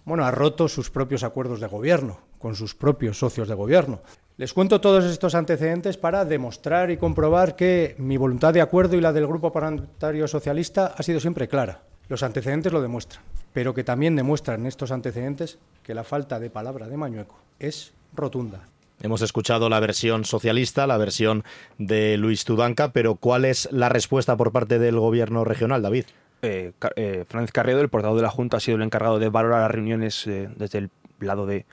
bueno, 0.05 0.24
ha 0.24 0.30
roto 0.30 0.68
sus 0.68 0.90
propios 0.90 1.22
acuerdos 1.22 1.61
de 1.61 1.66
gobierno, 1.66 2.18
con 2.38 2.55
sus 2.55 2.74
propios 2.74 3.18
socios 3.18 3.49
de 3.49 3.55
gobierno. 3.55 4.01
Les 4.36 4.53
cuento 4.53 4.80
todos 4.80 5.05
estos 5.05 5.34
antecedentes 5.34 5.97
para 5.97 6.24
demostrar 6.24 6.90
y 6.90 6.97
comprobar 6.97 7.57
que 7.57 7.95
mi 7.99 8.16
voluntad 8.16 8.53
de 8.53 8.61
acuerdo 8.61 8.97
y 8.97 9.01
la 9.01 9.12
del 9.12 9.26
Grupo 9.26 9.53
Parlamentario 9.53 10.26
Socialista 10.26 10.95
ha 10.97 11.03
sido 11.03 11.20
siempre 11.20 11.49
clara. 11.49 11.82
Los 12.09 12.22
antecedentes 12.22 12.72
lo 12.72 12.82
demuestran, 12.82 13.22
pero 13.53 13.72
que 13.72 13.84
también 13.84 14.16
demuestran 14.16 14.66
estos 14.66 14.90
antecedentes 14.90 15.59
que 15.82 15.95
la 15.95 16.05
falta 16.05 16.38
de 16.38 16.51
palabra 16.51 16.88
de 16.88 16.97
Mañueco 16.97 17.36
es 17.59 17.95
rotunda. 18.14 18.74
Hemos 19.03 19.22
escuchado 19.22 19.68
la 19.68 19.80
versión 19.80 20.24
socialista, 20.24 20.86
la 20.86 20.97
versión 20.97 21.45
de 21.78 22.16
Luis 22.16 22.45
Tudanca, 22.45 22.92
pero 22.92 23.16
¿cuál 23.16 23.45
es 23.45 23.68
la 23.70 23.88
respuesta 23.88 24.36
por 24.36 24.53
parte 24.53 24.78
del 24.78 24.99
gobierno 24.99 25.45
regional, 25.45 25.82
David? 25.82 26.05
Eh, 26.42 26.72
eh 26.97 27.24
Fernández 27.26 27.53
Carredo, 27.53 27.80
el 27.80 27.88
portavoz 27.88 28.16
de 28.16 28.22
la 28.22 28.30
Junta, 28.30 28.59
ha 28.59 28.61
sido 28.61 28.76
el 28.76 28.82
encargado 28.82 29.18
de 29.18 29.28
valorar 29.28 29.62
las 29.62 29.70
reuniones 29.70 30.26
eh, 30.26 30.49
desde 30.57 30.78
el 30.78 30.90
lado 31.20 31.47
de, 31.47 31.66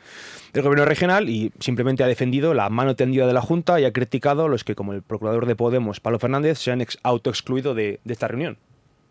del 0.53 0.63
gobierno 0.63 0.85
regional 0.85 1.29
y 1.29 1.51
simplemente 1.59 2.03
ha 2.03 2.07
defendido 2.07 2.53
la 2.53 2.69
mano 2.69 2.95
tendida 2.95 3.27
de 3.27 3.33
la 3.33 3.41
Junta 3.41 3.79
y 3.79 3.85
ha 3.85 3.93
criticado 3.93 4.45
a 4.45 4.49
los 4.49 4.63
que, 4.63 4.75
como 4.75 4.93
el 4.93 5.01
procurador 5.01 5.45
de 5.45 5.55
Podemos, 5.55 5.99
Pablo 5.99 6.19
Fernández, 6.19 6.57
se 6.57 6.71
han 6.71 6.85
autoexcluido 7.03 7.75
de 7.75 7.99
esta 8.05 8.27
reunión. 8.27 8.57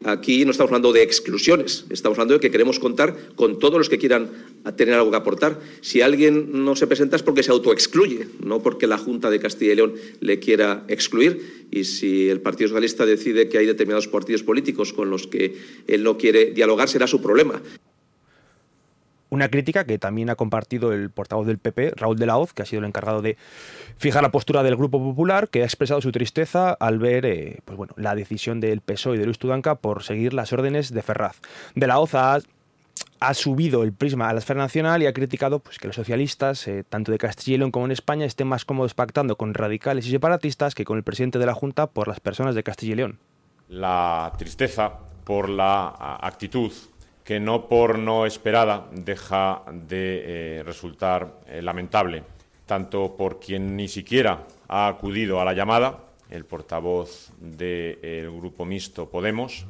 Aquí 0.02 0.46
no 0.46 0.50
estamos 0.52 0.70
hablando 0.70 0.94
de 0.94 1.02
exclusiones, 1.02 1.84
estamos 1.90 2.16
hablando 2.16 2.32
de 2.32 2.40
que 2.40 2.50
queremos 2.50 2.78
contar 2.78 3.14
con 3.34 3.58
todos 3.58 3.76
los 3.76 3.90
que 3.90 3.98
quieran 3.98 4.30
tener 4.74 4.94
algo 4.94 5.10
que 5.10 5.18
aportar. 5.18 5.60
Si 5.82 6.00
alguien 6.00 6.64
no 6.64 6.74
se 6.74 6.86
presenta 6.86 7.16
es 7.16 7.22
porque 7.22 7.42
se 7.42 7.50
autoexcluye, 7.50 8.26
no 8.42 8.62
porque 8.62 8.86
la 8.86 8.96
Junta 8.96 9.28
de 9.28 9.38
Castilla 9.40 9.72
y 9.72 9.76
León 9.76 9.94
le 10.20 10.38
quiera 10.38 10.86
excluir. 10.88 11.66
Y 11.70 11.84
si 11.84 12.30
el 12.30 12.40
Partido 12.40 12.68
Socialista 12.68 13.04
decide 13.04 13.50
que 13.50 13.58
hay 13.58 13.66
determinados 13.66 14.08
partidos 14.08 14.42
políticos 14.42 14.94
con 14.94 15.10
los 15.10 15.26
que 15.26 15.58
él 15.86 16.02
no 16.02 16.16
quiere 16.16 16.46
dialogar, 16.52 16.88
será 16.88 17.06
su 17.06 17.20
problema. 17.20 17.60
Una 19.30 19.48
crítica 19.48 19.84
que 19.84 19.98
también 19.98 20.28
ha 20.28 20.34
compartido 20.34 20.92
el 20.92 21.08
portavoz 21.08 21.46
del 21.46 21.58
PP, 21.58 21.92
Raúl 21.96 22.18
de 22.18 22.26
la 22.26 22.36
Hoz, 22.36 22.52
que 22.52 22.62
ha 22.62 22.66
sido 22.66 22.80
el 22.80 22.86
encargado 22.86 23.22
de 23.22 23.36
fijar 23.96 24.22
la 24.22 24.32
postura 24.32 24.64
del 24.64 24.76
Grupo 24.76 24.98
Popular, 24.98 25.48
que 25.48 25.62
ha 25.62 25.64
expresado 25.64 26.00
su 26.00 26.10
tristeza 26.10 26.72
al 26.72 26.98
ver 26.98 27.24
eh, 27.24 27.60
pues 27.64 27.78
bueno, 27.78 27.94
la 27.96 28.16
decisión 28.16 28.60
del 28.60 28.80
PSOE 28.80 29.16
y 29.16 29.18
de 29.18 29.26
Luis 29.26 29.38
Tudanca 29.38 29.76
por 29.76 30.02
seguir 30.02 30.34
las 30.34 30.52
órdenes 30.52 30.92
de 30.92 31.02
Ferraz. 31.02 31.40
De 31.76 31.86
la 31.86 32.00
Hoz 32.00 32.14
ha, 32.16 32.40
subido 33.32 33.84
el 33.84 33.92
prisma 33.92 34.28
a 34.28 34.32
la 34.32 34.40
esfera 34.40 34.58
nacional 34.58 35.00
y 35.02 35.06
ha 35.06 35.12
criticado 35.12 35.60
pues, 35.60 35.78
que 35.78 35.86
los 35.86 35.94
socialistas, 35.94 36.66
eh, 36.66 36.82
tanto 36.88 37.12
de 37.12 37.18
Castilla 37.18 37.54
y 37.54 37.58
León 37.58 37.70
como 37.70 37.86
en 37.86 37.92
España, 37.92 38.26
estén 38.26 38.48
más 38.48 38.64
cómodos 38.64 38.94
pactando 38.94 39.36
con 39.36 39.54
radicales 39.54 40.06
y 40.06 40.10
separatistas 40.10 40.74
que 40.74 40.84
con 40.84 40.96
el 40.96 41.04
presidente 41.04 41.38
de 41.38 41.46
la 41.46 41.54
Junta 41.54 41.86
por 41.86 42.08
las 42.08 42.18
personas 42.18 42.56
de 42.56 42.64
Castilla 42.64 42.92
y 42.92 42.96
León. 42.96 43.18
La 43.68 44.32
tristeza 44.36 44.92
por 45.24 45.48
la 45.48 46.18
actitud 46.20 46.72
que 47.30 47.38
no 47.38 47.68
por 47.68 47.96
no 47.96 48.26
esperada 48.26 48.88
deja 48.90 49.62
de 49.70 50.58
eh, 50.58 50.62
resultar 50.64 51.38
eh, 51.46 51.62
lamentable, 51.62 52.24
tanto 52.66 53.16
por 53.16 53.38
quien 53.38 53.76
ni 53.76 53.86
siquiera 53.86 54.48
ha 54.66 54.88
acudido 54.88 55.40
a 55.40 55.44
la 55.44 55.52
llamada, 55.52 56.06
el 56.28 56.44
portavoz 56.44 57.30
del 57.38 58.32
grupo 58.32 58.64
mixto 58.64 59.08
Podemos, 59.08 59.64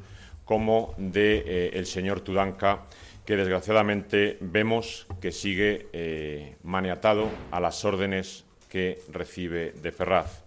como 0.47 0.95
de 0.97 1.45
eh, 1.47 1.71
el 1.75 1.85
señor 1.85 2.23
Tudanca, 2.23 2.87
que 3.27 3.37
desgraciadamente 3.37 4.39
vemos 4.41 5.07
que 5.21 5.31
sigue 5.31 6.57
maniatado 6.63 7.29
a 7.51 7.61
las 7.61 7.85
órdenes 7.85 8.47
que 8.71 9.03
recibe 9.13 9.73
de 9.73 9.93
Ferraz. 9.93 10.45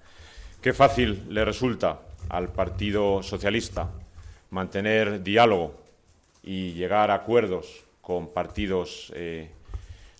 Qué 0.63 0.73
fácil 0.73 1.25
le 1.29 1.45
resulta 1.45 2.01
al 2.29 2.51
Partido 2.51 3.21
Socialista 3.21 3.91
mantener 4.49 5.21
diálogo 5.21 5.82
y 6.43 6.73
llegar 6.73 7.09
a 7.09 7.15
acuerdos 7.15 7.85
con 8.01 8.27
partidos 8.27 9.11
eh, 9.15 9.49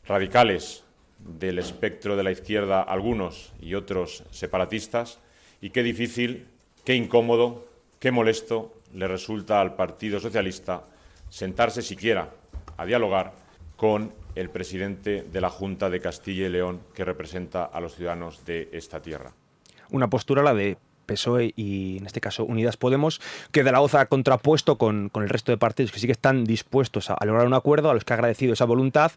radicales 0.07 0.83
del 1.19 1.59
espectro 1.59 2.15
de 2.15 2.23
la 2.23 2.31
izquierda, 2.31 2.81
algunos 2.81 3.53
y 3.61 3.75
otros 3.75 4.23
separatistas, 4.31 5.19
y 5.61 5.69
qué 5.69 5.83
difícil, 5.83 6.47
qué 6.83 6.95
incómodo, 6.95 7.65
qué 7.99 8.11
molesto 8.11 8.73
le 8.93 9.07
resulta 9.07 9.61
al 9.61 9.75
Partido 9.75 10.19
Socialista 10.19 10.83
sentarse 11.29 11.81
siquiera 11.81 12.29
a 12.77 12.85
dialogar 12.85 13.33
con 13.75 14.13
el 14.35 14.49
presidente 14.49 15.23
de 15.23 15.41
la 15.41 15.49
Junta 15.49 15.89
de 15.89 15.99
Castilla 15.99 16.47
y 16.47 16.49
León 16.49 16.81
que 16.93 17.05
representa 17.05 17.65
a 17.65 17.79
los 17.79 17.95
ciudadanos 17.95 18.45
de 18.45 18.69
esta 18.71 19.01
tierra. 19.01 19.33
Una 19.91 20.09
postura 20.09 20.43
la 20.43 20.53
de 20.53 20.77
PSOE 21.05 21.53
y 21.55 21.97
en 21.97 22.05
este 22.05 22.21
caso 22.21 22.45
Unidas 22.45 22.77
Podemos, 22.77 23.21
que 23.51 23.63
Zaragoza 23.63 24.01
ha 24.01 24.05
contrapuesto 24.07 24.77
con, 24.77 25.09
con, 25.09 25.23
el 25.23 25.29
resto 25.29 25.51
de 25.51 25.57
partidos 25.57 25.91
que 25.91 25.99
sí 25.99 26.05
que 26.07 26.11
están 26.11 26.43
dispuestos 26.45 27.09
a, 27.09 27.13
a, 27.13 27.25
lograr 27.25 27.45
un 27.47 27.53
acuerdo, 27.53 27.89
a 27.89 27.93
los 27.93 28.03
que 28.03 28.13
ha 28.13 28.15
agradecido 28.15 28.53
esa 28.53 28.65
voluntad 28.65 29.11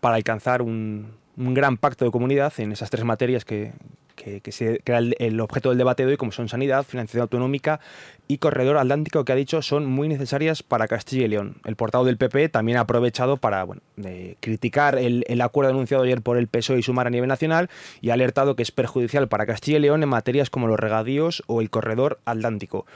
para 0.00 0.16
alcanzar 0.16 0.62
un, 0.62 1.12
un 1.36 1.54
gran 1.54 1.76
pacto 1.76 2.04
de 2.04 2.10
comunidad 2.10 2.52
en 2.58 2.72
esas 2.72 2.90
tres 2.90 3.04
materias 3.04 3.44
que, 3.44 3.72
que, 4.14 4.42
era 4.84 4.98
el, 4.98 5.40
objeto 5.40 5.70
del 5.70 5.78
debate 5.78 6.04
de 6.04 6.12
hoy, 6.12 6.16
como 6.16 6.32
son 6.32 6.48
sanidad, 6.48 6.84
financiación 6.84 7.22
autonómica 7.22 7.80
y 8.28 8.38
corredor 8.38 8.78
atlántico, 8.78 9.24
que 9.24 9.32
ha 9.32 9.36
dicho 9.36 9.62
son 9.62 9.86
muy 9.86 10.08
necesarias 10.08 10.62
para 10.62 10.88
Castilla 10.88 11.24
y 11.24 11.28
León. 11.28 11.56
El 11.64 11.76
portavoz 11.76 12.06
del 12.06 12.16
PP 12.16 12.48
también 12.48 12.78
ha 12.78 12.82
aprovechado 12.82 13.36
para 13.36 13.66
criticar 14.40 14.98
el, 14.98 15.40
acuerdo 15.40 15.70
anunciado 15.70 16.04
ayer 16.04 16.22
por 16.22 16.36
el 16.36 16.48
PSOE 16.48 16.78
y 16.78 16.82
Sumar 16.82 17.06
a 17.06 17.10
nivel 17.10 17.28
nacional 17.28 17.70
y 18.00 18.10
ha 18.10 18.14
alertado 18.14 18.56
que 18.56 18.62
es 18.62 18.70
perjudicial 18.70 19.28
para 19.28 19.46
Castilla 19.46 19.78
y 19.78 19.80
León 19.80 20.02
en 20.02 20.08
materias 20.08 20.50
como 20.50 20.66
los 20.66 20.78
regadíos 20.78 21.42
o 21.46 21.60
el 21.60 21.70
corredor 21.70 22.20
atlántico. 22.24 22.86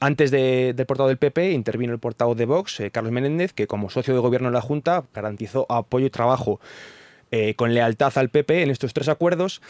Antes 0.00 0.30
de, 0.30 0.74
del 0.74 0.86
portavoz 0.86 1.10
del 1.10 1.18
PP 1.18 1.52
intervino 1.52 1.92
el 1.92 1.98
portavoz 1.98 2.36
de 2.36 2.46
Vox, 2.46 2.80
eh, 2.80 2.90
Carlos 2.90 3.12
Menéndez, 3.12 3.52
que 3.52 3.66
como 3.66 3.90
socio 3.90 4.12
de 4.12 4.20
gobierno 4.20 4.48
de 4.48 4.54
la 4.54 4.60
Junta 4.60 5.04
garantizó 5.14 5.66
apoyo 5.70 6.06
y 6.06 6.10
trabajo 6.10 6.60
eh, 7.30 7.54
con 7.54 7.74
lealtad 7.74 8.12
al 8.16 8.28
PP 8.28 8.62
en 8.62 8.70
estos 8.70 8.92
tres 8.92 9.08
acuerdos, 9.08 9.62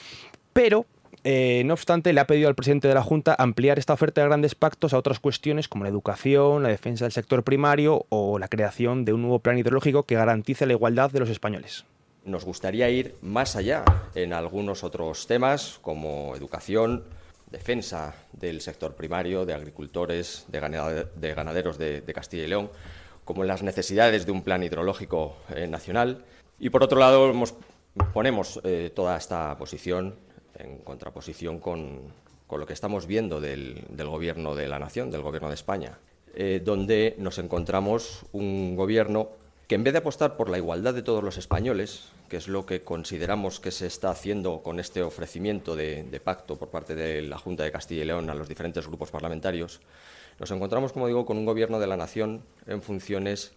pero 0.52 0.86
eh, 1.26 1.62
no 1.64 1.72
obstante, 1.72 2.12
le 2.12 2.20
ha 2.20 2.26
pedido 2.26 2.48
al 2.48 2.54
presidente 2.54 2.86
de 2.86 2.92
la 2.92 3.02
Junta 3.02 3.34
ampliar 3.38 3.78
esta 3.78 3.94
oferta 3.94 4.20
de 4.20 4.28
grandes 4.28 4.54
pactos 4.54 4.92
a 4.92 4.98
otras 4.98 5.20
cuestiones 5.20 5.68
como 5.68 5.84
la 5.84 5.90
educación, 5.90 6.62
la 6.62 6.68
defensa 6.68 7.06
del 7.06 7.12
sector 7.12 7.42
primario 7.42 8.04
o 8.10 8.38
la 8.38 8.48
creación 8.48 9.06
de 9.06 9.14
un 9.14 9.22
nuevo 9.22 9.38
plan 9.38 9.56
hidrológico 9.56 10.02
que 10.02 10.16
garantice 10.16 10.66
la 10.66 10.74
igualdad 10.74 11.10
de 11.10 11.20
los 11.20 11.30
españoles. 11.30 11.86
Nos 12.26 12.44
gustaría 12.44 12.90
ir 12.90 13.16
más 13.22 13.56
allá 13.56 13.84
en 14.14 14.34
algunos 14.34 14.84
otros 14.84 15.26
temas 15.26 15.78
como 15.80 16.36
educación, 16.36 17.04
defensa 17.50 18.14
del 18.32 18.60
sector 18.60 18.94
primario, 18.94 19.46
de 19.46 19.54
agricultores, 19.54 20.44
de 20.48 20.60
ganaderos 21.34 21.78
de, 21.78 22.02
Castilla 22.14 22.44
y 22.44 22.48
León, 22.48 22.70
como 23.24 23.44
las 23.44 23.62
necesidades 23.62 24.26
de 24.26 24.32
un 24.32 24.42
plan 24.42 24.62
hidrológico 24.62 25.36
eh, 25.54 25.66
nacional. 25.68 26.24
Y 26.58 26.68
por 26.68 26.82
otro 26.82 26.98
lado, 26.98 27.30
hemos, 27.30 27.54
ponemos 28.12 28.60
eh, 28.64 28.92
toda 28.94 29.16
esta 29.16 29.56
posición 29.56 30.16
en 30.58 30.78
contraposición 30.78 31.58
con, 31.58 32.00
con 32.46 32.60
lo 32.60 32.66
que 32.66 32.72
estamos 32.72 33.06
viendo 33.06 33.40
del, 33.40 33.84
del, 33.88 34.08
Gobierno 34.08 34.54
de 34.54 34.68
la 34.68 34.78
Nación, 34.78 35.10
del 35.10 35.22
Gobierno 35.22 35.48
de 35.48 35.54
España, 35.54 35.98
eh, 36.34 36.60
donde 36.64 37.14
nos 37.18 37.38
encontramos 37.38 38.24
un 38.32 38.76
Gobierno 38.76 39.28
que 39.66 39.76
en 39.76 39.84
vez 39.84 39.94
de 39.94 40.00
apostar 40.00 40.36
por 40.36 40.50
la 40.50 40.58
igualdad 40.58 40.92
de 40.92 41.02
todos 41.02 41.24
los 41.24 41.38
españoles, 41.38 42.10
que 42.28 42.36
es 42.36 42.48
lo 42.48 42.66
que 42.66 42.82
consideramos 42.82 43.60
que 43.60 43.70
se 43.70 43.86
está 43.86 44.10
haciendo 44.10 44.62
con 44.62 44.78
este 44.78 45.02
ofrecimiento 45.02 45.74
de, 45.74 46.02
de, 46.02 46.20
pacto 46.20 46.56
por 46.56 46.68
parte 46.68 46.94
de 46.94 47.22
la 47.22 47.38
Junta 47.38 47.64
de 47.64 47.72
Castilla 47.72 48.02
y 48.02 48.06
León 48.06 48.28
a 48.28 48.34
los 48.34 48.48
diferentes 48.48 48.86
grupos 48.86 49.10
parlamentarios, 49.10 49.80
nos 50.38 50.50
encontramos, 50.50 50.92
como 50.92 51.06
digo, 51.06 51.24
con 51.24 51.38
un 51.38 51.44
gobierno 51.44 51.78
de 51.78 51.86
la 51.86 51.96
nación 51.96 52.42
en 52.66 52.82
funciones 52.82 53.52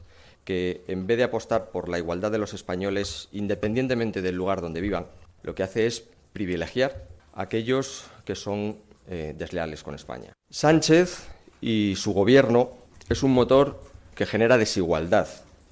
que, 0.45 0.81
en 0.87 1.07
vez 1.07 1.17
de 1.17 1.25
apostar 1.25 1.71
por 1.71 1.89
la 1.89 1.97
igualdad 1.97 2.31
de 2.31 2.37
los 2.37 2.53
españoles, 2.53 3.27
independientemente 3.31 4.21
del 4.21 4.35
lugar 4.35 4.61
donde 4.61 4.79
vivan, 4.79 5.07
lo 5.43 5.55
que 5.55 5.63
hace 5.63 5.87
es 5.87 6.05
privilegiar 6.37 7.07
a 7.33 7.41
aquellos 7.41 8.05
que 8.23 8.35
son 8.35 8.77
eh, 9.09 9.33
desleales 9.35 9.81
con 9.81 9.95
España. 9.95 10.33
Sánchez 10.51 11.25
y 11.61 11.95
su 11.95 12.13
gobierno 12.13 12.73
es 13.09 13.23
un 13.23 13.33
motor 13.33 13.81
que 14.13 14.27
genera 14.27 14.59
desigualdad 14.59 15.27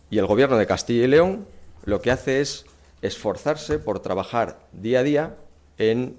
y 0.09 0.18
el 0.18 0.26
gobierno 0.26 0.57
de 0.57 0.66
Castilla 0.66 1.03
y 1.03 1.07
León 1.07 1.45
lo 1.84 2.01
que 2.01 2.09
hace 2.09 2.41
es 2.41 2.66
esforzarse 3.03 3.78
por 3.78 3.99
trabajar 3.99 4.57
día 4.72 5.01
a 5.01 5.03
día 5.03 5.36
en 5.78 6.18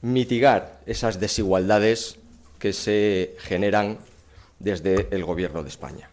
mitigar 0.00 0.80
esas 0.86 1.20
desigualdades 1.20 2.16
que 2.58 2.72
se 2.72 3.36
generan 3.40 3.98
desde 4.58 5.08
el 5.10 5.22
gobierno 5.22 5.62
de 5.62 5.68
España 5.68 6.08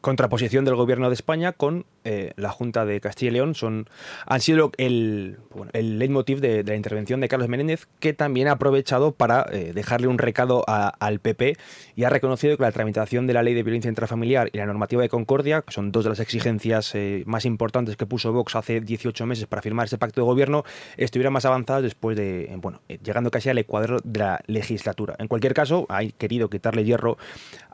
contraposición 0.00 0.64
del 0.64 0.74
gobierno 0.74 1.08
de 1.08 1.14
España 1.14 1.52
con 1.52 1.86
eh, 2.04 2.32
la 2.36 2.50
Junta 2.50 2.84
de 2.84 3.00
Castilla 3.00 3.30
y 3.30 3.34
León 3.34 3.54
son, 3.54 3.88
han 4.26 4.40
sido 4.42 4.72
el, 4.76 5.38
bueno, 5.54 5.70
el 5.72 5.98
leitmotiv 5.98 6.40
de, 6.40 6.62
la 6.62 6.74
intervención 6.74 7.20
de 7.20 7.28
Carlos 7.28 7.48
Menéndez, 7.48 7.88
que 7.98 8.12
también 8.12 8.48
ha 8.48 8.52
aprovechado 8.52 9.12
para 9.12 9.46
eh, 9.50 9.72
dejarle 9.74 10.08
un 10.08 10.18
recado 10.18 10.64
al 10.66 11.20
PP 11.20 11.56
y 11.96 12.04
ha 12.04 12.10
reconocido 12.10 12.58
que 12.58 12.62
la 12.62 12.72
tramitación 12.72 13.26
de 13.26 13.32
la 13.32 13.42
ley 13.42 13.54
de 13.54 13.62
violencia 13.62 13.88
intrafamiliar 13.88 14.50
y 14.52 14.58
la 14.58 14.66
normativa 14.66 15.00
de 15.00 15.08
concordia, 15.08 15.62
que 15.62 15.72
son 15.72 15.92
dos 15.92 16.04
de 16.04 16.10
las 16.10 16.20
exigencias 16.20 16.94
eh, 16.94 17.22
más 17.26 17.46
importantes 17.46 17.96
que 17.96 18.04
puso 18.04 18.32
Vox 18.32 18.54
hace 18.54 18.80
18 18.80 19.24
meses 19.24 19.46
para 19.46 19.62
firmar 19.62 19.86
ese 19.86 19.96
pacto 19.96 20.20
de 20.20 20.26
gobierno, 20.26 20.64
estuvieran 20.98 21.32
más 21.32 21.46
avanzadas 21.46 21.82
después 21.82 22.16
de, 22.16 22.54
bueno, 22.60 22.82
llegando 23.02 23.30
casi 23.30 23.48
al 23.48 23.56
ecuador 23.56 24.02
de 24.02 24.18
la 24.18 24.40
legislatura. 24.46 25.16
En 25.18 25.28
cualquier 25.28 25.54
caso, 25.54 25.86
ha 25.88 26.04
querido 26.04 26.50
quitarle 26.50 26.84
hierro 26.84 27.16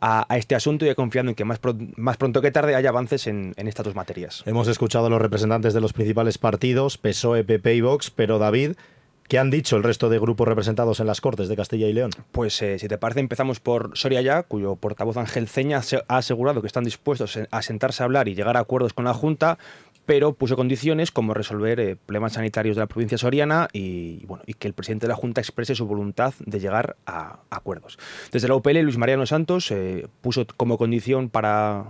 a, 0.01 0.27
este 0.37 0.55
asunto 0.55 0.87
y 0.87 0.89
ha 0.89 0.95
confiado 0.95 1.29
en 1.29 1.35
que 1.35 1.45
más, 1.45 1.59
pro, 1.59 1.77
más 1.97 2.17
pronto 2.17 2.41
que 2.41 2.53
tarde 2.53 2.77
haya 2.77 2.91
avances 2.91 3.27
en 3.27 3.55
estas 3.57 3.85
dos 3.85 3.95
materias. 3.95 4.20
Hemos 4.47 4.69
escuchado 4.69 5.07
a 5.07 5.11
los 5.11 5.21
representantes 5.21 5.75
de 5.75 5.81
los 5.81 5.93
principales 5.93 6.39
partidos, 6.39 6.99
PSOE, 6.99 7.45
PP 7.45 7.75
y 7.75 7.81
Vox, 7.81 8.11
pero 8.11 8.39
David, 8.39 8.73
¿Qué 9.31 9.39
han 9.39 9.49
dicho 9.49 9.77
el 9.77 9.85
resto 9.85 10.09
de 10.09 10.19
grupos 10.19 10.49
representados 10.49 10.99
en 10.99 11.07
las 11.07 11.21
Cortes 11.21 11.49
de 11.49 11.55
Castilla 11.55 11.87
y 11.87 11.93
León? 11.93 12.11
Pues 12.33 12.61
eh, 12.63 12.81
si 12.81 12.89
te 12.89 12.99
parece 12.99 13.21
empezamos 13.21 13.61
por 13.61 13.97
Soria 13.97 14.21
Ya, 14.23 14.43
cuyo 14.43 14.75
portavoz 14.75 15.17
Ángel 15.19 15.47
Ceña 15.47 15.83
ha 16.09 16.17
asegurado 16.17 16.61
que 16.61 16.67
están 16.67 16.83
dispuestos 16.83 17.39
a 17.49 17.63
sentarse 17.63 18.03
a 18.03 18.07
hablar 18.07 18.27
y 18.27 18.35
llegar 18.35 18.57
a 18.57 18.61
acuerdos 18.61 18.93
con 18.93 19.05
la 19.05 19.15
Junta, 19.15 19.57
pero 20.05 20.33
puso 20.33 20.57
condiciones 20.57 21.13
como 21.13 21.33
resolver 21.33 21.79
eh, 21.79 21.95
problemas 21.95 22.33
sanitarios 22.33 22.75
de 22.75 22.81
la 22.81 22.89
provincia 22.89 23.17
soriana 23.19 23.69
y, 23.73 24.27
bueno, 24.27 24.43
y 24.49 24.55
que 24.55 24.67
el 24.67 24.75
presidente 24.75 25.07
de 25.07 25.11
la 25.11 25.15
Junta 25.15 25.41
exprese 25.41 25.77
su 25.77 25.87
voluntad 25.87 26.35
de 26.45 26.59
llegar 26.59 26.97
a 27.07 27.39
acuerdos. 27.51 28.01
Desde 28.33 28.49
la 28.49 28.57
UPL, 28.57 28.81
Luis 28.81 28.99
Mariano 28.99 29.27
Santos 29.27 29.71
eh, 29.71 30.09
puso 30.23 30.45
como 30.57 30.77
condición 30.77 31.29
para 31.29 31.85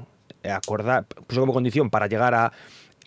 acordar, 0.45 1.07
puso 1.07 1.41
como 1.41 1.53
condición 1.53 1.91
para 1.91 2.07
llegar 2.07 2.35
a, 2.35 2.53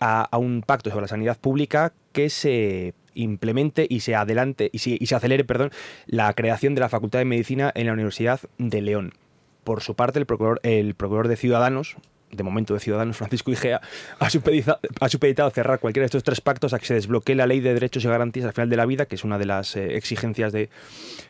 a, 0.00 0.38
un 0.38 0.62
pacto 0.62 0.90
sobre 0.90 1.02
la 1.02 1.08
sanidad 1.08 1.38
pública 1.38 1.92
que 2.12 2.30
se 2.30 2.94
implemente 3.14 3.86
y 3.88 4.00
se 4.00 4.14
adelante 4.14 4.70
y 4.72 4.78
se, 4.78 4.96
y 4.98 5.06
se 5.06 5.14
acelere 5.14 5.44
perdón, 5.44 5.70
la 6.06 6.32
creación 6.34 6.74
de 6.74 6.80
la 6.80 6.88
Facultad 6.88 7.20
de 7.20 7.24
Medicina 7.24 7.72
en 7.74 7.86
la 7.86 7.92
Universidad 7.92 8.40
de 8.58 8.80
León. 8.80 9.14
Por 9.62 9.82
su 9.82 9.94
parte, 9.94 10.18
el 10.18 10.26
procurador, 10.26 10.60
el 10.62 10.94
procurador 10.94 11.28
de 11.28 11.36
Ciudadanos, 11.36 11.96
de 12.36 12.42
momento 12.42 12.74
de 12.74 12.80
Ciudadanos, 12.80 13.16
Francisco 13.16 13.50
Igea, 13.50 13.80
ha 14.18 14.30
supeditado, 14.30 14.78
ha 15.00 15.08
supeditado 15.08 15.50
cerrar 15.50 15.80
cualquiera 15.80 16.04
de 16.04 16.06
estos 16.06 16.22
tres 16.22 16.40
pactos 16.40 16.72
a 16.72 16.78
que 16.78 16.86
se 16.86 16.94
desbloquee 16.94 17.34
la 17.34 17.46
ley 17.46 17.60
de 17.60 17.74
derechos 17.74 18.04
y 18.04 18.08
garantías 18.08 18.46
al 18.46 18.52
final 18.52 18.70
de 18.70 18.76
la 18.76 18.86
vida, 18.86 19.06
que 19.06 19.14
es 19.14 19.24
una 19.24 19.38
de 19.38 19.46
las 19.46 19.76
eh, 19.76 19.96
exigencias 19.96 20.52
de, 20.52 20.70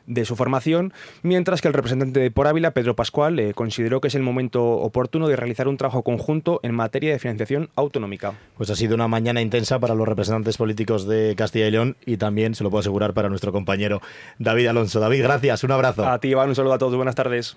de, 0.07 0.25
su 0.25 0.37
formación, 0.37 0.93
mientras 1.23 1.61
que 1.61 1.69
el 1.69 1.75
representante 1.75 2.21
de 2.21 2.31
Por 2.31 2.47
Ávila, 2.47 2.73
Pedro 2.73 2.97
Pascual, 2.97 3.39
eh, 3.39 3.55
consideró 3.55 4.01
que 4.01 4.09
es 4.09 4.15
el 4.15 4.23
momento 4.23 4.65
oportuno 4.65 5.29
de 5.29 5.37
realizar 5.37 5.69
un 5.69 5.77
trabajo 5.77 6.03
conjunto 6.03 6.61
en 6.63 6.75
materia 6.75 7.13
de 7.13 7.19
financiación 7.19 7.71
autonómica. 7.77 8.35
Pues 8.57 8.71
ha 8.71 8.77
sido 8.77 8.95
una 8.95 9.09
mañana 9.09 9.41
intensa 9.41 9.79
para 9.79 9.95
los 9.95 10.07
representantes 10.07 10.57
políticos 10.57 11.07
de 11.07 11.35
Castilla 11.37 11.69
y 11.69 11.71
León 11.71 11.97
y 12.07 12.17
también, 12.17 12.55
se 12.55 12.65
lo 12.65 12.71
puedo 12.71 12.81
asegurar, 12.81 13.15
para 13.15 13.29
nuestro 13.29 13.53
compañero 13.53 14.01
David 14.39 14.69
Alonso. 14.69 15.01
David, 15.01 15.23
gracias, 15.23 15.65
un 15.65 15.73
abrazo. 15.73 16.07
A 16.07 16.19
ti, 16.19 16.29
Iván, 16.29 16.49
un 16.49 16.55
saludo 16.55 16.75
a 16.75 16.79
todos, 16.79 16.97
buenas 16.97 17.15
tardes. 17.15 17.57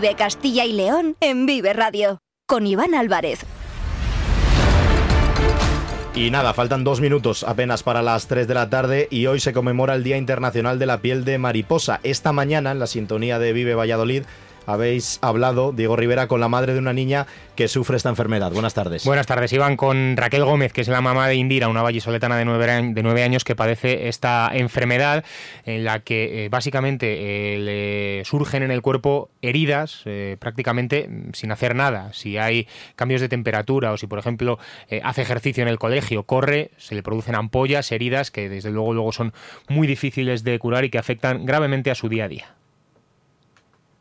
Vive 0.00 0.14
Castilla 0.14 0.64
y 0.64 0.72
León 0.72 1.14
en 1.20 1.44
Vive 1.44 1.74
Radio 1.74 2.22
con 2.46 2.66
Iván 2.66 2.94
Álvarez. 2.94 3.40
Y 6.14 6.30
nada, 6.30 6.54
faltan 6.54 6.84
dos 6.84 7.02
minutos 7.02 7.44
apenas 7.44 7.82
para 7.82 8.00
las 8.00 8.26
3 8.26 8.48
de 8.48 8.54
la 8.54 8.70
tarde 8.70 9.08
y 9.10 9.26
hoy 9.26 9.40
se 9.40 9.52
conmemora 9.52 9.94
el 9.94 10.02
Día 10.02 10.16
Internacional 10.16 10.78
de 10.78 10.86
la 10.86 11.02
Piel 11.02 11.26
de 11.26 11.36
Mariposa. 11.36 12.00
Esta 12.02 12.32
mañana, 12.32 12.70
en 12.70 12.78
la 12.78 12.86
sintonía 12.86 13.38
de 13.38 13.52
Vive 13.52 13.74
Valladolid, 13.74 14.22
habéis 14.66 15.18
hablado, 15.22 15.72
Diego 15.72 15.96
Rivera, 15.96 16.28
con 16.28 16.40
la 16.40 16.48
madre 16.48 16.72
de 16.72 16.78
una 16.78 16.92
niña 16.92 17.26
que 17.56 17.68
sufre 17.68 17.96
esta 17.96 18.08
enfermedad. 18.08 18.52
Buenas 18.52 18.74
tardes. 18.74 19.04
Buenas 19.04 19.26
tardes, 19.26 19.52
Iván, 19.52 19.76
con 19.76 20.16
Raquel 20.16 20.44
Gómez, 20.44 20.72
que 20.72 20.80
es 20.80 20.88
la 20.88 21.00
mamá 21.00 21.28
de 21.28 21.34
Indira, 21.34 21.68
una 21.68 21.82
vallisoletana 21.82 22.36
de 22.36 22.44
nueve, 22.44 22.92
de 22.94 23.02
nueve 23.02 23.22
años 23.22 23.44
que 23.44 23.54
padece 23.54 24.08
esta 24.08 24.50
enfermedad 24.52 25.24
en 25.64 25.84
la 25.84 26.00
que 26.00 26.44
eh, 26.44 26.48
básicamente 26.48 27.54
eh, 27.54 27.58
le 27.58 28.24
surgen 28.24 28.62
en 28.62 28.70
el 28.70 28.82
cuerpo 28.82 29.30
heridas 29.42 30.02
eh, 30.04 30.36
prácticamente 30.38 31.08
sin 31.32 31.52
hacer 31.52 31.74
nada. 31.74 32.12
Si 32.12 32.38
hay 32.38 32.66
cambios 32.96 33.20
de 33.20 33.28
temperatura 33.28 33.92
o 33.92 33.96
si, 33.96 34.06
por 34.06 34.18
ejemplo, 34.18 34.58
hace 35.02 35.22
ejercicio 35.22 35.62
en 35.62 35.68
el 35.68 35.78
colegio, 35.78 36.22
corre, 36.24 36.70
se 36.76 36.94
le 36.94 37.02
producen 37.02 37.34
ampollas, 37.34 37.92
heridas 37.92 38.30
que 38.30 38.48
desde 38.48 38.70
luego 38.70 38.94
luego 38.94 39.12
son 39.12 39.32
muy 39.68 39.86
difíciles 39.86 40.44
de 40.44 40.58
curar 40.58 40.84
y 40.84 40.90
que 40.90 40.98
afectan 40.98 41.44
gravemente 41.44 41.90
a 41.90 41.94
su 41.94 42.08
día 42.08 42.24
a 42.24 42.28
día. 42.28 42.59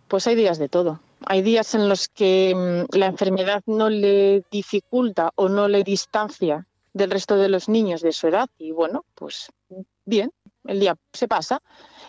Pues 0.10 0.26
hay 0.26 0.36
días 0.36 0.58
de 0.58 0.70
todo. 0.70 1.00
Hay 1.26 1.44
días 1.44 1.76
en 1.76 1.88
los 1.88 2.08
que 2.08 2.54
mm, 2.56 2.98
la 2.98 3.06
enfermedad 3.06 3.62
no 3.68 3.90
le 3.90 4.44
dificulta 4.52 5.32
o 5.36 5.50
no 5.50 5.68
le 5.68 5.84
distancia 5.84 6.66
del 6.94 7.12
resto 7.12 7.38
de 7.38 7.48
los 7.48 7.70
niños 7.70 8.02
de 8.02 8.12
su 8.12 8.28
edad 8.28 8.50
y 8.58 8.72
bueno, 8.72 9.06
pues 9.14 9.52
bien, 10.06 10.32
el 10.66 10.80
día 10.80 10.98
se 11.14 11.28
pasa. 11.28 11.62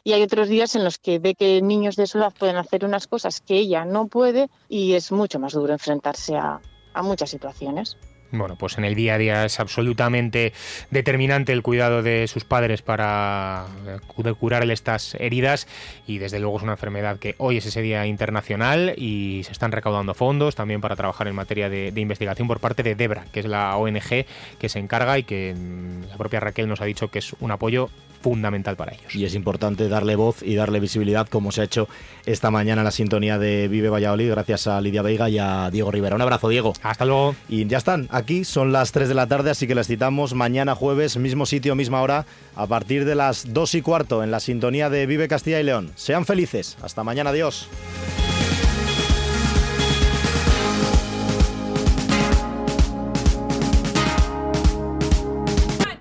Y 0.03 0.15
hay 0.15 0.23
otros 0.23 0.49
días 0.49 0.75
en 0.77 0.83
los 0.83 0.97
que 0.99 1.19
ve 1.19 1.35
que 1.35 1.61
niños 1.61 1.97
de 1.97 2.07
su 2.07 2.17
edad 2.17 2.33
pueden 2.37 2.57
hacer 2.57 2.87
unas 2.87 3.07
cosas 3.07 3.43
que 3.43 3.59
ella 3.59 3.85
no 3.85 4.09
puede 4.09 4.49
y 4.71 4.95
es 4.95 5.13
mucho 5.13 5.39
más 5.39 5.53
duro 5.53 5.75
enfrentarse 5.75 6.37
a, 6.37 6.59
a 6.95 7.03
muchas 7.03 7.29
situaciones. 7.29 7.99
Bueno, 8.33 8.55
pues 8.55 8.79
en 8.79 8.85
el 8.85 8.95
día 8.95 9.15
a 9.15 9.19
día 9.19 9.45
es 9.45 9.59
absolutamente 9.59 10.53
determinante 10.91 11.53
el 11.53 11.63
cuidado 11.63 12.03
de 12.03 12.29
sus 12.29 12.45
padres 12.45 12.81
para 12.81 13.67
eh, 13.87 14.33
curarle 14.39 14.73
estas 14.73 15.17
heridas 15.17 15.67
y 16.07 16.19
desde 16.19 16.39
luego 16.39 16.59
es 16.59 16.63
una 16.63 16.73
enfermedad 16.73 17.19
que 17.19 17.35
hoy 17.39 17.57
es 17.57 17.67
ese 17.67 17.83
día 17.83 18.07
internacional 18.07 18.95
y 18.97 19.43
se 19.45 19.51
están 19.51 19.73
recaudando 19.73 20.15
fondos 20.15 20.55
también 20.55 20.81
para 20.81 20.95
trabajar 20.95 21.27
en 21.27 21.35
materia 21.35 21.69
de, 21.69 21.91
de 21.91 22.01
investigación 22.01 22.47
por 22.47 22.61
parte 22.61 22.85
de 22.85 22.95
Debra, 22.95 23.25
que 23.33 23.41
es 23.41 23.47
la 23.47 23.77
ONG 23.77 24.27
que 24.61 24.69
se 24.69 24.79
encarga 24.79 25.19
y 25.19 25.25
que 25.25 25.55
mm, 25.57 26.11
la 26.11 26.17
propia 26.17 26.39
Raquel 26.39 26.69
nos 26.69 26.81
ha 26.81 26.85
dicho 26.85 27.11
que 27.11 27.19
es 27.19 27.35
un 27.41 27.51
apoyo 27.51 27.91
fundamental 28.21 28.77
para 28.77 28.93
ellos. 28.93 29.15
Y 29.15 29.25
es 29.25 29.35
importante 29.35 29.89
darle 29.89 30.17
voz 30.17 30.43
y 30.43 30.55
darle 30.55 30.81
visibilidad 30.81 31.29
como 31.29 31.53
se 31.53 31.63
ha 31.63 31.65
hecho 31.65 31.89
esta 32.27 32.51
mañana 32.51 32.83
en 32.83 32.85
la 32.85 32.91
sintonía 32.91 33.39
de 33.39 33.69
Vive 33.69 33.89
Valladolid 33.89 34.31
gracias 34.31 34.67
a 34.67 34.81
Lidia 34.81 35.03
Veiga 35.03 35.29
y 35.29 35.39
a 35.39 35.71
Diego 35.71 35.91
Rivera. 35.91 36.17
Un 36.17 36.23
abrazo, 36.23 36.49
Diego. 36.49 36.73
Hasta 36.83 37.05
luego. 37.05 37.35
Y 37.49 37.67
ya 37.67 37.79
están, 37.79 38.09
aquí 38.11 38.45
son 38.45 38.73
las 38.73 38.93
3 38.93 39.09
de 39.09 39.15
la 39.15 39.27
tarde, 39.27 39.51
así 39.51 39.67
que 39.67 39.75
les 39.75 39.87
citamos 39.87 40.35
mañana 40.35 40.75
jueves, 40.75 41.17
mismo 41.17 41.47
sitio, 41.47 41.75
misma 41.75 42.03
hora, 42.03 42.27
a 42.55 42.67
partir 42.67 43.05
de 43.05 43.15
las 43.15 43.53
2 43.53 43.75
y 43.77 43.83
cuarto 43.83 44.23
en 44.23 44.31
la 44.31 44.41
sintonía 44.41 44.91
de 44.91 45.07
Vive 45.07 45.29
Castilla 45.29 45.61
y 45.61 45.65
León. 45.65 45.91
Sean 45.95 46.27
felices. 46.27 46.77
Hasta 46.83 47.05
mañana, 47.05 47.31
adiós. 47.31 47.69